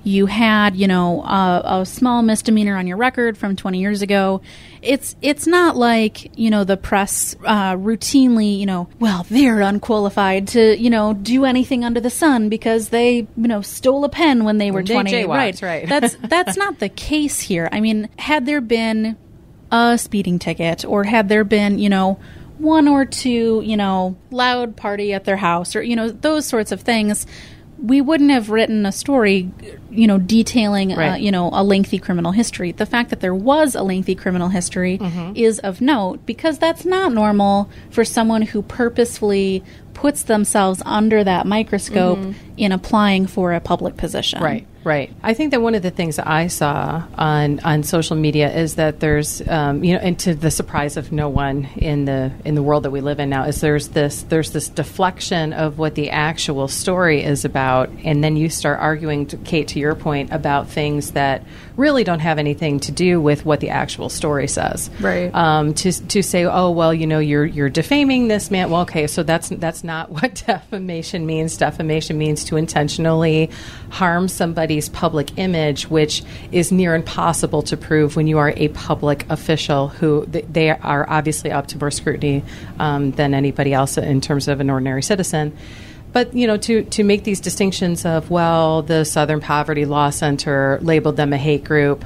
you 0.06 0.26
had 0.28 0.76
you 0.76 0.88
know 0.88 1.22
a, 1.24 1.82
a 1.82 1.86
small 1.86 2.22
misdemeanor 2.22 2.78
on 2.78 2.88
your 2.88 2.98
record 2.98 3.38
from 3.38 3.56
20 3.56 3.80
years 3.80 4.02
ago, 4.02 4.42
it's 4.82 5.16
it's 5.22 5.48
not 5.48 5.76
like 5.76 6.38
you 6.38 6.50
know 6.50 6.64
the 6.64 6.78
press 6.78 7.36
uh, 7.46 7.74
routinely 7.74 8.58
you 8.58 8.66
know 8.66 8.88
well 9.00 9.26
they're 9.30 9.62
unqualified 9.62 10.48
to 10.50 10.78
you 10.78 10.90
know 10.90 11.14
do 11.14 11.46
anything 11.46 11.84
under 11.84 12.00
the 12.00 12.10
sun 12.10 12.50
because 12.50 12.90
they 12.90 13.16
you 13.16 13.48
know 13.48 13.62
stole 13.62 14.06
a 14.06 14.10
pen 14.10 14.44
when 14.44 14.58
they 14.58 14.72
were 14.72 14.84
They 14.84 14.94
20 14.94 15.12
jaywalked, 15.12 15.62
right. 15.64 15.88
that's 15.88 16.16
that's 16.24 16.58
not 16.58 16.80
the 16.80 16.90
case 16.90 17.40
here. 17.40 17.68
I 17.72 17.82
mean, 17.82 18.10
had 18.18 18.46
there 18.46 18.62
been 18.62 19.18
a 19.72 19.98
speeding 19.98 20.40
ticket 20.40 20.86
or 20.86 21.04
had 21.04 21.30
there 21.30 21.44
been, 21.44 21.80
you 21.80 21.90
know, 21.90 22.20
one 22.58 22.88
or 22.88 23.06
two, 23.06 23.62
you 23.66 23.76
know, 23.76 24.16
loud 24.32 24.76
party 24.78 25.14
at 25.14 25.26
their 25.26 25.36
house 25.36 25.76
or, 25.76 25.82
you 25.82 25.96
know, 25.96 26.10
those 26.10 26.46
sorts 26.46 26.72
of 26.72 26.82
things, 26.82 27.26
we 27.82 28.02
wouldn't 28.02 28.32
have 28.32 28.50
written 28.50 28.86
a 28.86 28.92
story, 28.92 29.52
you 29.92 30.08
know, 30.08 30.18
detailing, 30.18 30.94
uh, 30.94 31.16
you 31.16 31.32
know, 31.32 31.50
a 31.52 31.64
lengthy 31.64 32.00
criminal 32.00 32.32
history. 32.32 32.72
The 32.72 32.86
fact 32.86 33.10
that 33.10 33.20
there 33.20 33.36
was 33.36 33.76
a 33.76 33.84
lengthy 33.84 34.16
criminal 34.16 34.50
history 34.50 34.98
is 35.36 35.60
of 35.60 35.82
note 35.82 36.26
because 36.26 36.58
that's 36.58 36.86
not 36.86 37.12
normal 37.12 37.70
for 37.90 38.06
someone 38.06 38.44
who 38.44 38.62
purposefully 38.62 39.64
puts 39.94 40.24
themselves 40.24 40.82
under 40.86 41.24
that 41.24 41.46
microscope 41.46 42.20
in 42.58 42.72
applying 42.72 43.28
for 43.28 43.54
a 43.54 43.60
public 43.60 43.98
position. 43.98 44.42
Right, 44.42 44.68
right. 44.86 45.12
I 45.22 45.34
think 45.34 45.52
that 45.52 45.62
one 45.62 45.76
of 45.76 45.82
the 45.82 45.92
things 45.92 46.18
I 46.20 46.48
saw 46.48 47.04
on 47.16 47.60
on 47.62 47.84
social 47.84 48.16
media 48.16 48.54
is 48.56 48.76
that 48.76 49.02
there's, 49.02 49.46
um, 49.48 49.84
you 49.84 49.94
know, 49.94 50.00
and 50.00 50.18
to 50.20 50.34
the 50.34 50.52
surprise 50.52 50.96
of 50.96 51.12
no 51.12 51.28
one 51.28 51.66
in 51.76 52.06
the 52.06 52.32
in 52.46 52.56
the 52.56 52.64
world 52.64 52.84
that 52.84 52.92
we 52.92 53.02
live 53.02 53.20
in 53.20 53.30
now, 53.30 53.44
is 53.44 53.60
there's 53.60 53.90
this 53.90 54.22
there's 54.24 54.52
this 54.52 54.70
deflection 54.70 55.52
of 55.52 55.78
what 55.78 55.96
the 55.96 56.12
actual 56.12 56.68
story 56.70 57.24
is 57.24 57.44
about, 57.44 57.90
and 58.04 58.24
then 58.24 58.38
you 58.38 58.50
start 58.50 58.80
arguing, 58.80 59.26
to, 59.26 59.38
Kate, 59.38 59.68
to 59.70 59.80
your 59.80 59.96
point, 59.96 60.32
about 60.32 60.70
things 60.70 61.12
that 61.12 61.44
really 61.78 62.04
don't 62.04 62.20
have 62.20 62.40
anything 62.40 62.80
to 62.82 62.92
do 62.92 63.20
with 63.20 63.46
what 63.46 63.60
the 63.60 63.70
actual 63.70 64.10
story 64.10 64.48
says. 64.48 64.90
Right. 65.00 65.34
Um, 65.34 65.74
to 65.76 65.92
to 66.08 66.22
say, 66.24 66.46
oh 66.46 66.72
well, 66.72 66.94
you 66.94 67.08
know, 67.08 67.20
you're 67.20 67.46
you're 67.46 67.70
defaming 67.70 68.28
this 68.28 68.52
man. 68.52 68.70
Well, 68.70 68.82
okay, 68.82 69.08
so 69.08 69.24
that's 69.24 69.50
that's 69.50 69.84
not 69.84 70.10
what 70.16 70.44
defamation 70.46 71.26
means. 71.26 71.58
Defamation 71.58 72.18
means 72.18 72.44
to 72.46 72.58
intentionally 72.58 73.50
harm 73.90 74.28
somebody's 74.28 74.90
public 74.90 75.38
image, 75.38 75.90
which 75.90 76.24
is 76.52 76.72
near 76.72 76.96
impossible 76.96 77.62
to 77.64 77.78
prove 77.78 78.16
when 78.16 78.28
you 78.28 78.38
are 78.38 78.54
a 78.56 78.70
public 78.70 79.26
official 79.30 79.90
who 79.90 80.26
th- 80.28 80.46
they 80.50 80.70
are 80.70 81.10
obviously 81.10 81.52
up 81.52 81.68
to 81.68 81.78
more 81.78 81.92
scrutiny 81.92 82.44
um, 82.80 83.12
than 83.12 83.34
anybody 83.34 83.74
else 83.74 83.98
in 83.98 84.22
terms 84.22 84.48
of 84.48 84.60
an 84.60 84.70
ordinary 84.70 85.04
citizen. 85.04 85.56
But 86.16 86.34
you 86.34 86.48
know, 86.48 86.56
to 86.56 86.86
to 86.86 87.04
make 87.04 87.26
these 87.26 87.42
distinctions 87.42 88.06
of 88.06 88.32
well, 88.32 88.82
the 88.82 89.04
Southern 89.04 89.42
Poverty 89.42 89.84
Law 89.84 90.12
Center 90.12 90.80
labeled 90.82 91.18
them 91.18 91.34
a 91.34 91.38
hate 91.38 91.66
group. 91.66 92.06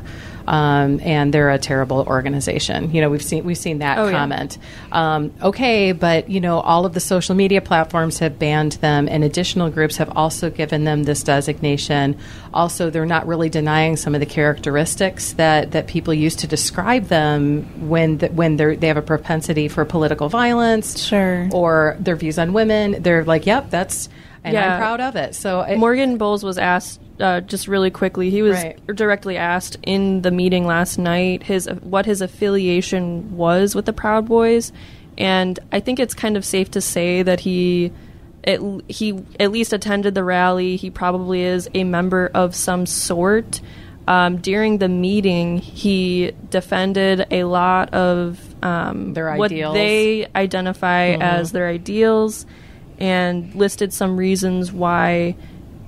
Um, 0.49 0.99
and 1.03 1.31
they're 1.31 1.51
a 1.51 1.59
terrible 1.59 1.99
organization. 2.07 2.91
You 2.91 3.01
know, 3.01 3.09
we've 3.11 3.21
seen 3.23 3.45
we've 3.45 3.55
seen 3.57 3.77
that 3.79 3.99
Oh, 3.99 4.07
yeah. 4.07 4.11
comment. 4.17 4.57
Um, 4.91 5.31
okay, 5.43 5.91
but 5.91 6.27
you 6.27 6.41
know, 6.41 6.59
all 6.61 6.87
of 6.87 6.95
the 6.95 6.99
social 6.99 7.35
media 7.35 7.61
platforms 7.61 8.17
have 8.17 8.39
banned 8.39 8.71
them, 8.81 9.07
and 9.07 9.23
additional 9.23 9.69
groups 9.69 9.97
have 9.97 10.09
also 10.17 10.49
given 10.49 10.85
them 10.85 11.03
this 11.03 11.21
designation. 11.21 12.17
Also, 12.51 12.89
they're 12.89 13.05
not 13.05 13.27
really 13.27 13.49
denying 13.49 13.95
some 13.95 14.15
of 14.15 14.21
the 14.21 14.25
characteristics 14.25 15.33
that, 15.33 15.69
that 15.73 15.85
people 15.85 16.15
use 16.15 16.35
to 16.37 16.47
describe 16.47 17.05
them 17.09 17.87
when 17.87 18.17
the, 18.17 18.27
when 18.29 18.57
they 18.57 18.75
they 18.75 18.87
have 18.87 18.97
a 18.97 19.03
propensity 19.03 19.67
for 19.67 19.85
political 19.85 20.29
violence, 20.29 20.99
Sure. 20.99 21.47
or 21.53 21.95
their 21.99 22.15
views 22.15 22.39
on 22.39 22.53
women. 22.53 23.03
They're 23.03 23.23
like, 23.23 23.45
yep, 23.45 23.69
that's, 23.69 24.09
and 24.43 24.53
Yeah. 24.55 24.73
I'm 24.73 24.79
proud 24.79 24.99
of 24.99 25.15
it. 25.15 25.35
So 25.35 25.61
it, 25.61 25.77
Morgan 25.77 26.17
Bolles 26.17 26.43
was 26.43 26.57
asked 26.57 26.99
uh, 27.19 27.41
just 27.41 27.67
really 27.67 27.91
quickly. 27.91 28.29
He 28.29 28.41
was 28.41 28.55
Right. 28.55 28.95
directly 28.95 29.37
asked 29.37 29.77
in 29.83 30.21
the 30.21 30.31
meeting 30.31 30.65
last 30.65 30.97
night 30.97 31.43
his 31.43 31.67
what 31.81 32.05
his 32.05 32.21
affiliation 32.21 33.35
was 33.37 33.75
with 33.75 33.85
the 33.85 33.93
Proud 33.93 34.27
Boys, 34.27 34.71
and 35.17 35.59
I 35.71 35.79
think 35.79 35.99
it's 35.99 36.13
kind 36.13 36.37
of 36.37 36.45
safe 36.45 36.71
to 36.71 36.81
say 36.81 37.23
that 37.23 37.41
he. 37.41 37.91
It, 38.41 38.61
he 38.87 39.21
at 39.37 39.51
least 39.51 39.73
attended 39.73 40.15
the 40.15 40.23
rally. 40.23 40.77
He 40.77 40.89
probably 40.89 41.41
is 41.41 41.69
a 41.73 41.83
member 41.83 42.31
of 42.33 42.55
some 42.55 42.85
sort. 42.85 43.59
Um, 44.07 44.37
during 44.37 44.77
the 44.77 44.87
meeting, 44.87 45.57
he 45.57 46.31
defended 46.49 47.27
a 47.31 47.43
lot 47.43 47.93
of 47.93 48.39
um, 48.63 49.13
Their 49.13 49.35
what 49.35 49.51
ideals. 49.51 49.73
they 49.75 50.25
identify 50.33 51.09
as 51.09 51.51
their 51.51 51.67
ideals 51.67 52.45
and 52.97 53.53
listed 53.55 53.91
some 53.93 54.15
reasons 54.15 54.71
why 54.71 55.35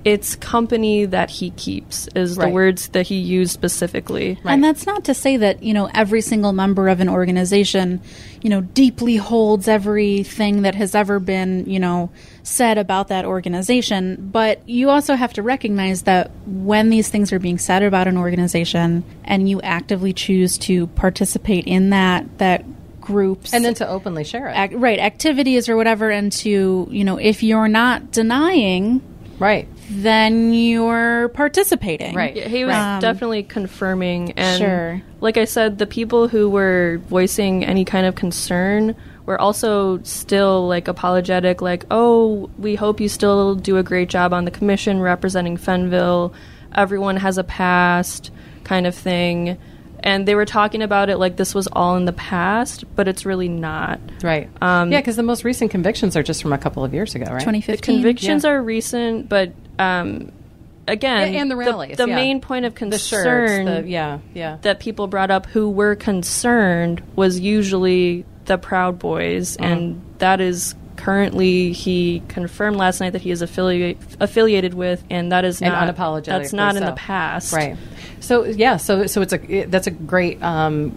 it's 0.04 0.34
company 0.34 1.04
that 1.04 1.30
he 1.30 1.50
keeps 1.50 2.08
is 2.16 2.36
the 2.36 2.48
words 2.48 2.88
that 2.88 3.06
he 3.06 3.16
used 3.16 3.52
specifically. 3.52 4.38
Right. 4.42 4.52
And 4.52 4.64
that's 4.64 4.84
not 4.84 5.04
to 5.04 5.14
say 5.14 5.36
that, 5.36 5.62
you 5.62 5.72
know, 5.72 5.88
every 5.94 6.20
single 6.20 6.52
member 6.52 6.88
of 6.88 7.00
an 7.00 7.08
organization, 7.08 8.00
you 8.40 8.50
know, 8.50 8.62
deeply 8.62 9.16
holds 9.16 9.68
everything 9.68 10.62
that 10.62 10.74
has 10.74 10.96
ever 10.96 11.20
been, 11.20 11.66
you 11.66 11.78
know, 11.78 12.10
said 12.42 12.78
about 12.78 13.08
that 13.08 13.24
organization. 13.24 14.30
But 14.32 14.68
you 14.68 14.90
also 14.90 15.14
have 15.14 15.32
to 15.34 15.42
recognize 15.42 16.02
that 16.02 16.32
when 16.46 16.90
these 16.90 17.08
things 17.08 17.32
are 17.32 17.38
being 17.38 17.58
said 17.58 17.84
about 17.84 18.08
an 18.08 18.16
organization 18.16 19.04
and 19.22 19.48
you 19.48 19.60
actively 19.62 20.12
choose 20.12 20.58
to 20.58 20.88
participate 20.88 21.66
in 21.66 21.90
that, 21.90 22.38
that 22.38 22.64
groups 23.00 23.52
and 23.52 23.64
then 23.64 23.74
to 23.74 23.88
openly 23.88 24.22
share 24.22 24.48
it. 24.48 24.56
ac- 24.56 24.76
right 24.76 25.00
activities 25.00 25.68
or 25.68 25.76
whatever 25.76 26.08
and 26.08 26.30
to 26.30 26.86
you 26.88 27.02
know 27.02 27.16
if 27.16 27.42
you're 27.42 27.66
not 27.66 28.12
denying 28.12 29.02
right. 29.42 29.68
Then 29.94 30.52
you're 30.54 31.28
participating 31.30 32.14
Right. 32.14 32.34
Yeah, 32.36 32.48
he 32.48 32.64
was 32.64 32.74
Um, 32.74 33.00
definitely 33.00 33.42
confirming 33.42 34.32
and 34.36 34.58
Sure. 34.58 35.02
like 35.20 35.36
I 35.36 35.44
said, 35.44 35.78
the 35.78 35.86
people 35.86 36.28
who 36.28 36.48
were 36.48 37.00
voicing 37.08 37.64
any 37.64 37.84
kind 37.84 38.06
of 38.06 38.14
concern 38.14 38.94
were 39.26 39.40
also 39.40 40.00
still 40.02 40.66
like 40.66 40.88
apologetic, 40.88 41.60
like, 41.62 41.84
oh, 41.90 42.48
we 42.58 42.74
hope 42.74 43.00
you 43.00 43.08
still 43.08 43.54
do 43.54 43.76
a 43.76 43.82
great 43.82 44.08
job 44.08 44.32
on 44.32 44.44
the 44.44 44.50
commission 44.50 45.00
representing 45.00 45.56
Fenville. 45.56 46.32
Everyone 46.74 47.16
has 47.18 47.38
a 47.38 47.44
past 47.44 48.30
kind 48.64 48.86
of 48.86 48.94
thing. 48.94 49.58
And 50.04 50.26
they 50.26 50.34
were 50.34 50.44
talking 50.44 50.82
about 50.82 51.10
it 51.10 51.18
like 51.18 51.36
this 51.36 51.54
was 51.54 51.68
all 51.72 51.96
in 51.96 52.06
the 52.06 52.12
past, 52.12 52.84
but 52.96 53.06
it's 53.06 53.24
really 53.24 53.48
not. 53.48 54.00
Right. 54.22 54.50
Um, 54.60 54.90
yeah, 54.90 54.98
because 55.00 55.14
the 55.16 55.22
most 55.22 55.44
recent 55.44 55.70
convictions 55.70 56.16
are 56.16 56.22
just 56.24 56.42
from 56.42 56.52
a 56.52 56.58
couple 56.58 56.84
of 56.84 56.92
years 56.92 57.14
ago, 57.14 57.26
right? 57.26 57.38
2015 57.40 57.76
The 57.76 58.00
Convictions 58.02 58.44
Yeah. 58.44 58.50
are 58.50 58.62
recent, 58.62 59.28
but 59.28 59.52
um, 59.78 60.32
again, 60.88 61.32
Yeah, 61.34 61.40
and 61.42 61.50
the 61.50 61.56
rallies, 61.56 61.96
the, 61.98 62.08
yeah. 62.08 62.16
main 62.16 62.40
point 62.40 62.64
of 62.64 62.74
The 62.74 62.98
shirts. 62.98 63.50
concern 63.52 63.64
The, 63.84 63.88
yeah. 63.88 64.18
Yeah. 64.34 64.58
that 64.62 64.80
people 64.80 65.06
brought 65.06 65.30
up 65.30 65.46
who 65.46 65.70
were 65.70 65.94
concerned 65.94 67.02
was 67.14 67.38
usually 67.38 68.24
the 68.46 68.58
Proud 68.58 68.98
Boys, 68.98 69.56
Uh-huh. 69.56 69.68
and 69.68 70.02
that 70.18 70.40
is 70.40 70.74
currently 70.96 71.72
he 71.72 72.22
confirmed 72.28 72.76
last 72.76 73.00
night 73.00 73.10
that 73.10 73.22
he 73.22 73.30
is 73.30 73.42
affiliate, 73.42 73.98
affiliated 74.20 74.74
with, 74.74 75.02
and 75.10 75.32
that 75.32 75.44
is 75.44 75.60
And 75.62 75.72
not 75.72 75.94
unapologetically 75.94 76.24
That's 76.26 76.52
not 76.52 76.76
in 76.76 76.82
so. 76.82 76.86
the 76.90 76.92
past, 76.96 77.52
Right. 77.52 77.76
So 78.20 78.44
yeah, 78.44 78.76
so 78.76 79.06
so 79.06 79.20
it's 79.22 79.32
a 79.32 79.52
it- 79.62 79.70
that's 79.70 79.86
a 79.86 79.90
great 79.90 80.42
um, 80.42 80.94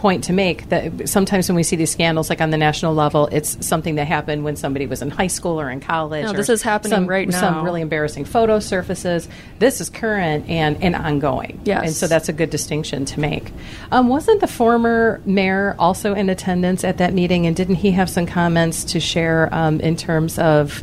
point 0.00 0.24
to 0.24 0.32
make. 0.32 0.68
That 0.70 1.08
sometimes 1.08 1.48
when 1.48 1.56
we 1.56 1.62
see 1.62 1.76
these 1.76 1.90
scandals, 1.90 2.30
like 2.30 2.40
on 2.40 2.50
the 2.50 2.56
national 2.56 2.94
level, 2.94 3.26
it's 3.30 3.64
something 3.64 3.96
that 3.96 4.06
happened 4.06 4.44
when 4.44 4.56
somebody 4.56 4.86
was 4.86 5.02
in 5.02 5.10
high 5.10 5.26
school 5.26 5.60
or 5.60 5.70
in 5.70 5.80
college. 5.80 6.24
No, 6.24 6.32
this 6.32 6.48
is 6.48 6.62
happening 6.62 6.90
some, 6.90 7.06
right 7.06 7.28
now. 7.28 7.38
Some 7.38 7.62
really 7.62 7.82
embarrassing 7.82 8.24
photo 8.24 8.60
surfaces. 8.60 9.28
This 9.58 9.80
is 9.80 9.90
current 9.90 10.48
and 10.48 10.82
and 10.82 10.96
ongoing. 10.96 11.60
Yes. 11.64 11.84
and 11.84 11.92
so 11.92 12.06
that's 12.06 12.30
a 12.30 12.32
good 12.32 12.48
distinction 12.48 13.04
to 13.04 13.20
make. 13.20 13.52
Um, 13.92 14.08
wasn't 14.08 14.40
the 14.40 14.48
former 14.48 15.20
mayor 15.26 15.76
also 15.78 16.14
in 16.14 16.30
attendance 16.30 16.82
at 16.82 16.96
that 16.98 17.12
meeting, 17.12 17.46
and 17.46 17.54
didn't 17.54 17.76
he 17.76 17.90
have 17.90 18.08
some 18.08 18.24
comments 18.24 18.84
to 18.84 19.00
share 19.00 19.54
um, 19.54 19.80
in 19.80 19.96
terms 19.96 20.38
of? 20.38 20.82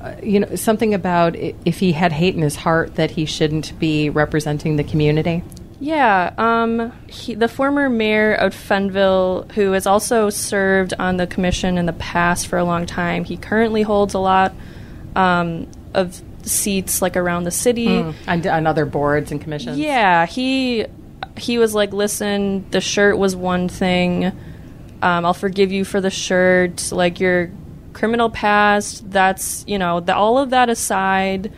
uh, 0.00 0.14
you 0.22 0.40
know 0.40 0.54
something 0.56 0.94
about 0.94 1.36
if 1.36 1.78
he 1.78 1.92
had 1.92 2.10
hate 2.10 2.34
in 2.34 2.40
his 2.40 2.56
heart 2.56 2.94
that 2.94 3.10
he 3.10 3.26
shouldn't 3.26 3.78
be 3.78 4.08
representing 4.08 4.76
the 4.76 4.84
community. 4.84 5.42
Yeah, 5.80 6.34
um, 6.36 6.92
he, 7.06 7.34
the 7.34 7.48
former 7.48 7.88
mayor 7.88 8.34
of 8.34 8.54
Fenville, 8.54 9.50
who 9.52 9.72
has 9.72 9.86
also 9.86 10.28
served 10.28 10.92
on 10.98 11.16
the 11.16 11.26
commission 11.26 11.78
in 11.78 11.86
the 11.86 11.94
past 11.94 12.48
for 12.48 12.58
a 12.58 12.64
long 12.64 12.84
time, 12.84 13.24
he 13.24 13.38
currently 13.38 13.80
holds 13.80 14.12
a 14.12 14.18
lot 14.18 14.52
um, 15.16 15.66
of 15.94 16.20
seats 16.42 17.00
like 17.00 17.16
around 17.16 17.44
the 17.44 17.50
city. 17.50 17.86
and 18.26 18.46
on 18.46 18.66
other 18.66 18.84
boards 18.84 19.32
and 19.32 19.40
commissions. 19.40 19.78
Yeah, 19.78 20.26
he 20.26 20.86
he 21.38 21.56
was 21.56 21.74
like, 21.74 21.94
"Listen, 21.94 22.68
the 22.70 22.82
shirt 22.82 23.16
was 23.16 23.34
one 23.34 23.68
thing. 23.68 24.26
Um, 25.02 25.24
I'll 25.24 25.34
forgive 25.34 25.72
you 25.72 25.86
for 25.86 26.02
the 26.02 26.10
shirt. 26.10 26.92
Like 26.92 27.20
your 27.20 27.50
criminal 27.94 28.28
past. 28.28 29.10
That's 29.10 29.64
you 29.66 29.78
know, 29.78 30.00
the, 30.00 30.14
all 30.14 30.38
of 30.38 30.50
that 30.50 30.68
aside." 30.68 31.50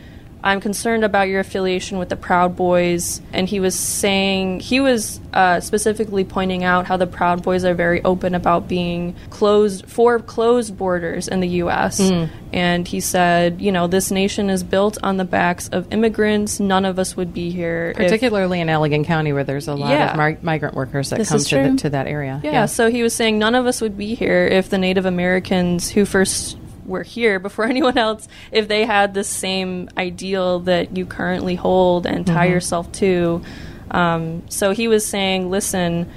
I'm 0.43 0.59
concerned 0.59 1.03
about 1.05 1.29
your 1.29 1.39
affiliation 1.39 1.97
with 1.99 2.09
the 2.09 2.15
Proud 2.17 2.55
Boys. 2.55 3.21
And 3.31 3.47
he 3.47 3.59
was 3.59 3.77
saying, 3.79 4.59
he 4.59 4.79
was 4.81 5.19
uh, 5.33 5.61
specifically 5.61 6.23
pointing 6.25 6.63
out 6.63 6.85
how 6.85 6.97
the 6.97 7.07
Proud 7.07 7.43
Boys 7.43 7.63
are 7.63 7.73
very 7.73 8.03
open 8.03 8.35
about 8.35 8.67
being 8.67 9.15
closed, 9.29 9.85
for 9.87 10.19
closed 10.19 10.77
borders 10.77 11.27
in 11.27 11.39
the 11.39 11.47
U.S. 11.47 11.99
And 12.51 12.87
he 12.87 12.99
said, 12.99 13.61
you 13.61 13.71
know, 13.71 13.87
this 13.87 14.11
nation 14.11 14.49
is 14.49 14.63
built 14.63 14.97
on 15.01 15.17
the 15.17 15.23
backs 15.25 15.69
of 15.69 15.91
immigrants. 15.93 16.59
None 16.59 16.85
of 16.85 16.99
us 16.99 17.15
would 17.15 17.33
be 17.33 17.49
here. 17.49 17.91
if- 17.91 17.97
particularly 17.97 18.59
in 18.59 18.67
Allegan 18.67 19.05
County, 19.05 19.31
where 19.33 19.43
there's 19.43 19.67
a 19.67 19.75
lot 19.75 19.89
Yeah. 19.91 20.11
of 20.11 20.17
mi- 20.17 20.37
migrant 20.41 20.75
workers 20.75 21.09
that 21.11 21.25
come 21.25 21.39
to, 21.39 21.55
the, 21.71 21.75
to 21.77 21.89
that 21.91 22.07
area. 22.07 22.41
Yeah, 22.43 22.65
so 22.65 22.89
he 22.91 23.01
was 23.01 23.15
saying 23.15 23.39
none 23.39 23.55
of 23.55 23.65
us 23.65 23.79
would 23.81 23.97
be 23.97 24.13
here 24.13 24.45
if 24.45 24.69
the 24.69 24.77
Native 24.77 25.05
Americans 25.05 25.89
who 25.89 26.05
first 26.05 26.57
were 26.85 27.03
here 27.03 27.39
before 27.39 27.65
anyone 27.69 27.97
else, 27.97 28.27
if 28.51 28.67
they 28.67 28.85
had 28.85 29.13
the 29.13 29.23
same 29.23 29.89
ideal 29.97 30.59
that 30.61 30.95
you 30.95 31.05
currently 31.05 31.55
hold 31.55 32.05
and 32.05 32.25
tie 32.25 32.45
yourself 32.45 32.91
to. 32.93 33.41
Um, 33.91 34.43
so 34.49 34.71
he 34.71 34.87
was 34.87 35.05
saying, 35.05 35.49
listen, 35.49 36.11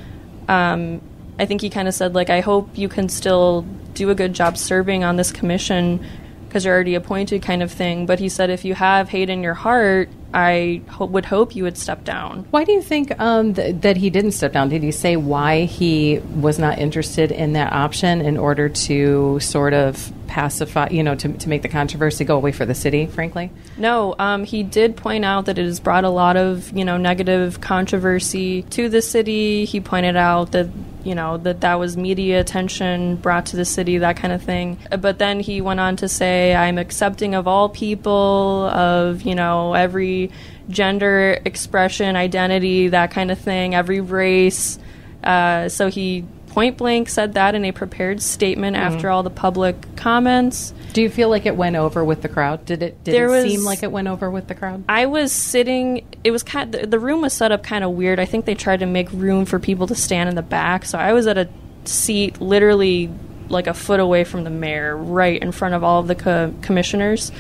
um, 0.49 1.01
I 1.39 1.47
think 1.47 1.61
he 1.61 1.71
kind 1.71 1.89
of 1.89 1.95
said, 1.95 2.15
like, 2.15 2.31
I 2.31 2.41
hope 2.41 2.79
you 2.79 2.89
can 2.89 3.09
still 3.09 3.67
do 3.95 4.11
a 4.11 4.15
good 4.15 4.33
job 4.33 4.57
serving 4.57 5.05
on 5.05 5.17
this 5.17 5.31
commission 5.31 6.05
because 6.47 6.65
you're 6.65 6.75
already 6.75 6.95
appointed, 6.95 7.43
kind 7.43 7.63
of 7.63 7.71
thing. 7.71 8.07
But 8.07 8.19
he 8.19 8.29
said, 8.29 8.51
if 8.51 8.65
you 8.65 8.75
have 8.75 9.11
hate 9.11 9.29
in 9.29 9.43
your 9.43 9.55
heart, 9.55 10.09
I 10.37 10.83
ho- 10.91 11.07
would 11.07 11.25
hope 11.25 11.57
you 11.57 11.63
would 11.63 11.79
step 11.79 12.05
down. 12.05 12.47
Why 12.51 12.65
do 12.65 12.73
you 12.73 12.83
think 12.83 13.19
um, 13.19 13.55
th- 13.55 13.81
that 13.81 13.97
he 13.97 14.11
didn't 14.11 14.33
step 14.33 14.53
down? 14.53 14.69
Did 14.69 14.83
he 14.83 14.93
say 14.93 15.17
why 15.17 15.65
he 15.65 16.19
was 16.19 16.59
not 16.59 16.79
interested 16.79 17.33
in 17.33 17.55
that 17.55 17.73
option 17.73 18.21
in 18.21 18.37
order 18.37 18.69
to 18.69 19.41
sort 19.41 19.73
of 19.73 20.13
pacify, 20.27 20.89
you 20.91 21.03
know, 21.03 21.15
to, 21.15 21.33
to 21.33 21.49
make 21.49 21.63
the 21.63 21.71
controversy 21.71 22.27
go 22.27 22.37
away 22.37 22.53
for 22.53 22.67
the 22.67 22.75
city, 22.75 23.07
frankly? 23.07 23.51
No, 23.79 24.15
um, 24.19 24.45
he 24.45 24.63
did 24.63 24.95
point 24.95 25.25
out 25.25 25.47
that 25.47 25.57
it 25.59 25.65
has 25.65 25.81
brought 25.81 26.05
a 26.05 26.11
lot 26.11 26.37
of 26.37 26.71
you 26.77 26.85
know 26.85 26.99
negative 26.99 27.63
controversy 27.63 28.61
to 28.65 28.91
the 28.91 29.01
city. 29.01 29.65
He 29.65 29.81
pointed 29.81 30.17
out 30.17 30.53
that 30.53 30.69
you 31.07 31.15
know 31.15 31.37
that 31.39 31.61
that 31.61 31.75
was 31.79 31.97
media 31.97 32.41
attention 32.41 33.17
brought 33.17 33.47
to 33.47 33.57
the 33.57 33.65
city, 33.65 33.99
that 33.99 34.17
kind 34.17 34.33
of 34.33 34.43
thing. 34.43 34.79
But 34.99 35.19
then 35.19 35.41
he 35.41 35.61
went 35.61 35.81
on 35.81 35.97
to 35.97 36.09
say, 36.09 36.55
"I'm 36.55 36.79
accepting 36.79 37.35
of 37.35 37.47
all 37.47 37.69
people, 37.69 38.69
of 38.73 39.23
you 39.23 39.35
know 39.35 39.75
every 39.75 40.31
gender 40.69 41.39
expression, 41.45 42.17
identity, 42.17 42.89
that 42.89 43.11
kind 43.11 43.31
of 43.31 43.39
thing, 43.39 43.75
every 43.75 44.01
race." 44.01 44.79
Uh, 45.23 45.69
so 45.69 45.89
he 45.89 46.25
point 46.49 46.79
blank 46.79 47.07
said 47.09 47.35
that 47.35 47.55
in 47.55 47.67
a 47.67 47.73
prepared 47.73 48.23
statement 48.23 48.77
after 48.77 49.11
all 49.11 49.23
the 49.23 49.29
public 49.29 49.77
comments. 49.97 50.73
Do 50.95 51.03
you 51.03 51.11
feel 51.11 51.29
like 51.29 51.45
it 51.45 51.55
went 51.55 51.77
over 51.77 52.03
with 52.03 52.23
the 52.23 52.29
crowd? 52.31 52.65
Did 52.65 52.83
it? 52.83 53.05
Did 53.05 53.15
There 53.15 53.27
it 53.27 53.31
was- 53.31 53.45
seem 53.45 53.63
like 53.65 53.83
it 53.83 53.93
went 53.93 54.09
over 54.09 54.31
with 54.31 54.47
the 54.49 54.55
crowd? 54.55 54.83
I 54.89 55.05
was 55.07 55.33
sitting. 55.33 56.07
It 56.27 56.33
was 56.33 56.43
kind. 56.43 56.73
The, 56.73 56.87
the 56.87 56.99
room 56.99 57.21
was 57.21 57.33
set 57.33 57.53
up 57.53 57.63
kind 57.63 57.85
of 57.85 57.93
weird. 57.93 58.19
I 58.19 58.25
think 58.25 58.45
they 58.47 58.55
tried 58.57 58.81
to 58.81 58.87
make 58.87 59.11
room 59.13 59.45
for 59.45 59.59
people 59.61 59.87
to 59.87 59.95
stand 59.95 60.29
in 60.29 60.35
the 60.35 60.43
back. 60.43 60.85
So 60.85 60.99
I 60.99 61.13
was 61.13 61.27
at 61.29 61.39
a 61.39 61.49
seat, 61.85 62.41
literally 62.41 63.11
like 63.49 63.69
a 63.69 63.75
foot 63.75 64.01
away 64.01 64.25
from 64.25 64.43
the 64.43 64.51
mayor, 64.51 64.97
right 64.97 65.41
in 65.41 65.53
front 65.53 65.75
of 65.75 65.85
all 65.85 66.01
of 66.01 66.09
the 66.09 66.17
co- 66.17 66.53
commissioners. 66.63 67.31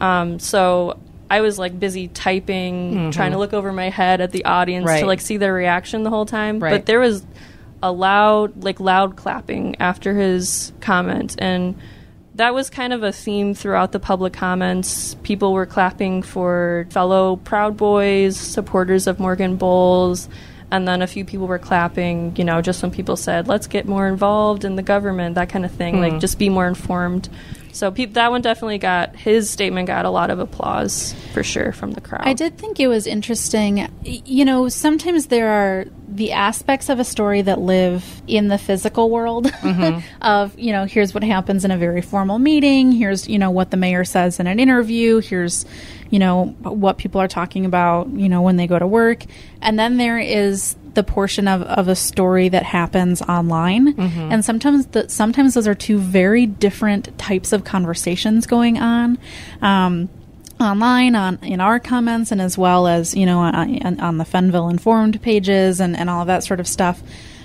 Um, 0.00 0.38
so 0.38 0.98
I 1.28 1.40
was 1.40 1.58
like 1.58 1.78
busy 1.80 2.06
typing, 2.06 3.10
trying 3.10 3.32
to 3.32 3.38
look 3.38 3.52
over 3.52 3.72
my 3.72 3.90
head 3.90 4.20
at 4.20 4.30
the 4.30 4.44
audience 4.44 4.86
Right. 4.86 5.00
to 5.00 5.06
like 5.06 5.20
see 5.20 5.36
their 5.36 5.52
reaction 5.52 6.04
the 6.04 6.10
whole 6.10 6.26
time. 6.26 6.60
Right. 6.60 6.70
But 6.70 6.86
there 6.86 7.00
was 7.00 7.24
a 7.82 7.90
loud, 7.90 8.62
like 8.62 8.78
loud 8.78 9.16
clapping 9.16 9.80
after 9.80 10.14
his 10.14 10.72
comment, 10.80 11.34
and 11.38 11.74
that 12.40 12.54
was 12.54 12.70
kind 12.70 12.94
of 12.94 13.02
a 13.02 13.12
theme 13.12 13.52
throughout 13.52 13.92
the 13.92 14.00
public 14.00 14.32
comments. 14.32 15.14
People 15.22 15.52
were 15.52 15.66
clapping 15.66 16.22
for 16.22 16.86
fellow 16.88 17.36
Proud 17.36 17.76
Boys, 17.76 18.34
supporters 18.34 19.06
of 19.06 19.20
Morgan 19.20 19.56
Bolles, 19.56 20.26
and 20.70 20.88
then 20.88 21.02
a 21.02 21.06
few 21.06 21.26
people 21.26 21.46
were 21.46 21.58
clapping, 21.58 22.34
you 22.36 22.44
know, 22.44 22.62
just 22.62 22.82
when 22.82 22.92
people 22.92 23.16
said, 23.16 23.46
let's 23.46 23.66
get 23.66 23.86
more 23.86 24.08
involved 24.08 24.64
in 24.64 24.76
the 24.76 24.82
government, 24.82 25.34
that 25.34 25.50
kind 25.50 25.66
of 25.66 25.70
thing, 25.70 26.00
like 26.00 26.14
hmm. 26.14 26.18
just 26.18 26.38
be 26.38 26.48
more 26.48 26.66
informed. 26.66 27.28
So 27.72 27.90
peop 27.90 28.14
that 28.14 28.30
one 28.30 28.42
definitely 28.42 28.78
got, 28.78 29.16
his 29.16 29.50
statement 29.50 29.86
got 29.86 30.04
a 30.04 30.10
lot 30.10 30.30
of 30.30 30.38
applause 30.38 31.14
for 31.32 31.42
sure 31.42 31.72
from 31.72 31.92
the 31.92 32.00
crowd. 32.00 32.22
I 32.24 32.32
did 32.32 32.58
think 32.58 32.80
it 32.80 32.88
was 32.88 33.06
interesting. 33.06 33.88
You 34.02 34.44
know, 34.44 34.68
sometimes 34.68 35.26
there 35.26 35.48
are 35.48 35.86
the 36.08 36.32
aspects 36.32 36.88
of 36.88 36.98
a 36.98 37.04
story 37.04 37.42
that 37.42 37.60
live 37.60 38.22
in 38.26 38.48
the 38.48 38.58
physical 38.58 39.10
world 39.10 39.46
mm-hmm. 39.46 40.00
of, 40.22 40.58
you 40.58 40.72
know, 40.72 40.84
here's 40.84 41.14
what 41.14 41.22
happens 41.22 41.64
in 41.64 41.70
a 41.70 41.78
very 41.78 42.02
formal 42.02 42.38
meeting, 42.38 42.92
here's, 42.92 43.28
you 43.28 43.38
know, 43.38 43.50
what 43.50 43.70
the 43.70 43.76
mayor 43.76 44.04
says 44.04 44.40
in 44.40 44.46
an 44.46 44.58
interview, 44.58 45.20
here's, 45.20 45.64
you 46.10 46.18
know, 46.18 46.46
what 46.62 46.98
people 46.98 47.20
are 47.20 47.28
talking 47.28 47.64
about, 47.64 48.08
you 48.08 48.28
know, 48.28 48.42
when 48.42 48.56
they 48.56 48.66
go 48.66 48.78
to 48.78 48.86
work. 48.86 49.24
And 49.62 49.78
then 49.78 49.96
there 49.98 50.18
is 50.18 50.74
the 50.94 51.02
portion 51.02 51.48
of, 51.48 51.62
of 51.62 51.88
a 51.88 51.94
story 51.96 52.48
that 52.48 52.64
happens 52.64 53.22
online. 53.22 53.94
And 54.32 54.44
sometimes 54.44 54.86
the, 54.86 55.08
sometimes 55.08 55.54
those 55.54 55.66
are 55.68 55.74
two 55.74 55.98
very 55.98 56.46
different 56.46 57.16
types 57.18 57.52
of 57.52 57.64
conversations 57.64 58.46
going 58.46 58.78
on. 58.78 59.18
Um, 59.62 60.08
online 60.60 61.14
on 61.14 61.38
in 61.42 61.58
our 61.58 61.80
comments 61.80 62.30
and 62.30 62.40
as 62.40 62.58
well 62.58 62.86
as 62.86 63.14
you 63.14 63.24
know 63.24 63.38
on, 63.38 63.98
on 63.98 64.18
the 64.18 64.24
Fenville 64.24 64.70
informed 64.70 65.22
pages 65.22 65.80
and, 65.80 65.96
and 65.96 66.10
all 66.10 66.20
of 66.20 66.26
that 66.26 66.44
sort 66.44 66.60
of 66.60 66.68
stuff. 66.68 67.02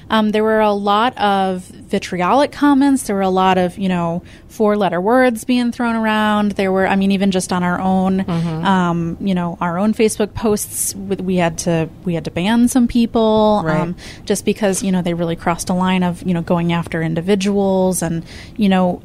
Um, 0.10 0.30
there 0.32 0.44
were 0.44 0.60
a 0.62 0.72
lot 0.72 1.18
of 1.18 1.64
vitriolic 1.64 2.52
comments. 2.52 3.04
There 3.04 3.16
were 3.16 3.22
a 3.24 3.30
lot 3.30 3.58
of, 3.58 3.78
you 3.78 3.90
know, 3.90 4.22
four 4.48 4.78
letter 4.78 5.02
words 5.02 5.44
being 5.44 5.72
thrown 5.72 5.96
around. 5.96 6.52
There 6.54 6.72
were, 6.72 6.88
I 6.88 6.96
mean, 6.96 7.12
even 7.12 7.32
just 7.32 7.52
on 7.52 7.64
our 7.64 7.80
own, 7.80 8.20
Mm-hmm. 8.24 8.66
um, 8.66 9.18
you 9.20 9.34
know, 9.36 9.58
our 9.60 9.78
own 9.78 9.94
Facebook 9.94 10.34
posts, 10.34 10.96
we- 10.96 11.16
we 11.18 11.36
had 11.38 11.58
to, 11.60 11.90
we 12.06 12.14
had 12.14 12.26
to 12.26 12.32
ban 12.32 12.68
some 12.68 12.88
people, 12.88 13.62
Right. 13.66 13.80
um, 13.82 13.96
just 14.26 14.46
because, 14.46 14.84
you 14.84 14.92
know, 14.92 15.02
they 15.02 15.14
really 15.14 15.36
crossed 15.36 15.70
a 15.70 15.74
line 15.74 16.04
of, 16.04 16.22
you 16.24 16.34
know, 16.34 16.42
going 16.42 16.72
after 16.72 17.02
individuals 17.02 18.02
and, 18.02 18.24
you 18.58 18.70
know, 18.70 19.02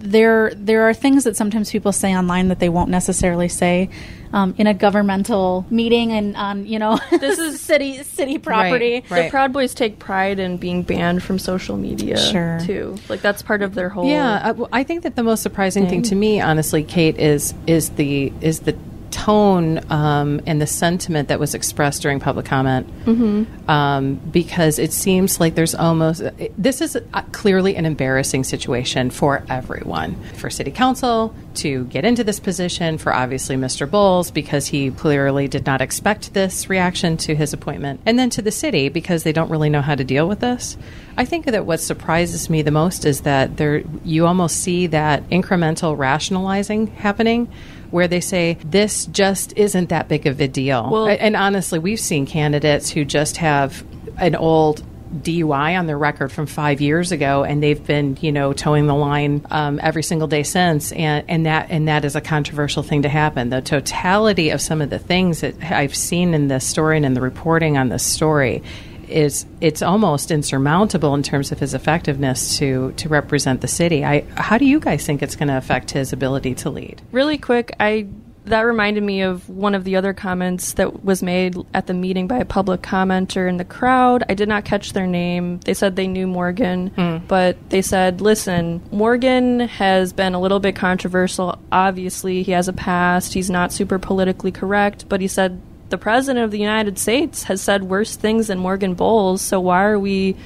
there 0.00 0.50
there 0.54 0.88
are 0.88 0.94
things 0.94 1.24
that 1.24 1.36
sometimes 1.36 1.70
people 1.70 1.92
say 1.92 2.16
online 2.16 2.48
that 2.48 2.58
they 2.58 2.68
won't 2.68 2.90
necessarily 2.90 3.48
say 3.48 3.90
um, 4.32 4.54
in 4.58 4.66
a 4.66 4.74
governmental 4.74 5.66
meeting 5.70 6.12
and 6.12 6.36
on 6.36 6.66
you 6.66 6.78
know 6.78 6.98
This 7.10 7.38
is- 7.38 7.60
city 7.60 8.02
city 8.02 8.38
property. 8.38 9.04
Right. 9.10 9.24
The 9.24 9.30
Proud 9.30 9.52
Boys 9.52 9.74
take 9.74 9.98
pride 9.98 10.38
in 10.38 10.56
being 10.56 10.82
banned 10.82 11.22
from 11.22 11.38
social 11.38 11.76
media 11.76 12.16
Sure. 12.16 12.58
too. 12.60 12.96
Like 13.08 13.20
that's 13.20 13.42
part 13.42 13.62
of 13.62 13.74
their 13.74 13.88
whole 13.88 14.06
Yeah, 14.08 14.40
I, 14.42 14.52
well, 14.52 14.68
I 14.72 14.82
think 14.84 15.02
that 15.04 15.16
the 15.16 15.22
most 15.22 15.42
surprising 15.42 15.88
thing 15.88 16.02
to 16.02 16.14
me, 16.14 16.40
honestly, 16.40 16.82
Kate, 16.82 17.18
is 17.18 17.54
is 17.66 17.90
the 17.90 18.32
is 18.40 18.60
the 18.60 18.76
tone 19.10 19.80
um, 19.90 20.40
and 20.46 20.60
the 20.60 20.66
sentiment 20.66 21.28
that 21.28 21.38
was 21.38 21.54
expressed 21.54 22.02
during 22.02 22.20
public 22.20 22.46
comment. 22.46 22.86
Mm-hmm. 23.04 23.70
Um, 23.70 24.14
because 24.14 24.78
it 24.78 24.92
seems 24.92 25.40
like 25.40 25.54
there's 25.54 25.74
almost 25.74 26.20
it- 26.20 26.52
this 26.56 26.80
is 26.80 26.98
clearly 27.32 27.76
an 27.76 27.86
embarrassing 27.86 28.44
situation 28.44 29.10
for 29.10 29.44
everyone, 29.48 30.16
for 30.34 30.50
City 30.50 30.70
Council 30.70 31.34
to 31.54 31.84
get 31.86 32.04
into 32.04 32.22
this 32.24 32.40
position, 32.40 32.98
for 32.98 33.12
obviously 33.12 33.56
Mr. 33.56 33.90
Bolles 33.90 34.30
because 34.30 34.68
he 34.68 34.90
clearly 34.90 35.48
did 35.48 35.66
not 35.66 35.80
expect 35.80 36.32
this 36.34 36.68
reaction 36.68 37.16
to 37.18 37.34
his 37.34 37.52
appointment, 37.52 38.00
and 38.06 38.18
then 38.18 38.30
to 38.30 38.42
the 38.42 38.52
city 38.52 38.88
because 38.88 39.22
they 39.22 39.32
don't 39.32 39.50
really 39.50 39.70
know 39.70 39.82
how 39.82 39.94
to 39.94 40.04
deal 40.04 40.28
with 40.28 40.40
this. 40.40 40.76
I 41.16 41.24
think 41.24 41.46
that 41.46 41.66
what 41.66 41.80
surprises 41.80 42.48
me 42.48 42.62
the 42.62 42.70
most 42.70 43.04
is 43.04 43.22
that 43.22 43.56
there 43.56 43.82
you 44.04 44.26
almost 44.26 44.56
see 44.58 44.86
that 44.88 45.28
incremental 45.30 45.98
rationalizing 45.98 46.86
happening 46.88 47.48
where 47.90 48.08
they 48.08 48.20
say 48.20 48.56
this 48.64 49.06
just 49.06 49.56
isn't 49.56 49.88
that 49.88 50.08
big 50.08 50.26
of 50.26 50.40
a 50.40 50.48
deal. 50.48 50.88
Well- 50.90 51.08
and 51.08 51.36
honestly, 51.36 51.78
we've 51.78 52.00
seen 52.00 52.26
candidates 52.26 52.90
who 52.90 53.04
just 53.04 53.38
have 53.38 53.84
an 54.18 54.34
old 54.34 54.82
DUI 55.12 55.76
on 55.76 55.86
their 55.86 55.98
record 55.98 56.30
from 56.30 56.46
five 56.46 56.80
years 56.80 57.10
ago, 57.10 57.42
and 57.42 57.60
they've 57.60 57.84
been, 57.84 58.16
you 58.20 58.30
know, 58.30 58.52
towing 58.52 58.86
the 58.86 58.94
line 58.94 59.44
um, 59.50 59.80
every 59.82 60.04
single 60.04 60.28
day 60.28 60.44
since, 60.44 60.92
and, 60.92 61.24
and 61.28 61.46
that 61.46 61.66
and 61.70 61.88
that 61.88 62.04
is 62.04 62.14
a 62.14 62.20
controversial 62.20 62.84
thing 62.84 63.02
to 63.02 63.08
happen. 63.08 63.50
The 63.50 63.60
totality 63.60 64.50
of 64.50 64.60
some 64.60 64.80
of 64.80 64.88
the 64.88 65.00
things 65.00 65.40
that 65.40 65.60
I've 65.62 65.96
seen 65.96 66.32
in 66.32 66.46
this 66.46 66.64
story 66.64 66.96
and 66.96 67.04
in 67.04 67.14
the 67.14 67.20
reporting 67.20 67.76
on 67.76 67.88
this 67.88 68.04
story 68.04 68.62
is 69.10 69.46
it's 69.60 69.82
almost 69.82 70.30
insurmountable 70.30 71.14
in 71.14 71.22
terms 71.22 71.52
of 71.52 71.58
his 71.58 71.74
effectiveness 71.74 72.58
to 72.58 72.92
to 72.92 73.08
represent 73.08 73.60
the 73.60 73.68
city. 73.68 74.04
I 74.04 74.24
how 74.36 74.58
do 74.58 74.64
you 74.64 74.80
guys 74.80 75.04
think 75.04 75.22
it's 75.22 75.36
going 75.36 75.48
to 75.48 75.56
affect 75.56 75.90
his 75.90 76.12
ability 76.12 76.54
to 76.56 76.70
lead? 76.70 77.02
Really 77.12 77.38
quick, 77.38 77.74
I 77.80 78.06
that 78.46 78.62
reminded 78.62 79.02
me 79.02 79.22
of 79.22 79.48
one 79.48 79.74
of 79.74 79.84
the 79.84 79.96
other 79.96 80.12
comments 80.12 80.72
that 80.74 81.04
was 81.04 81.22
made 81.22 81.56
at 81.74 81.86
the 81.86 81.94
meeting 81.94 82.26
by 82.26 82.38
a 82.38 82.44
public 82.44 82.82
commenter 82.82 83.48
in 83.48 83.58
the 83.58 83.64
crowd. 83.64 84.24
I 84.28 84.34
did 84.34 84.48
not 84.48 84.64
catch 84.64 84.92
their 84.92 85.06
name. 85.06 85.60
They 85.60 85.74
said 85.74 85.96
they 85.96 86.06
knew 86.06 86.26
Morgan, 86.26 86.88
hmm. 86.88 87.18
but 87.28 87.56
they 87.70 87.82
said, 87.82 88.20
"Listen, 88.20 88.82
Morgan 88.90 89.60
has 89.60 90.12
been 90.12 90.34
a 90.34 90.40
little 90.40 90.60
bit 90.60 90.74
controversial. 90.74 91.58
Obviously, 91.70 92.42
he 92.42 92.52
has 92.52 92.68
a 92.68 92.72
past. 92.72 93.34
He's 93.34 93.50
not 93.50 93.72
super 93.72 93.98
politically 93.98 94.52
correct, 94.52 95.08
but 95.08 95.20
he 95.20 95.28
said 95.28 95.60
the 95.90 95.98
president 95.98 96.44
of 96.44 96.50
the 96.50 96.58
United 96.58 96.98
States 96.98 97.42
has 97.44 97.60
said 97.60 97.84
worse 97.84 98.16
things 98.16 98.46
than 98.48 98.58
Morgan 98.58 98.94
Bolles. 98.94 99.42
So 99.42 99.60
why 99.60 99.84
are 99.84 99.98
we, 99.98 100.36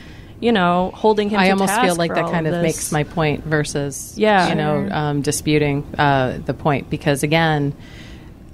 you 0.41 0.53
know, 0.53 0.91
holding 0.95 1.31
him 1.31 1.39
I 1.39 1.47
to 1.47 1.51
almost 1.53 1.81
feel 1.81 1.95
like 1.97 2.15
that 2.15 2.31
kind 2.31 2.47
of 2.47 2.53
this? 2.55 2.63
makes 2.63 2.93
my 2.93 3.05
point 3.05 3.45
versus, 3.45 4.15
Yeah. 4.17 4.49
you 4.49 4.55
know, 4.55 4.89
um, 4.91 5.23
disputing 5.23 5.85
uh, 5.99 6.39
the 6.45 6.55
point 6.55 6.91
because 6.91 7.23
again, 7.23 7.75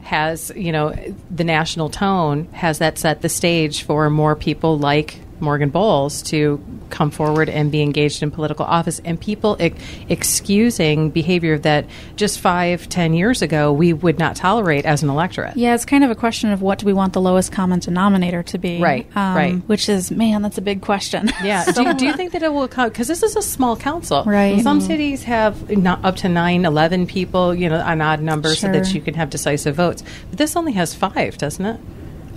has 0.02 0.50
you 0.56 0.72
know 0.72 0.92
the 1.30 1.44
national 1.44 1.88
tone 1.88 2.46
has 2.52 2.78
that 2.78 2.98
set 2.98 3.20
the 3.22 3.28
stage 3.28 3.82
for 3.84 4.10
more 4.10 4.34
people 4.34 4.76
like 4.76 5.20
Morgan 5.40 5.70
Bolles 5.70 6.22
to 6.22 6.62
come 6.90 7.10
forward 7.10 7.48
and 7.48 7.70
be 7.70 7.82
engaged 7.82 8.22
in 8.22 8.30
political 8.30 8.64
office, 8.64 9.00
and 9.04 9.20
people 9.20 9.56
ex- 9.60 9.76
excusing 10.08 11.10
behavior 11.10 11.58
that 11.58 11.86
just 12.16 12.40
five, 12.40 12.88
ten 12.88 13.14
years 13.14 13.42
ago 13.42 13.72
we 13.72 13.92
would 13.92 14.18
not 14.18 14.36
tolerate 14.36 14.84
as 14.84 15.02
an 15.02 15.08
electorate. 15.10 15.56
Yeah, 15.56 15.74
it's 15.74 15.84
kind 15.84 16.04
of 16.04 16.10
a 16.10 16.14
question 16.14 16.50
of 16.50 16.62
what 16.62 16.78
do 16.78 16.86
we 16.86 16.92
want 16.92 17.12
the 17.12 17.20
lowest 17.20 17.52
common 17.52 17.78
denominator 17.80 18.42
to 18.44 18.58
be, 18.58 18.80
Right, 18.80 19.06
Um, 19.16 19.36
right. 19.36 19.54
Which 19.68 19.88
is, 19.88 20.10
man, 20.10 20.42
that's 20.42 20.58
a 20.58 20.62
big 20.62 20.82
question. 20.82 21.30
Yeah. 21.42 21.64
do, 21.72 21.82
you, 21.82 21.94
do 21.94 22.04
you 22.06 22.12
think 22.12 22.32
that 22.32 22.42
it 22.42 22.52
will 22.52 22.68
come? 22.68 22.88
Because 22.90 23.08
this 23.08 23.22
is 23.22 23.34
a 23.34 23.40
small 23.42 23.76
council. 23.76 24.24
Right. 24.24 24.60
Some 24.62 24.80
cities 24.80 25.22
have 25.24 25.70
not 25.70 26.04
up 26.04 26.16
to 26.16 26.28
nine, 26.28 26.64
11 26.66 27.06
people, 27.06 27.54
you 27.54 27.68
know, 27.70 27.76
an 27.80 28.00
odd 28.02 28.20
number 28.20 28.54
so 28.54 28.70
that 28.70 28.92
you 28.92 29.00
can 29.00 29.14
have 29.14 29.30
decisive 29.30 29.74
votes. 29.74 30.02
But 30.28 30.38
this 30.38 30.54
only 30.56 30.72
has 30.72 30.94
five, 30.94 31.38
doesn't 31.38 31.64
it? 31.64 31.80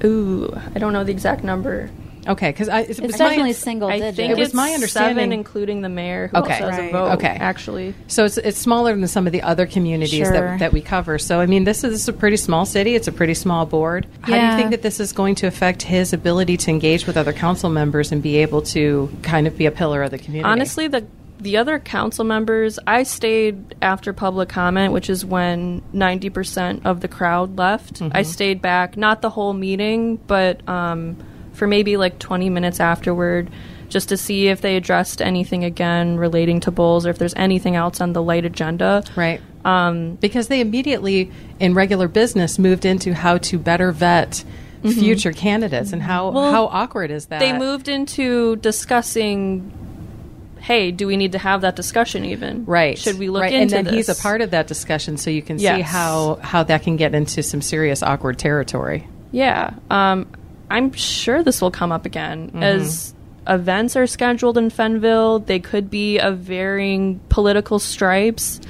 Ooh, 0.05 0.53
I 0.73 0.79
don't 0.79 0.93
know 0.93 1.03
the 1.03 1.11
exact 1.11 1.43
number. 1.43 1.89
Okay. 2.27 2.49
Because 2.51 2.69
I, 2.69 2.81
it's, 2.81 2.99
It's 2.99 3.19
my- 3.19 3.27
definitely 3.29 3.53
single 3.53 3.89
I 3.89 3.99
digit. 3.99 4.15
think 4.15 4.31
It 4.31 4.37
was 4.37 4.47
it's 4.49 4.55
my 4.55 4.67
seven, 4.67 4.75
understanding- 4.75 5.31
including 5.33 5.81
the 5.81 5.89
mayor, 5.89 6.27
who 6.27 6.37
Okay. 6.37 6.53
also 6.53 6.69
has 6.69 6.79
Right. 6.79 6.89
a 6.89 6.91
vote. 6.91 7.11
Okay. 7.13 7.27
actually, 7.39 7.93
So 8.07 8.25
it's, 8.25 8.37
it's 8.37 8.57
smaller 8.57 8.95
than 8.95 9.07
some 9.07 9.25
of 9.27 9.33
the 9.33 9.41
other 9.41 9.65
communities 9.65 10.25
Sure. 10.27 10.31
that, 10.31 10.59
that 10.59 10.73
we 10.73 10.81
cover. 10.81 11.17
So, 11.19 11.39
I 11.39 11.45
mean, 11.45 11.63
this 11.63 11.83
is, 11.83 11.91
this 11.91 12.01
is 12.03 12.07
a 12.09 12.13
pretty 12.13 12.37
small 12.37 12.65
city. 12.65 12.95
It's 12.95 13.07
a 13.07 13.11
pretty 13.11 13.33
small 13.33 13.65
board. 13.65 14.07
How 14.21 14.33
do 14.33 14.45
you 14.45 14.55
think 14.57 14.71
that 14.71 14.81
this 14.81 14.99
is 14.99 15.11
going 15.11 15.35
to 15.35 15.47
affect 15.47 15.81
his 15.83 16.13
ability 16.13 16.57
to 16.57 16.71
engage 16.71 17.05
with 17.07 17.17
other 17.17 17.33
council 17.33 17.69
members 17.69 18.11
and 18.11 18.21
be 18.21 18.37
able 18.37 18.61
to 18.63 19.09
kind 19.21 19.47
of 19.47 19.57
be 19.57 19.65
a 19.65 19.71
pillar 19.71 20.03
of 20.03 20.11
the 20.11 20.17
community? 20.17 20.49
honestly, 20.49 20.87
the 20.87 21.05
the 21.39 21.57
other 21.57 21.77
council 21.77 22.23
members, 22.23 22.79
I 22.87 23.03
stayed 23.03 23.75
after 23.81 24.13
public 24.13 24.47
comment, 24.47 24.93
which 24.93 25.09
is 25.09 25.25
when 25.25 25.81
ninety 25.91 26.29
percent 26.29 26.85
of 26.85 27.01
the 27.01 27.09
crowd 27.09 27.57
left. 27.57 27.95
Mm-hmm. 27.95 28.15
I 28.15 28.21
stayed 28.21 28.61
back, 28.61 28.95
not 28.95 29.21
the 29.21 29.29
whole 29.29 29.51
meeting, 29.51 30.17
but 30.25 30.65
um, 30.69 31.17
for 31.53 31.67
maybe 31.67 31.97
like 31.97 32.19
twenty 32.19 32.49
minutes 32.49 32.79
afterward. 32.79 33.49
Just 33.89 34.09
to 34.09 34.17
see 34.17 34.47
if 34.47 34.61
they 34.61 34.75
addressed 34.75 35.21
anything 35.21 35.63
again 35.63 36.17
relating 36.17 36.59
to 36.61 36.71
Bolles 36.71 37.05
or 37.05 37.11
if 37.11 37.19
there's 37.19 37.35
anything 37.35 37.75
else 37.75 38.01
on 38.01 38.13
the 38.13 38.23
light 38.23 38.43
agenda. 38.43 39.03
Right. 39.15 39.39
Um, 39.65 40.15
because 40.15 40.47
they 40.47 40.61
immediately, 40.61 41.31
in 41.59 41.75
regular 41.75 42.07
business, 42.07 42.57
moved 42.57 42.85
into 42.85 43.13
how 43.13 43.37
to 43.39 43.59
better 43.59 43.91
vet 43.91 44.43
future 44.81 45.31
candidates 45.31 45.93
and 45.93 46.01
how 46.01 46.31
Well, 46.31 46.51
how 46.51 46.65
awkward 46.65 47.11
is 47.11 47.27
that? 47.27 47.39
they 47.39 47.53
moved 47.57 47.87
into 47.87 48.57
discussing 48.57 49.71
hey 50.59 50.91
do 50.91 51.07
we 51.07 51.15
need 51.15 51.31
to 51.33 51.37
have 51.37 51.61
that 51.61 51.75
discussion 51.77 52.25
even 52.25 52.65
right. 52.65 52.97
should 52.97 53.17
we 53.17 53.29
look 53.29 53.43
right. 53.43 53.53
into 53.53 53.77
and 53.77 53.87
then 53.87 53.93
he's 53.93 54.09
a 54.09 54.15
part 54.15 54.41
of 54.41 54.51
that 54.51 54.67
discussion, 54.67 55.15
so 55.17 55.29
you 55.29 55.41
can 55.41 55.57
see 55.59 55.65
how 55.81 56.35
how 56.41 56.63
that 56.63 56.83
can 56.83 56.97
get 56.97 57.15
into 57.15 57.41
some 57.43 57.61
serious 57.61 58.03
awkward 58.03 58.37
territory. 58.37 59.07
yeah 59.31 59.73
um, 59.89 60.27
i'm 60.69 60.91
sure 60.93 61.43
this 61.43 61.61
will 61.61 61.71
come 61.71 61.91
up 61.91 62.05
again 62.05 62.47
Mm-hmm. 62.47 62.63
as 62.63 63.13
events 63.47 63.95
are 63.95 64.07
scheduled 64.07 64.57
in 64.57 64.69
fenville 64.69 65.45
they 65.45 65.59
could 65.59 65.89
be 65.89 66.17
of 66.19 66.37
varying 66.39 67.19
political 67.29 67.77
stripes 67.79 68.61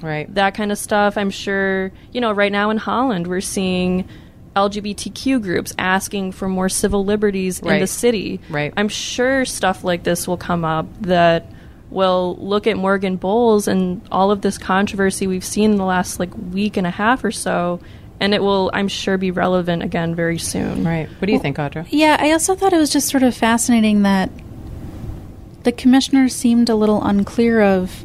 Right. 0.00 0.32
that 0.34 0.54
kind 0.54 0.72
of 0.72 0.78
stuff 0.78 1.16
i'm 1.16 1.30
sure 1.30 1.92
you 2.12 2.20
know 2.20 2.32
right 2.32 2.50
now 2.50 2.70
in 2.70 2.76
holland 2.78 3.26
we're 3.28 3.40
seeing 3.42 4.08
lgbtq 4.56 5.40
groups 5.42 5.72
asking 5.78 6.32
for 6.32 6.48
more 6.48 6.68
civil 6.68 7.04
liberties 7.04 7.60
in 7.60 7.66
the 7.80 7.86
city 7.86 8.40
Right. 8.50 8.72
i'm 8.76 8.88
sure 8.88 9.44
stuff 9.44 9.84
like 9.84 10.02
this 10.02 10.26
will 10.28 10.36
come 10.36 10.64
up 10.64 10.86
that 11.02 11.46
will 11.90 12.36
look 12.40 12.66
at 12.66 12.76
morgan 12.76 13.16
bolles 13.16 13.68
and 13.68 14.00
all 14.10 14.30
of 14.30 14.40
this 14.40 14.58
controversy 14.58 15.26
we've 15.26 15.44
seen 15.44 15.72
in 15.72 15.76
the 15.76 15.84
last 15.84 16.18
like 16.18 16.30
week 16.52 16.76
and 16.76 16.86
a 16.86 16.90
half 16.90 17.22
or 17.24 17.30
so 17.30 17.80
and 18.22 18.32
it 18.32 18.42
will 18.42 18.70
i'm 18.72 18.88
sure 18.88 19.18
be 19.18 19.30
relevant 19.30 19.82
again 19.82 20.14
very 20.14 20.38
soon 20.38 20.84
right. 20.84 21.08
What 21.18 21.26
do 21.26 21.32
you 21.32 21.38
think, 21.38 21.56
Audra? 21.58 21.86
Yeah, 21.90 22.16
I 22.18 22.32
also 22.32 22.54
thought 22.54 22.72
it 22.72 22.78
was 22.78 22.90
just 22.90 23.08
sort 23.08 23.22
of 23.22 23.34
fascinating 23.34 24.02
that 24.02 24.30
the 25.62 25.72
commissioner 25.72 26.28
seemed 26.28 26.68
a 26.68 26.74
little 26.74 27.02
unclear 27.02 27.60
of 27.60 28.04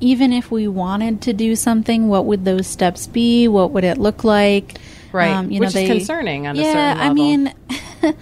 even 0.00 0.32
if 0.32 0.50
we 0.50 0.68
wanted 0.68 1.22
to 1.22 1.32
do 1.32 1.56
something, 1.56 2.08
what 2.08 2.26
would 2.26 2.44
those 2.44 2.66
steps 2.66 3.06
be? 3.06 3.48
What 3.48 3.70
would 3.72 3.84
it 3.84 3.98
look 3.98 4.24
like? 4.24 4.78
Right. 5.12 5.30
Um, 5.30 5.50
you 5.50 5.60
Which 5.60 5.74
is 5.74 5.88
concerning 5.88 6.46
on 6.46 6.56
a 6.56 6.60
yeah, 6.60 6.94
certain 6.94 7.10
I 7.10 7.12
mean, 7.14 7.54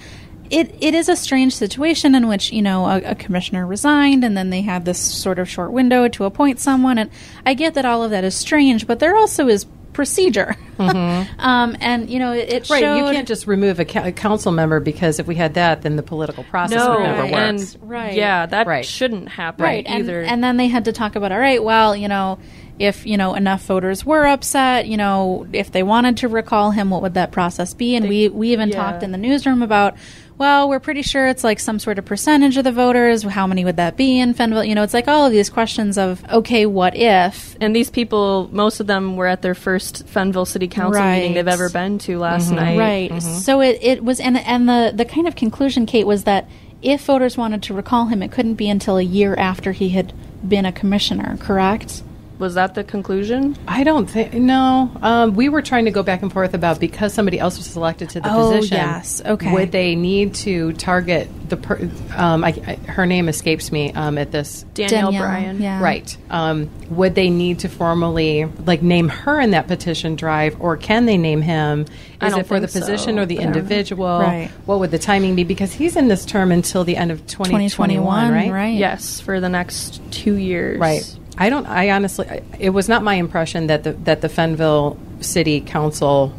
it 0.50 0.74
it 0.80 0.94
is 0.94 1.08
a 1.08 1.16
strange 1.16 1.54
situation 1.54 2.14
in 2.14 2.28
which 2.28 2.52
you 2.52 2.62
know 2.62 2.86
a, 2.86 2.98
a 2.98 3.14
commissioner 3.14 3.66
resigned 3.66 4.24
and 4.24 4.36
then 4.36 4.50
they 4.50 4.60
had 4.60 4.84
this 4.84 4.98
sort 4.98 5.38
of 5.38 5.48
short 5.48 5.72
window 5.72 6.06
to 6.08 6.24
appoint 6.24 6.60
someone, 6.60 6.98
and 6.98 7.10
I 7.44 7.54
get 7.54 7.74
that 7.74 7.84
all 7.84 8.04
of 8.04 8.10
that 8.10 8.24
is 8.24 8.34
strange, 8.34 8.86
but 8.86 9.00
there 9.00 9.16
also 9.16 9.48
is 9.48 9.66
procedure. 9.94 10.54
um, 10.78 11.76
and 11.80 12.10
you 12.10 12.18
know, 12.18 12.32
it, 12.32 12.52
it 12.52 12.70
Right, 12.70 12.80
showed 12.80 12.96
you 12.96 13.12
can't 13.12 13.26
just 13.28 13.46
remove 13.46 13.80
a, 13.80 13.84
ca- 13.84 14.04
a 14.04 14.12
council 14.12 14.52
member 14.52 14.80
because 14.80 15.18
if 15.18 15.26
we 15.26 15.34
had 15.34 15.54
that, 15.54 15.82
then 15.82 15.96
the 15.96 16.02
political 16.02 16.44
process 16.44 16.76
no, 16.76 16.90
would 16.96 17.02
never 17.04 17.22
Right. 17.22 17.32
work. 17.32 17.40
and 17.40 17.76
Right. 17.82 18.14
yeah, 18.14 18.46
that 18.46 18.66
Right. 18.66 18.84
shouldn't 18.84 19.28
happen 19.28 19.64
right 19.64 19.88
either. 19.88 20.20
and 20.22 20.42
then 20.44 20.56
they 20.56 20.66
had 20.66 20.84
to 20.86 20.92
talk 20.92 21.16
about 21.16 21.32
all 21.32 21.38
right 21.38 21.62
well 21.62 21.94
you 21.96 22.08
know 22.08 22.38
if 22.78 23.06
you 23.06 23.16
know 23.16 23.34
enough 23.34 23.64
voters 23.66 24.04
were 24.04 24.26
upset 24.26 24.86
you 24.88 24.96
know 24.96 25.46
if 25.52 25.70
they 25.70 25.82
wanted 25.84 26.16
to 26.18 26.28
recall 26.28 26.72
him 26.72 26.90
what 26.90 27.02
would 27.02 27.14
that 27.14 27.30
process 27.30 27.72
be 27.72 27.94
and 27.94 28.08
we 28.08 28.28
we 28.28 28.52
even 28.52 28.68
yeah. 28.68 28.76
talked 28.76 29.02
in 29.04 29.12
the 29.12 29.18
newsroom 29.18 29.62
about 29.62 29.94
well 30.38 30.68
we're 30.68 30.80
pretty 30.80 31.02
sure 31.02 31.26
it's 31.26 31.44
like 31.44 31.60
some 31.60 31.78
sort 31.78 31.98
of 31.98 32.04
percentage 32.04 32.56
of 32.56 32.64
the 32.64 32.72
voters. 32.72 33.22
How 33.22 33.46
many 33.46 33.64
would 33.64 33.76
that 33.76 33.96
be 33.96 34.18
in 34.18 34.34
fenville? 34.34 34.66
You 34.66 34.74
know 34.74 34.82
it's 34.82 34.94
like 34.94 35.08
all 35.08 35.26
of 35.26 35.32
these 35.32 35.50
questions 35.50 35.98
of 35.98 36.24
okay 36.30 36.66
what 36.66 36.96
if? 36.96 37.56
And 37.60 37.74
these 37.74 37.90
people, 37.90 38.48
most 38.52 38.80
of 38.80 38.86
them 38.86 39.16
were 39.16 39.26
at 39.26 39.42
their 39.42 39.54
first 39.54 40.06
Fenville 40.06 40.46
City 40.46 40.68
Council 40.68 41.02
meeting 41.02 41.34
they've 41.34 41.46
ever 41.48 41.70
been 41.70 41.98
to 42.00 42.18
last 42.18 42.46
mm-hmm. 42.46 42.56
night. 42.56 42.78
right. 42.78 43.10
Mm-hmm. 43.10 43.38
So 43.38 43.60
it, 43.60 43.78
it 43.82 44.04
was 44.04 44.20
and 44.20 44.36
and 44.38 44.68
the 44.68 44.92
the 44.94 45.04
kind 45.04 45.26
of 45.26 45.36
conclusion 45.36 45.86
kate 45.86 46.06
was 46.06 46.24
that 46.24 46.48
if 46.82 47.04
voters 47.04 47.36
wanted 47.36 47.62
to 47.64 47.74
recall 47.74 48.06
him 48.06 48.22
it 48.22 48.30
couldn't 48.30 48.54
be 48.54 48.68
until 48.68 48.98
a 48.98 49.02
year 49.02 49.34
after 49.36 49.72
he 49.72 49.90
had 49.90 50.12
been 50.46 50.66
a 50.66 50.72
commissioner 50.72 51.36
correct 51.38 52.02
Was 52.38 52.54
that 52.54 52.74
the 52.74 52.82
conclusion? 52.82 53.56
I 53.68 53.84
don't 53.84 54.06
think 54.10 54.34
no. 54.34 54.90
Um, 55.02 55.34
we 55.34 55.48
were 55.48 55.62
trying 55.62 55.84
to 55.84 55.92
go 55.92 56.02
back 56.02 56.20
and 56.22 56.32
forth 56.32 56.52
about 56.52 56.80
because 56.80 57.14
somebody 57.14 57.38
else 57.38 57.56
was 57.58 57.66
selected 57.66 58.10
to 58.10 58.20
the 58.20 58.28
Oh, 58.32 58.50
position. 58.50 58.76
yes. 58.78 59.22
Okay. 59.24 59.52
Would 59.52 59.70
they 59.70 59.94
need 59.94 60.34
to 60.36 60.72
target 60.72 61.28
the? 61.48 61.56
Per, 61.56 61.88
um, 62.16 62.42
I, 62.42 62.48
I, 62.66 62.74
her 62.90 63.06
name 63.06 63.28
escapes 63.28 63.70
me 63.70 63.92
um, 63.92 64.18
at 64.18 64.32
this. 64.32 64.64
Danielle, 64.74 65.12
Danielle, 65.12 65.22
Bryan. 65.22 65.62
yeah. 65.62 65.80
Right. 65.80 66.16
Um, 66.28 66.70
would 66.90 67.14
they 67.14 67.30
need 67.30 67.60
to 67.60 67.68
formally 67.68 68.46
like 68.66 68.82
name 68.82 69.08
her 69.08 69.40
in 69.40 69.52
that 69.52 69.68
petition 69.68 70.16
drive, 70.16 70.60
or 70.60 70.76
can 70.76 71.06
they 71.06 71.16
name 71.16 71.40
him? 71.40 71.86
I 72.20 72.26
Is 72.26 72.32
don't 72.32 72.40
it 72.40 72.46
for 72.46 72.58
the 72.58 72.66
think 72.66 72.84
so. 72.84 72.90
position 72.90 73.18
or 73.20 73.26
the 73.26 73.38
I 73.38 73.44
don't 73.44 73.52
know. 73.52 73.58
individual? 73.58 74.18
Right. 74.18 74.50
What 74.66 74.80
would 74.80 74.90
the 74.90 74.98
timing 74.98 75.36
be? 75.36 75.44
Because 75.44 75.72
he's 75.72 75.94
in 75.94 76.08
this 76.08 76.24
term 76.24 76.50
until 76.50 76.82
the 76.82 76.96
end 76.96 77.12
of 77.12 77.20
2021, 77.28 77.70
2021 77.70 78.32
right? 78.32 78.50
right 78.50 78.74
Yes, 78.74 79.20
for 79.20 79.38
the 79.40 79.48
next 79.48 80.00
two 80.10 80.34
years. 80.34 80.80
Right. 80.80 81.18
I 81.36 81.50
don't. 81.50 81.66
I 81.66 81.90
honestly, 81.90 82.42
it 82.58 82.70
was 82.70 82.88
not 82.88 83.02
my 83.02 83.14
impression 83.14 83.66
that 83.68 83.82
the 83.84 83.92
that 84.04 84.20
the 84.20 84.28
Fenville 84.28 84.96
City 85.24 85.60
Council 85.60 86.32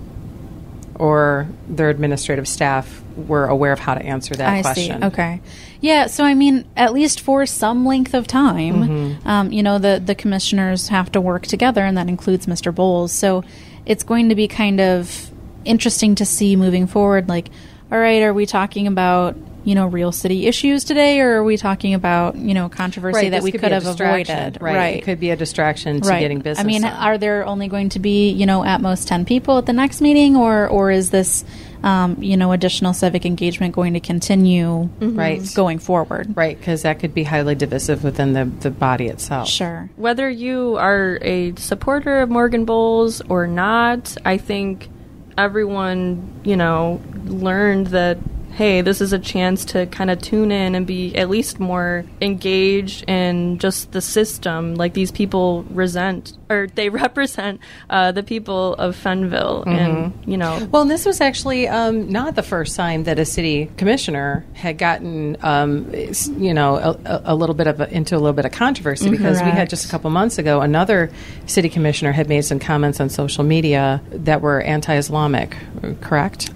or 0.96 1.48
their 1.68 1.90
administrative 1.90 2.48
staff 2.48 3.02
were 3.18 3.46
aware 3.46 3.72
of 3.74 3.80
how 3.80 3.94
to 3.94 4.02
answer 4.02 4.34
that 4.36 4.50
I 4.54 4.62
question. 4.62 5.02
see. 5.02 5.08
Okay. 5.08 5.42
Yeah. 5.82 6.08
So 6.08 6.24
I 6.24 6.34
mean, 6.34 6.66
at 6.78 6.94
least 6.94 7.20
for 7.22 7.46
some 7.46 7.86
length 7.86 8.14
of 8.14 8.28
time, 8.28 8.76
Mm-hmm. 8.84 9.28
um, 9.28 9.52
you 9.52 9.64
know, 9.64 9.78
the 9.80 10.02
the 10.04 10.16
commissioners 10.16 10.88
have 10.90 11.12
to 11.14 11.22
work 11.22 11.46
together, 11.48 11.84
and 11.84 11.98
that 11.98 12.08
includes 12.08 12.46
Mr. 12.46 12.74
Bolles. 12.74 13.12
So 13.12 13.44
it's 13.86 14.04
going 14.04 14.30
to 14.30 14.36
be 14.36 14.48
kind 14.48 14.80
of 14.80 15.30
interesting 15.66 16.16
to 16.16 16.26
see 16.26 16.56
moving 16.56 16.88
forward. 16.88 17.28
Like, 17.28 17.50
all 17.92 18.00
right, 18.00 18.22
are 18.22 18.34
we 18.34 18.46
talking 18.46 18.88
about 18.88 19.36
you 19.66 19.76
know 19.76 19.88
real 19.88 20.12
city 20.14 20.48
issues 20.48 20.84
today, 20.86 21.20
or 21.20 21.38
are 21.40 21.44
we 21.44 21.58
talking 21.58 21.94
about 21.94 22.36
you 22.38 22.54
know 22.54 22.70
controversy 22.70 23.16
Right, 23.18 23.32
that 23.32 23.44
we 23.44 23.52
could 23.52 23.60
could 23.62 23.68
be 23.68 23.72
a 23.72 23.74
have 23.76 23.84
distraction. 23.84 24.38
avoided? 24.38 24.62
Right. 24.62 24.98
It 24.98 25.04
could 25.04 25.20
be 25.20 25.32
a 25.32 25.36
distraction 25.36 26.00
to 26.02 26.10
getting 26.10 26.40
business. 26.40 26.64
I 26.64 26.68
mean, 26.68 26.84
done. 26.84 26.94
are 26.94 27.18
there 27.18 27.46
only 27.46 27.68
going 27.68 27.90
to 27.90 28.00
be 28.00 28.30
you 28.32 28.46
know 28.46 28.64
at 28.64 28.80
most 28.80 29.08
ten 29.08 29.26
people 29.26 29.58
at 29.58 29.66
the 29.66 29.74
next 29.74 30.00
meeting, 30.02 30.36
or 30.38 30.68
or 30.70 30.92
is 30.92 31.10
this 31.10 31.44
um, 31.84 32.22
you 32.22 32.38
know 32.38 32.52
additional 32.52 32.94
civic 32.94 33.26
engagement 33.26 33.74
going 33.76 33.94
to 33.96 34.00
continue 34.00 34.88
Right. 35.02 35.42
going 35.56 35.80
forward? 35.80 36.36
right 36.38 36.58
because 36.58 36.84
that 36.84 37.00
could 37.00 37.14
be 37.14 37.24
highly 37.24 37.56
divisive 37.56 38.04
within 38.04 38.34
the 38.34 38.46
the 38.46 38.70
body 38.72 39.08
itself. 39.08 39.48
Sure. 39.50 39.90
Whether 39.96 40.30
you 40.30 40.78
are 40.78 41.18
a 41.22 41.56
supporter 41.56 42.22
of 42.22 42.30
Morgan 42.30 42.66
Bolles 42.66 43.22
or 43.30 43.48
not, 43.48 44.16
I 44.26 44.38
think 44.38 44.90
everyone, 45.38 46.32
you 46.44 46.56
know, 46.56 47.02
learned 47.26 47.88
that 47.88 48.18
hey, 48.56 48.80
this 48.80 49.02
is 49.02 49.12
a 49.12 49.20
chance 49.20 49.66
to 49.66 49.86
kind 49.88 50.10
of 50.10 50.22
tune 50.22 50.50
in 50.50 50.76
and 50.76 50.88
be 50.88 51.14
at 51.16 51.30
least 51.30 51.60
more 51.60 52.06
engaged 52.22 53.04
in 53.10 53.58
just 53.60 53.92
the 53.92 54.00
system. 54.00 54.76
Like 54.76 54.94
these 54.94 55.12
people 55.12 55.64
resent 55.70 56.32
or 56.50 56.68
they 56.74 56.88
represent 57.06 57.60
uh, 57.90 58.14
the 58.14 58.24
people 58.24 58.74
of 58.76 58.96
Fenville, 58.96 59.68
and 59.68 60.14
you 60.26 60.38
know, 60.38 60.68
Well, 60.72 60.86
this 60.86 61.06
was 61.06 61.20
actually 61.20 61.68
um, 61.68 62.10
not 62.10 62.36
the 62.36 62.44
first 62.44 62.76
time 62.78 63.04
that 63.04 63.20
a 63.20 63.26
city 63.26 63.70
commissioner 63.78 64.46
had 64.54 64.78
gotten, 64.78 65.36
um, 65.42 65.92
you 66.38 66.54
know, 66.54 66.78
a, 66.78 67.22
a- 67.26 67.36
little 67.36 67.56
bit 67.56 67.68
of 67.68 67.82
a, 67.82 67.94
into 67.94 68.16
a 68.16 68.20
little 68.20 68.34
bit 68.34 68.46
of 68.46 68.54
controversy 68.54 69.10
because 69.10 69.42
we 69.42 69.50
had 69.50 69.70
just 69.70 69.86
a 69.86 69.90
couple 69.90 70.10
months 70.10 70.38
ago 70.38 70.62
another 70.62 71.12
city 71.46 71.68
commissioner 71.68 72.14
had 72.14 72.30
made 72.30 72.46
some 72.46 72.60
comments 72.60 73.02
on 73.02 73.10
social 73.10 73.44
media 73.44 74.02
that 74.12 74.40
were 74.42 74.62
anti-Islamic. 74.62 75.58
Correct? 76.00 76.52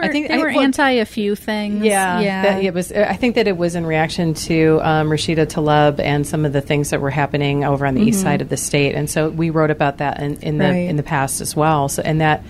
Were, 0.00 0.04
I 0.04 0.08
think- 0.12 0.28
they 0.28 0.34
I- 0.34 0.38
were 0.38 0.48
well- 0.48 0.60
anti 0.60 0.90
a 0.90 1.04
few 1.04 1.34
things. 1.36 1.84
Yeah, 1.84 2.20
yeah. 2.20 2.56
it 2.58 2.74
was. 2.74 2.90
I 2.92 3.14
think 3.14 3.34
that 3.36 3.46
it 3.46 3.56
was 3.56 3.74
in 3.74 3.86
reaction 3.86 4.34
to 4.34 4.80
um, 4.82 5.08
Rashida 5.08 5.46
Tlaib 5.46 6.00
and 6.00 6.26
some 6.26 6.44
of 6.44 6.52
the 6.52 6.60
things 6.60 6.90
that 6.90 7.00
were 7.00 7.10
happening 7.10 7.64
over 7.64 7.86
on 7.86 7.94
the 7.94 8.02
east 8.02 8.20
side 8.22 8.40
of 8.42 8.48
the 8.48 8.56
state, 8.56 8.94
and 8.94 9.08
so 9.08 9.28
we 9.30 9.50
wrote 9.50 9.70
about 9.70 9.98
that 9.98 10.20
in, 10.20 10.36
in 10.40 10.58
the 10.58 10.64
Mm-hmm. 10.64 10.72
Right. 10.72 10.88
in 10.90 10.96
the 10.96 11.02
past 11.02 11.40
as 11.40 11.54
well. 11.56 11.88
So, 11.88 12.02
and 12.04 12.20
that 12.20 12.42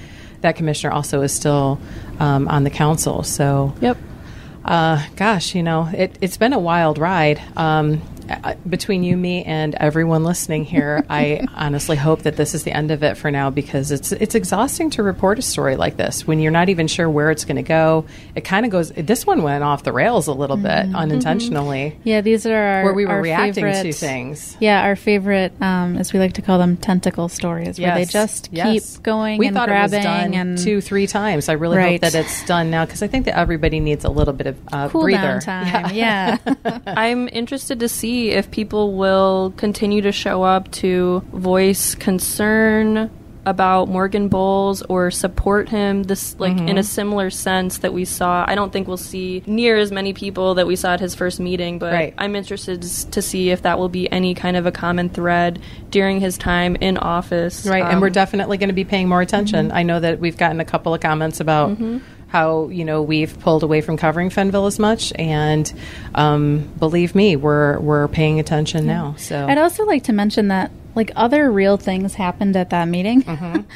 that 0.43 0.57
commissioner 0.57 0.93
also 0.93 1.21
is 1.23 1.33
still 1.33 1.79
um, 2.19 2.49
on 2.49 2.65
the 2.65 2.71
council. 2.71 3.23
So, 3.23 3.75
yep. 3.81 3.97
uh, 4.65 5.05
gosh, 5.17 5.55
you 5.55 5.63
know, 5.63 5.89
it, 5.93 6.17
it's 6.21 6.37
been 6.39 6.53
a 6.53 6.59
wild 6.59 6.99
ride. 6.99 7.41
Um, 7.57 8.01
uh, 8.31 8.55
between 8.69 9.03
you, 9.03 9.17
me, 9.17 9.45
and 9.45 9.75
everyone 9.75 10.25
listening 10.25 10.65
here, 10.65 11.05
I 11.11 11.47
honestly 11.55 11.97
hope 11.97 12.23
that 12.23 12.37
this 12.37 12.55
is 12.55 12.63
the 12.65 12.73
end 12.73 12.91
of 12.91 13.03
it 13.03 13.17
for 13.17 13.31
now 13.31 13.51
because 13.51 13.91
it's 13.91 14.13
it's 14.13 14.35
exhausting 14.35 14.91
to 14.91 15.03
report 15.03 15.39
a 15.39 15.43
story 15.43 15.77
like 15.77 15.97
this 15.97 16.27
when 16.27 16.39
you're 16.41 16.53
not 16.53 16.69
even 16.69 16.87
sure 16.87 17.09
where 17.11 17.31
it's 17.31 17.45
going 17.45 17.57
to 17.57 17.63
go. 17.63 18.05
It 18.35 18.43
kind 18.43 18.65
of 18.65 18.73
goes. 18.73 18.91
This 18.91 19.27
one 19.27 19.43
went 19.43 19.65
off 19.65 19.83
the 19.83 19.93
rails 19.93 20.27
a 20.27 20.33
little 20.33 20.57
bit 20.57 20.95
unintentionally, 20.95 21.99
yeah, 22.05 22.21
these 22.21 22.47
are 22.47 22.55
our 22.55 22.85
where 22.85 22.93
we 22.95 23.07
were 23.07 23.13
our 23.13 23.23
reacting 23.23 23.65
to 23.65 23.93
things. 23.93 24.57
Yeah, 24.61 24.83
our 24.83 24.97
favorite, 24.97 25.53
um, 25.61 25.97
as 25.97 26.13
we 26.13 26.19
like 26.19 26.35
to 26.35 26.43
call 26.43 26.59
them, 26.59 26.77
tentacle 26.77 27.29
stories, 27.29 27.79
where 27.79 27.95
they 27.95 28.05
just 28.05 28.49
yes. 28.53 28.95
keep 28.97 29.03
going 29.03 29.39
We 29.39 29.47
and 29.49 29.57
thought 29.57 29.69
grabbing 29.69 29.95
it 29.95 29.97
was 29.99 30.05
done 30.05 30.35
and 30.35 30.59
two, 30.59 30.81
three 30.81 31.07
times. 31.07 31.49
I 31.49 31.55
really 31.55 31.77
Right. 31.79 31.93
hope 32.03 32.13
that 32.13 32.15
it's 32.15 32.45
done 32.47 32.71
now 32.71 32.85
because 32.85 33.03
I 33.03 33.07
think 33.07 33.25
that 33.27 33.39
everybody 33.39 33.81
needs 33.81 34.05
a 34.05 34.11
little 34.11 34.35
bit 34.35 34.47
of 34.49 34.57
uh, 34.73 34.89
cool 34.89 35.03
breather. 35.03 35.23
down 35.23 35.41
time. 35.41 35.95
Yeah. 35.95 36.37
I'm 36.87 37.29
interested 37.29 37.81
to 37.81 37.89
see 37.89 38.20
if 38.29 38.51
people 38.51 38.93
will 38.93 39.55
continue 39.57 40.03
to 40.03 40.13
show 40.13 40.43
up 40.43 40.71
to 40.73 41.21
voice 41.33 41.95
concern 41.95 43.11
about 43.47 43.89
Morgan 43.89 44.29
Bolles 44.29 44.83
or 44.83 45.11
support 45.11 45.69
him 45.69 46.03
this 46.03 46.39
like 46.39 46.53
in 46.53 46.59
mm-hmm. 46.59 46.79
a 46.79 46.85
similar 46.85 47.31
sense 47.31 47.79
that 47.79 47.93
we 47.93 48.05
saw. 48.05 48.45
I 48.47 48.55
don't 48.55 48.73
think 48.73 48.87
we'll 48.87 48.99
see 48.99 49.43
near 49.47 49.77
as 49.79 49.91
many 49.91 50.13
people 50.13 50.55
that 50.57 50.67
we 50.67 50.77
saw 50.77 50.93
at 50.93 51.01
his 51.01 51.15
first 51.15 51.41
meeting, 51.41 51.79
but 51.79 51.93
Right. 51.93 52.15
I'm 52.19 52.37
interested 52.37 52.83
to 52.83 53.23
see 53.23 53.51
if 53.51 53.63
that 53.63 53.79
will 53.79 53.89
be 53.89 54.11
any 54.13 54.35
kind 54.35 54.57
of 54.57 54.67
a 54.67 54.73
common 54.73 55.09
thread 55.09 55.59
during 55.91 56.21
his 56.21 56.37
time 56.37 56.77
in 56.77 56.99
office. 56.99 57.67
Right, 57.67 57.83
and 57.83 57.95
Um, 57.95 58.01
we're 58.01 58.11
definitely 58.11 58.59
going 58.59 58.69
to 58.69 58.75
be 58.75 58.85
paying 58.85 59.09
more 59.09 59.23
attention. 59.23 59.69
Mm-hmm. 59.69 59.77
I 59.77 59.83
know 59.85 60.01
that 60.01 60.21
we've 60.21 60.37
gotten 60.37 60.61
a 60.61 60.65
couple 60.65 60.93
of 60.93 61.01
comments 61.01 61.41
about 61.41 61.71
mm-hmm. 61.71 61.99
How 62.31 62.69
you 62.69 62.85
know 62.85 63.03
we've 63.03 63.39
pulled 63.41 63.63
away 63.63 63.81
from 63.81 63.97
covering 63.97 64.31
Fenville 64.31 64.67
as 64.67 64.79
much, 64.79 65.13
and 65.17 65.73
um, 66.15 66.61
believe 66.79 67.15
me, 67.15 67.37
we're 67.37 67.79
we're 67.81 68.09
paying 68.09 68.41
attention 68.41 68.87
now. 68.87 69.15
So 69.19 69.47
I'd 69.47 69.59
also 69.59 69.85
like 69.85 70.05
to 70.05 70.13
mention 70.13 70.49
that 70.49 70.71
like 70.95 71.11
other 71.17 71.51
real 71.51 71.77
things 71.77 72.15
happened 72.15 72.57
at 72.57 72.71
that 72.71 72.87
meeting. 72.87 73.23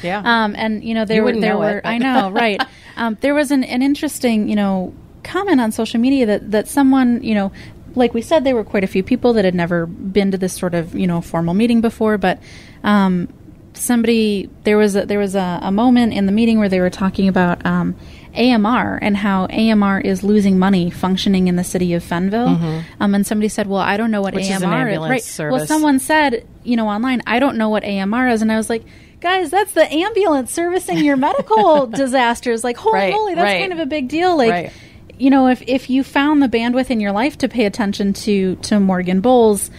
yeah, 0.03 0.21
Um, 0.25 0.55
and 0.57 0.83
you 0.83 0.93
know 0.93 1.05
there 1.05 1.17
You 1.17 1.23
were 1.23 1.39
there 1.39 1.57
were 1.57 1.77
it, 1.79 1.85
I 1.85 1.97
know 1.97 2.31
right. 2.31 2.61
Um, 2.97 3.17
there 3.21 3.35
was 3.35 3.51
an, 3.51 3.63
an 3.63 3.81
interesting 3.81 4.47
you 4.47 4.55
know 4.55 4.93
comment 5.23 5.59
on 5.59 5.71
social 5.71 5.99
media 5.99 6.25
that 6.25 6.51
that 6.51 6.67
someone 6.67 7.23
you 7.23 7.33
know 7.35 7.51
like 7.95 8.13
we 8.13 8.21
said 8.21 8.43
there 8.43 8.55
were 8.55 8.63
quite 8.63 8.83
a 8.83 8.87
few 8.87 9.03
people 9.03 9.33
that 9.33 9.45
had 9.45 9.55
never 9.55 9.85
been 9.85 10.31
to 10.31 10.37
this 10.37 10.53
sort 10.53 10.73
of 10.73 10.95
you 10.95 11.07
know 11.07 11.21
formal 11.21 11.53
meeting 11.53 11.81
before, 11.81 12.17
but 12.17 12.39
um, 12.83 13.27
somebody 13.73 14.49
there 14.63 14.77
was 14.77 14.95
a, 14.95 15.05
there 15.05 15.19
was 15.19 15.35
a, 15.35 15.59
a 15.61 15.71
moment 15.71 16.13
in 16.13 16.25
the 16.25 16.31
meeting 16.31 16.59
where 16.59 16.69
they 16.69 16.79
were 16.79 16.89
talking 16.89 17.27
about 17.27 17.65
um, 17.65 17.95
AMR 18.37 18.99
and 19.01 19.17
how 19.17 19.47
AMR 19.47 19.99
is 20.01 20.23
losing 20.23 20.59
money 20.59 20.89
functioning 20.89 21.47
in 21.47 21.55
the 21.55 21.63
city 21.63 21.93
of 21.93 22.03
Fenville. 22.03 22.83
Um, 22.99 23.15
and 23.15 23.25
somebody 23.25 23.47
said, 23.49 23.67
"Well, 23.67 23.79
I 23.81 23.97
don't 23.97 24.11
know 24.11 24.21
what 24.21 24.33
Mm-hmm. 24.33 24.37
Which 24.37 24.49
is 24.51 24.63
AMR 24.63 24.73
an 24.73 24.87
ambulance 24.87 25.39
Right? 25.39 25.51
Well, 25.51 25.65
someone 25.67 25.99
said, 25.99 26.45
you 26.63 26.75
know, 26.75 26.87
online, 26.87 27.21
"I 27.27 27.39
don't 27.39 27.57
know 27.57 27.69
what 27.69 27.83
AMR 27.83 28.27
is," 28.29 28.41
and 28.41 28.51
I 28.51 28.57
was 28.57 28.69
like. 28.69 28.83
Guys, 29.21 29.49
that's 29.49 29.71
the 29.71 29.91
ambulance 29.91 30.51
servicing 30.51 30.97
your 30.99 31.15
medical 31.17 31.87
disasters. 32.01 32.63
Like, 32.63 32.77
holy 32.77 32.93
Right, 32.99 33.13
moly, 33.13 33.33
that's 33.33 33.43
right. 33.45 33.59
kind 33.61 33.73
of 33.73 33.79
a 33.79 33.85
big 33.87 34.07
deal. 34.07 34.37
Like, 34.37 34.51
Right. 34.51 34.71
you 35.17 35.31
know, 35.31 35.47
if 35.47 35.63
if 35.65 35.89
you 35.89 36.03
found 36.03 36.43
the 36.43 36.49
bandwidth 36.49 36.91
in 36.91 36.99
your 36.99 37.11
life 37.13 37.35
to 37.39 37.47
pay 37.47 37.65
attention 37.65 38.13
to 38.13 38.55
to 38.57 38.79
Morgan 38.79 39.21
Bolles, 39.21 39.71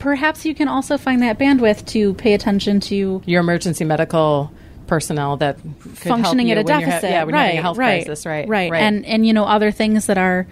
perhaps 0.00 0.44
you 0.44 0.52
can 0.54 0.66
also 0.66 0.98
find 0.98 1.22
that 1.22 1.38
bandwidth 1.38 1.84
to 1.88 2.14
pay 2.14 2.32
attention 2.34 2.80
to 2.80 3.22
your 3.24 3.40
emergency 3.40 3.84
medical 3.84 4.50
personnel 4.88 5.36
that 5.36 5.56
could 5.62 5.96
functioning 5.96 6.48
help 6.48 6.58
at 6.58 6.62
a 6.62 6.72
when 6.72 6.80
you're 6.80 6.88
ha- 6.90 6.90
deficit. 6.96 7.10
yeah, 7.10 7.24
when 7.24 7.34
right, 7.34 7.40
you're 7.40 7.46
having 7.46 7.58
a 7.58 7.62
health 7.62 7.78
right, 7.78 8.04
crisis, 8.04 8.26
right, 8.26 8.48
right, 8.48 8.72
and 8.72 9.06
and 9.06 9.24
you 9.26 9.32
know 9.32 9.44
other 9.44 9.70
things 9.70 10.06
that 10.06 10.18
are, 10.18 10.46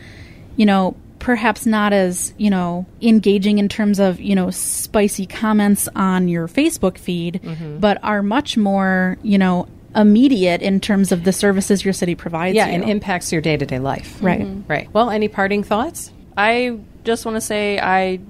you 0.56 0.64
know, 0.66 0.94
perhaps 1.18 1.66
not 1.66 1.92
as 1.92 2.32
you 2.38 2.50
know 2.50 2.86
engaging 3.02 3.58
in 3.58 3.68
terms 3.68 3.98
of 3.98 4.20
you 4.20 4.34
know 4.34 4.50
spicy 4.50 5.26
comments 5.26 5.88
on 5.96 6.28
your 6.28 6.46
Facebook 6.46 6.98
feed, 6.98 7.40
Mm-hmm. 7.42 7.78
but 7.78 7.98
are 8.04 8.22
much 8.22 8.56
more 8.56 9.16
you 9.22 9.38
know 9.38 9.66
immediate 9.94 10.60
in 10.60 10.78
terms 10.78 11.10
of 11.10 11.24
the 11.24 11.32
services 11.32 11.82
your 11.84 11.94
city 11.94 12.14
provides. 12.14 12.54
Yeah, 12.54 12.66
you. 12.68 12.74
and 12.74 12.84
impacts 12.90 13.32
your 13.32 13.40
day 13.40 13.56
to 13.56 13.64
day 13.66 13.78
life. 13.78 14.18
Right. 14.20 14.46
Right. 14.68 14.88
Well, 14.92 15.08
any 15.10 15.28
parting 15.28 15.62
thoughts? 15.64 16.12
I 16.36 16.78
just 17.04 17.24
want 17.24 17.36
to 17.36 17.40
say 17.40 17.78
I 17.78 18.20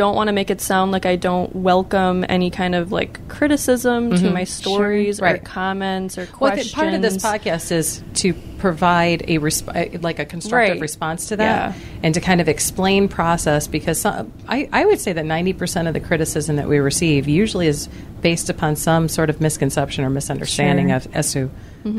don't 0.00 0.16
want 0.16 0.28
to 0.28 0.32
make 0.32 0.50
it 0.50 0.60
sound 0.62 0.92
like 0.92 1.04
I 1.04 1.16
don't 1.16 1.54
welcome 1.54 2.24
any 2.28 2.50
kind 2.50 2.74
of 2.74 2.90
like 2.90 3.28
criticism 3.28 4.10
to 4.16 4.30
my 4.30 4.44
stories 4.44 5.16
Mm-hmm. 5.16 5.24
Right. 5.24 5.34
or 5.42 5.44
comments 5.44 6.16
or 6.18 6.24
questions. 6.26 6.72
think 6.72 6.74
part 6.74 6.94
of 6.94 7.02
this 7.02 7.16
podcast 7.18 7.70
is 7.70 8.02
to 8.22 8.32
provide 8.58 9.22
a 9.28 9.38
resp- 9.38 10.02
like 10.02 10.18
a 10.18 10.24
constructive 10.24 10.74
Right. 10.76 10.80
response 10.80 11.28
to 11.28 11.36
that, 11.36 11.74
Yeah. 11.76 11.82
and 12.02 12.14
to 12.14 12.20
kind 12.20 12.40
of 12.40 12.48
explain 12.48 13.08
process. 13.08 13.66
Because 13.66 14.00
some, 14.00 14.32
I, 14.48 14.68
I 14.72 14.86
would 14.86 15.00
say 15.00 15.12
that 15.12 15.26
ninety 15.26 15.52
percent 15.52 15.86
of 15.88 15.92
the 15.94 16.00
criticism 16.00 16.56
that 16.56 16.66
we 16.68 16.78
receive 16.78 17.28
usually 17.28 17.66
is 17.66 17.88
based 18.22 18.48
upon 18.48 18.76
some 18.76 19.06
sort 19.08 19.28
of 19.30 19.40
misconception 19.40 20.04
or 20.04 20.10
misunderstanding 20.10 20.88
Sure. 20.88 20.96
of 20.96 21.08
as 21.14 21.32
to 21.34 21.50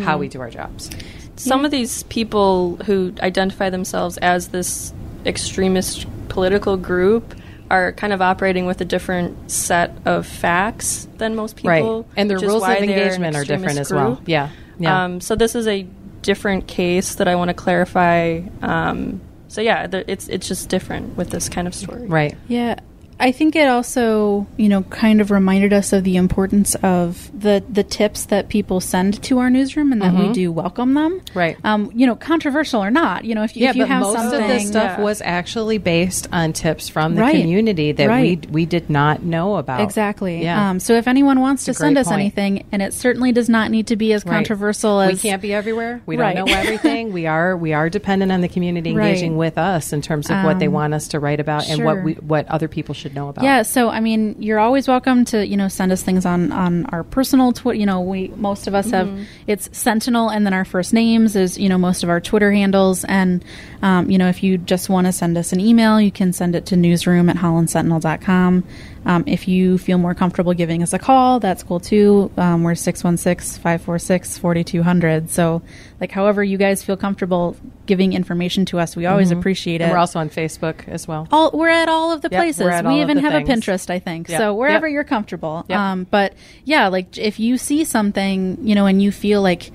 how 0.01 0.17
we 0.17 0.27
do 0.27 0.39
our 0.41 0.49
jobs. 0.49 0.89
Some 1.35 1.65
of 1.65 1.71
these 1.71 2.01
people 2.03 2.77
who 2.85 3.13
identify 3.21 3.69
themselves 3.69 4.17
as 4.17 4.47
this 4.49 4.91
extremist 5.25 6.05
political 6.29 6.77
group 6.77 7.35
are 7.72 7.93
kind 7.93 8.11
of 8.11 8.22
operating 8.22 8.65
with 8.65 8.82
a 8.82 8.86
different 8.86 9.49
set 9.49 9.95
of 10.05 10.28
facts 10.28 11.07
than 11.17 11.36
most 11.36 11.55
people. 11.55 11.69
right, 12.03 12.05
and 12.17 12.30
their 12.30 12.38
which 12.38 12.43
is 12.43 12.49
rules 12.49 12.63
of 12.63 12.69
engagement 12.69 13.36
are 13.36 13.43
different 13.43 13.80
extremist 13.80 13.91
as 13.91 13.93
well. 13.93 14.15
group. 14.15 14.28
Yeah, 14.28 14.49
yeah. 14.78 15.05
Um, 15.05 15.22
so 15.22 15.36
this 15.36 15.55
is 15.55 15.67
a 15.67 15.88
different 16.22 16.67
case 16.67 17.15
that 17.15 17.28
I 17.28 17.36
want 17.36 17.49
to 17.49 17.53
clarify. 17.53 18.41
Um, 18.61 19.22
so 19.47 19.61
yeah, 19.61 19.88
the, 19.88 20.09
it's 20.11 20.28
it's 20.28 20.47
just 20.47 20.69
different 20.69 21.17
with 21.17 21.30
this 21.30 21.49
kind 21.49 21.67
of 21.67 21.74
story. 21.74 22.07
right. 22.07 22.36
Yeah. 22.47 22.76
I 23.22 23.32
think 23.32 23.55
it 23.55 23.67
also, 23.67 24.47
you 24.57 24.67
know, 24.67 24.82
kind 24.84 25.22
of 25.22 25.30
reminded 25.32 25.72
us 25.74 25.93
of 25.93 26.03
the 26.03 26.17
importance 26.17 26.76
of 26.76 27.30
the 27.39 27.63
the 27.69 27.84
tips 27.84 28.26
that 28.26 28.49
people 28.49 28.82
send 28.82 29.22
to 29.24 29.38
our 29.39 29.49
newsroom, 29.49 29.91
and 29.91 30.01
that 30.01 30.13
we 30.13 30.34
do 30.34 30.51
welcome 30.51 30.95
them. 30.95 31.19
Mm-hmm. 31.19 31.38
Right. 31.39 31.57
Um, 31.63 31.91
you 31.93 32.07
know, 32.07 32.15
controversial 32.15 32.84
or 32.84 32.89
not, 32.91 33.24
you 33.26 33.36
know, 33.36 33.43
if 33.43 33.55
you, 33.55 33.63
Yeah, 33.63 33.69
if 33.69 33.76
you 33.76 33.84
but 33.84 33.89
have 33.89 34.01
most 34.01 34.17
something, 34.17 34.41
of 34.41 34.47
this 34.47 34.67
stuff 34.67 34.97
Yeah. 34.97 35.03
was 35.03 35.22
actually 35.24 35.78
based 35.78 36.28
on 36.32 36.51
tips 36.53 36.89
from 36.89 37.15
the 37.15 37.22
Right. 37.22 37.39
community 37.39 37.91
that 37.91 38.07
Right. 38.07 38.45
we 38.47 38.51
we 38.61 38.65
did 38.65 38.89
not 38.89 39.24
know 39.24 39.55
about. 39.57 39.82
Exactly. 39.82 40.41
Yeah. 40.41 40.69
Um, 40.72 40.80
so 40.80 40.93
if 40.95 41.07
anyone 41.07 41.39
wants 41.39 41.65
to 41.65 41.74
send 41.76 41.97
us 41.99 42.07
point. 42.07 42.19
anything, 42.19 42.63
and 42.72 42.82
it 42.82 42.93
certainly 42.93 43.32
does 43.32 43.49
not 43.49 43.69
need 43.69 43.88
to 43.88 43.95
be 43.95 44.13
as 44.13 44.26
Right. 44.26 44.34
controversial 44.34 44.99
as 44.99 45.13
we 45.24 45.30
can't 45.30 45.41
be 45.41 45.53
everywhere. 45.53 46.01
We 46.07 46.15
don't 46.17 46.34
know 46.36 46.45
everything. 46.47 47.13
we 47.13 47.28
are 47.28 47.55
we 47.55 47.74
are 47.74 47.88
dependent 47.89 48.32
on 48.32 48.41
the 48.41 48.47
community 48.49 48.89
engaging 48.97 49.38
with 49.38 49.57
us 49.59 49.93
in 49.93 50.01
terms 50.01 50.30
of 50.32 50.43
what 50.43 50.57
they 50.59 50.67
Um, 50.67 50.74
want 50.74 50.93
us 50.95 51.07
to 51.09 51.19
write 51.19 51.39
about 51.39 51.69
and 51.69 51.84
what 51.86 52.03
we 52.03 52.13
what 52.13 52.47
other 52.47 52.67
people 52.67 52.95
should 52.95 53.11
know 53.14 53.30
about. 53.30 53.43
Yeah, 53.43 53.62
so 53.64 53.89
I 53.89 53.99
mean, 53.99 54.36
you're 54.39 54.59
always 54.59 54.88
welcome 54.88 55.26
to 55.26 55.45
you 55.45 55.57
know 55.57 55.68
send 55.68 55.91
us 55.91 56.03
things 56.03 56.26
on 56.26 56.51
on 56.51 56.86
our 56.88 57.03
personal 57.03 57.51
Twitter. 57.53 57.80
You 57.80 57.86
know, 57.86 58.01
we 58.01 58.30
most 58.36 58.68
of 58.68 58.76
us 58.76 58.89
have 58.91 59.09
it's 59.47 59.70
Sentinel, 59.78 60.30
and 60.30 60.45
then 60.45 60.53
our 60.53 60.66
first 60.66 60.93
names 60.93 61.36
is 61.36 61.57
you 61.57 61.70
know 61.70 61.78
most 61.78 62.03
of 62.03 62.09
our 62.09 62.20
Twitter 62.22 62.51
handles, 62.51 63.03
and 63.05 63.43
um, 63.82 64.09
you 64.09 64.18
know 64.18 64.28
if 64.30 64.43
you 64.43 64.57
just 64.57 64.89
want 64.89 65.07
to 65.07 65.14
send 65.14 65.38
us 65.38 65.51
an 65.53 65.59
email, 65.59 65.99
you 65.99 66.12
can 66.12 66.34
send 66.34 66.55
it 66.55 66.66
to 66.68 66.76
newsroom 66.76 67.30
at 67.30 67.38
hollandsentinel.com. 67.38 68.64
Um, 69.03 69.24
if 69.26 69.47
you 69.47 69.80
feel 69.80 69.97
more 69.97 70.14
comfortable 70.14 70.53
giving 70.53 70.84
us 70.84 70.93
a 70.93 70.99
call, 70.99 71.39
that's 71.39 71.64
cool 71.64 71.80
too. 71.80 72.30
Um, 72.38 72.62
we're 72.62 72.74
616-546-4200. 72.74 75.30
So, 75.30 75.62
like, 75.99 76.12
however 76.12 76.43
you 76.43 76.57
guys 76.57 76.84
feel 76.84 76.97
comfortable 76.97 77.55
giving 77.86 78.14
information 78.14 78.66
to 78.66 78.80
us, 78.80 78.95
we 78.95 79.05
always 79.07 79.32
appreciate 79.32 79.82
it. 79.82 79.86
And 79.86 79.91
we're 79.91 79.97
also 79.97 80.20
on 80.20 80.30
Facebook 80.30 80.88
as 80.88 81.07
well. 81.07 81.28
All 81.32 81.49
we're 81.51 81.70
at 81.70 81.89
all 81.89 82.12
of 82.12 82.22
the 82.22 82.30
Yep, 82.32 82.39
places. 82.39 82.64
we're 82.64 82.70
at 82.70 82.86
all 82.86 82.93
we 82.95 83.00
even 83.01 83.17
have 83.17 83.33
things. 83.33 83.49
a 83.49 83.71
Pinterest, 83.71 83.89
I 83.89 83.99
think. 83.99 84.29
Yep, 84.29 84.39
So 84.39 84.53
wherever 84.53 84.87
yep. 84.87 84.93
you're 84.93 85.03
comfortable. 85.03 85.65
Yep. 85.67 85.79
Um, 85.79 86.07
but 86.09 86.33
yeah, 86.63 86.87
like 86.87 87.17
if 87.17 87.39
you 87.39 87.57
see 87.57 87.83
something, 87.83 88.57
you 88.61 88.75
know, 88.75 88.85
and 88.85 89.01
you 89.01 89.11
feel 89.11 89.41
like, 89.41 89.71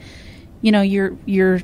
you 0.62 0.72
know, 0.72 0.82
you're 0.82 1.16
you're 1.26 1.60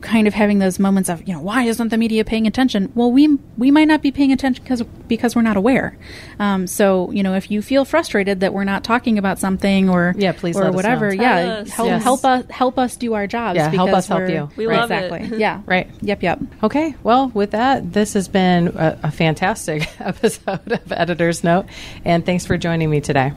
kind 0.00 0.28
of 0.28 0.34
having 0.34 0.60
those 0.60 0.78
moments 0.78 1.08
of, 1.08 1.26
you 1.26 1.34
know, 1.34 1.40
why 1.40 1.64
isn't 1.64 1.88
the 1.88 1.96
media 1.96 2.24
paying 2.24 2.46
attention? 2.46 2.92
Well, 2.94 3.10
we 3.10 3.36
we 3.56 3.72
might 3.72 3.86
not 3.88 4.00
be 4.00 4.12
paying 4.12 4.30
attention 4.30 4.62
because 4.62 4.82
because 5.08 5.34
we're 5.34 5.42
not 5.42 5.56
aware. 5.56 5.98
Um, 6.38 6.68
so 6.68 7.10
you 7.10 7.22
know, 7.24 7.34
if 7.34 7.50
you 7.50 7.60
feel 7.62 7.84
frustrated 7.84 8.38
that 8.40 8.52
we're 8.54 8.62
not 8.64 8.84
talking 8.84 9.18
about 9.18 9.40
something 9.40 9.88
or 9.90 10.14
Yeah, 10.16 10.32
please 10.32 10.56
or 10.56 10.60
let 10.60 10.68
us 10.68 10.72
know. 10.72 10.76
whatever, 10.76 11.12
yeah, 11.14 11.36
us. 11.62 11.70
help 11.70 11.88
Yes. 11.88 12.02
help 12.04 12.24
us 12.24 12.44
help 12.48 12.78
us 12.78 12.96
do 12.96 13.14
our 13.14 13.26
jobs. 13.26 13.56
Yeah, 13.56 13.70
help 13.70 13.88
because 13.88 14.04
us 14.04 14.06
help 14.06 14.20
we're- 14.20 14.34
you. 14.34 14.50
We 14.56 14.66
Right, 14.66 14.78
love 14.78 14.90
it. 14.92 15.04
exactly. 15.12 15.38
Yeah. 15.40 15.62
Right. 15.66 15.90
Yep. 16.00 16.22
Yep. 16.22 16.40
Okay. 16.62 16.94
Well, 17.02 17.32
with 17.34 17.50
that, 17.50 17.92
this 17.92 18.14
has 18.14 18.28
been 18.28 18.68
a, 18.68 18.98
a 19.02 19.10
fantastic 19.10 19.88
episode 20.00 20.70
of 20.72 20.92
Editor's 20.92 21.42
Note, 21.42 21.66
and 22.04 22.24
thanks 22.24 22.46
for 22.46 22.56
joining 22.56 22.88
me 22.88 23.00
today. 23.00 23.32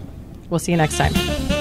We'll 0.52 0.60
see 0.60 0.72
you 0.74 0.78
next 0.78 0.98
time. 0.98 1.61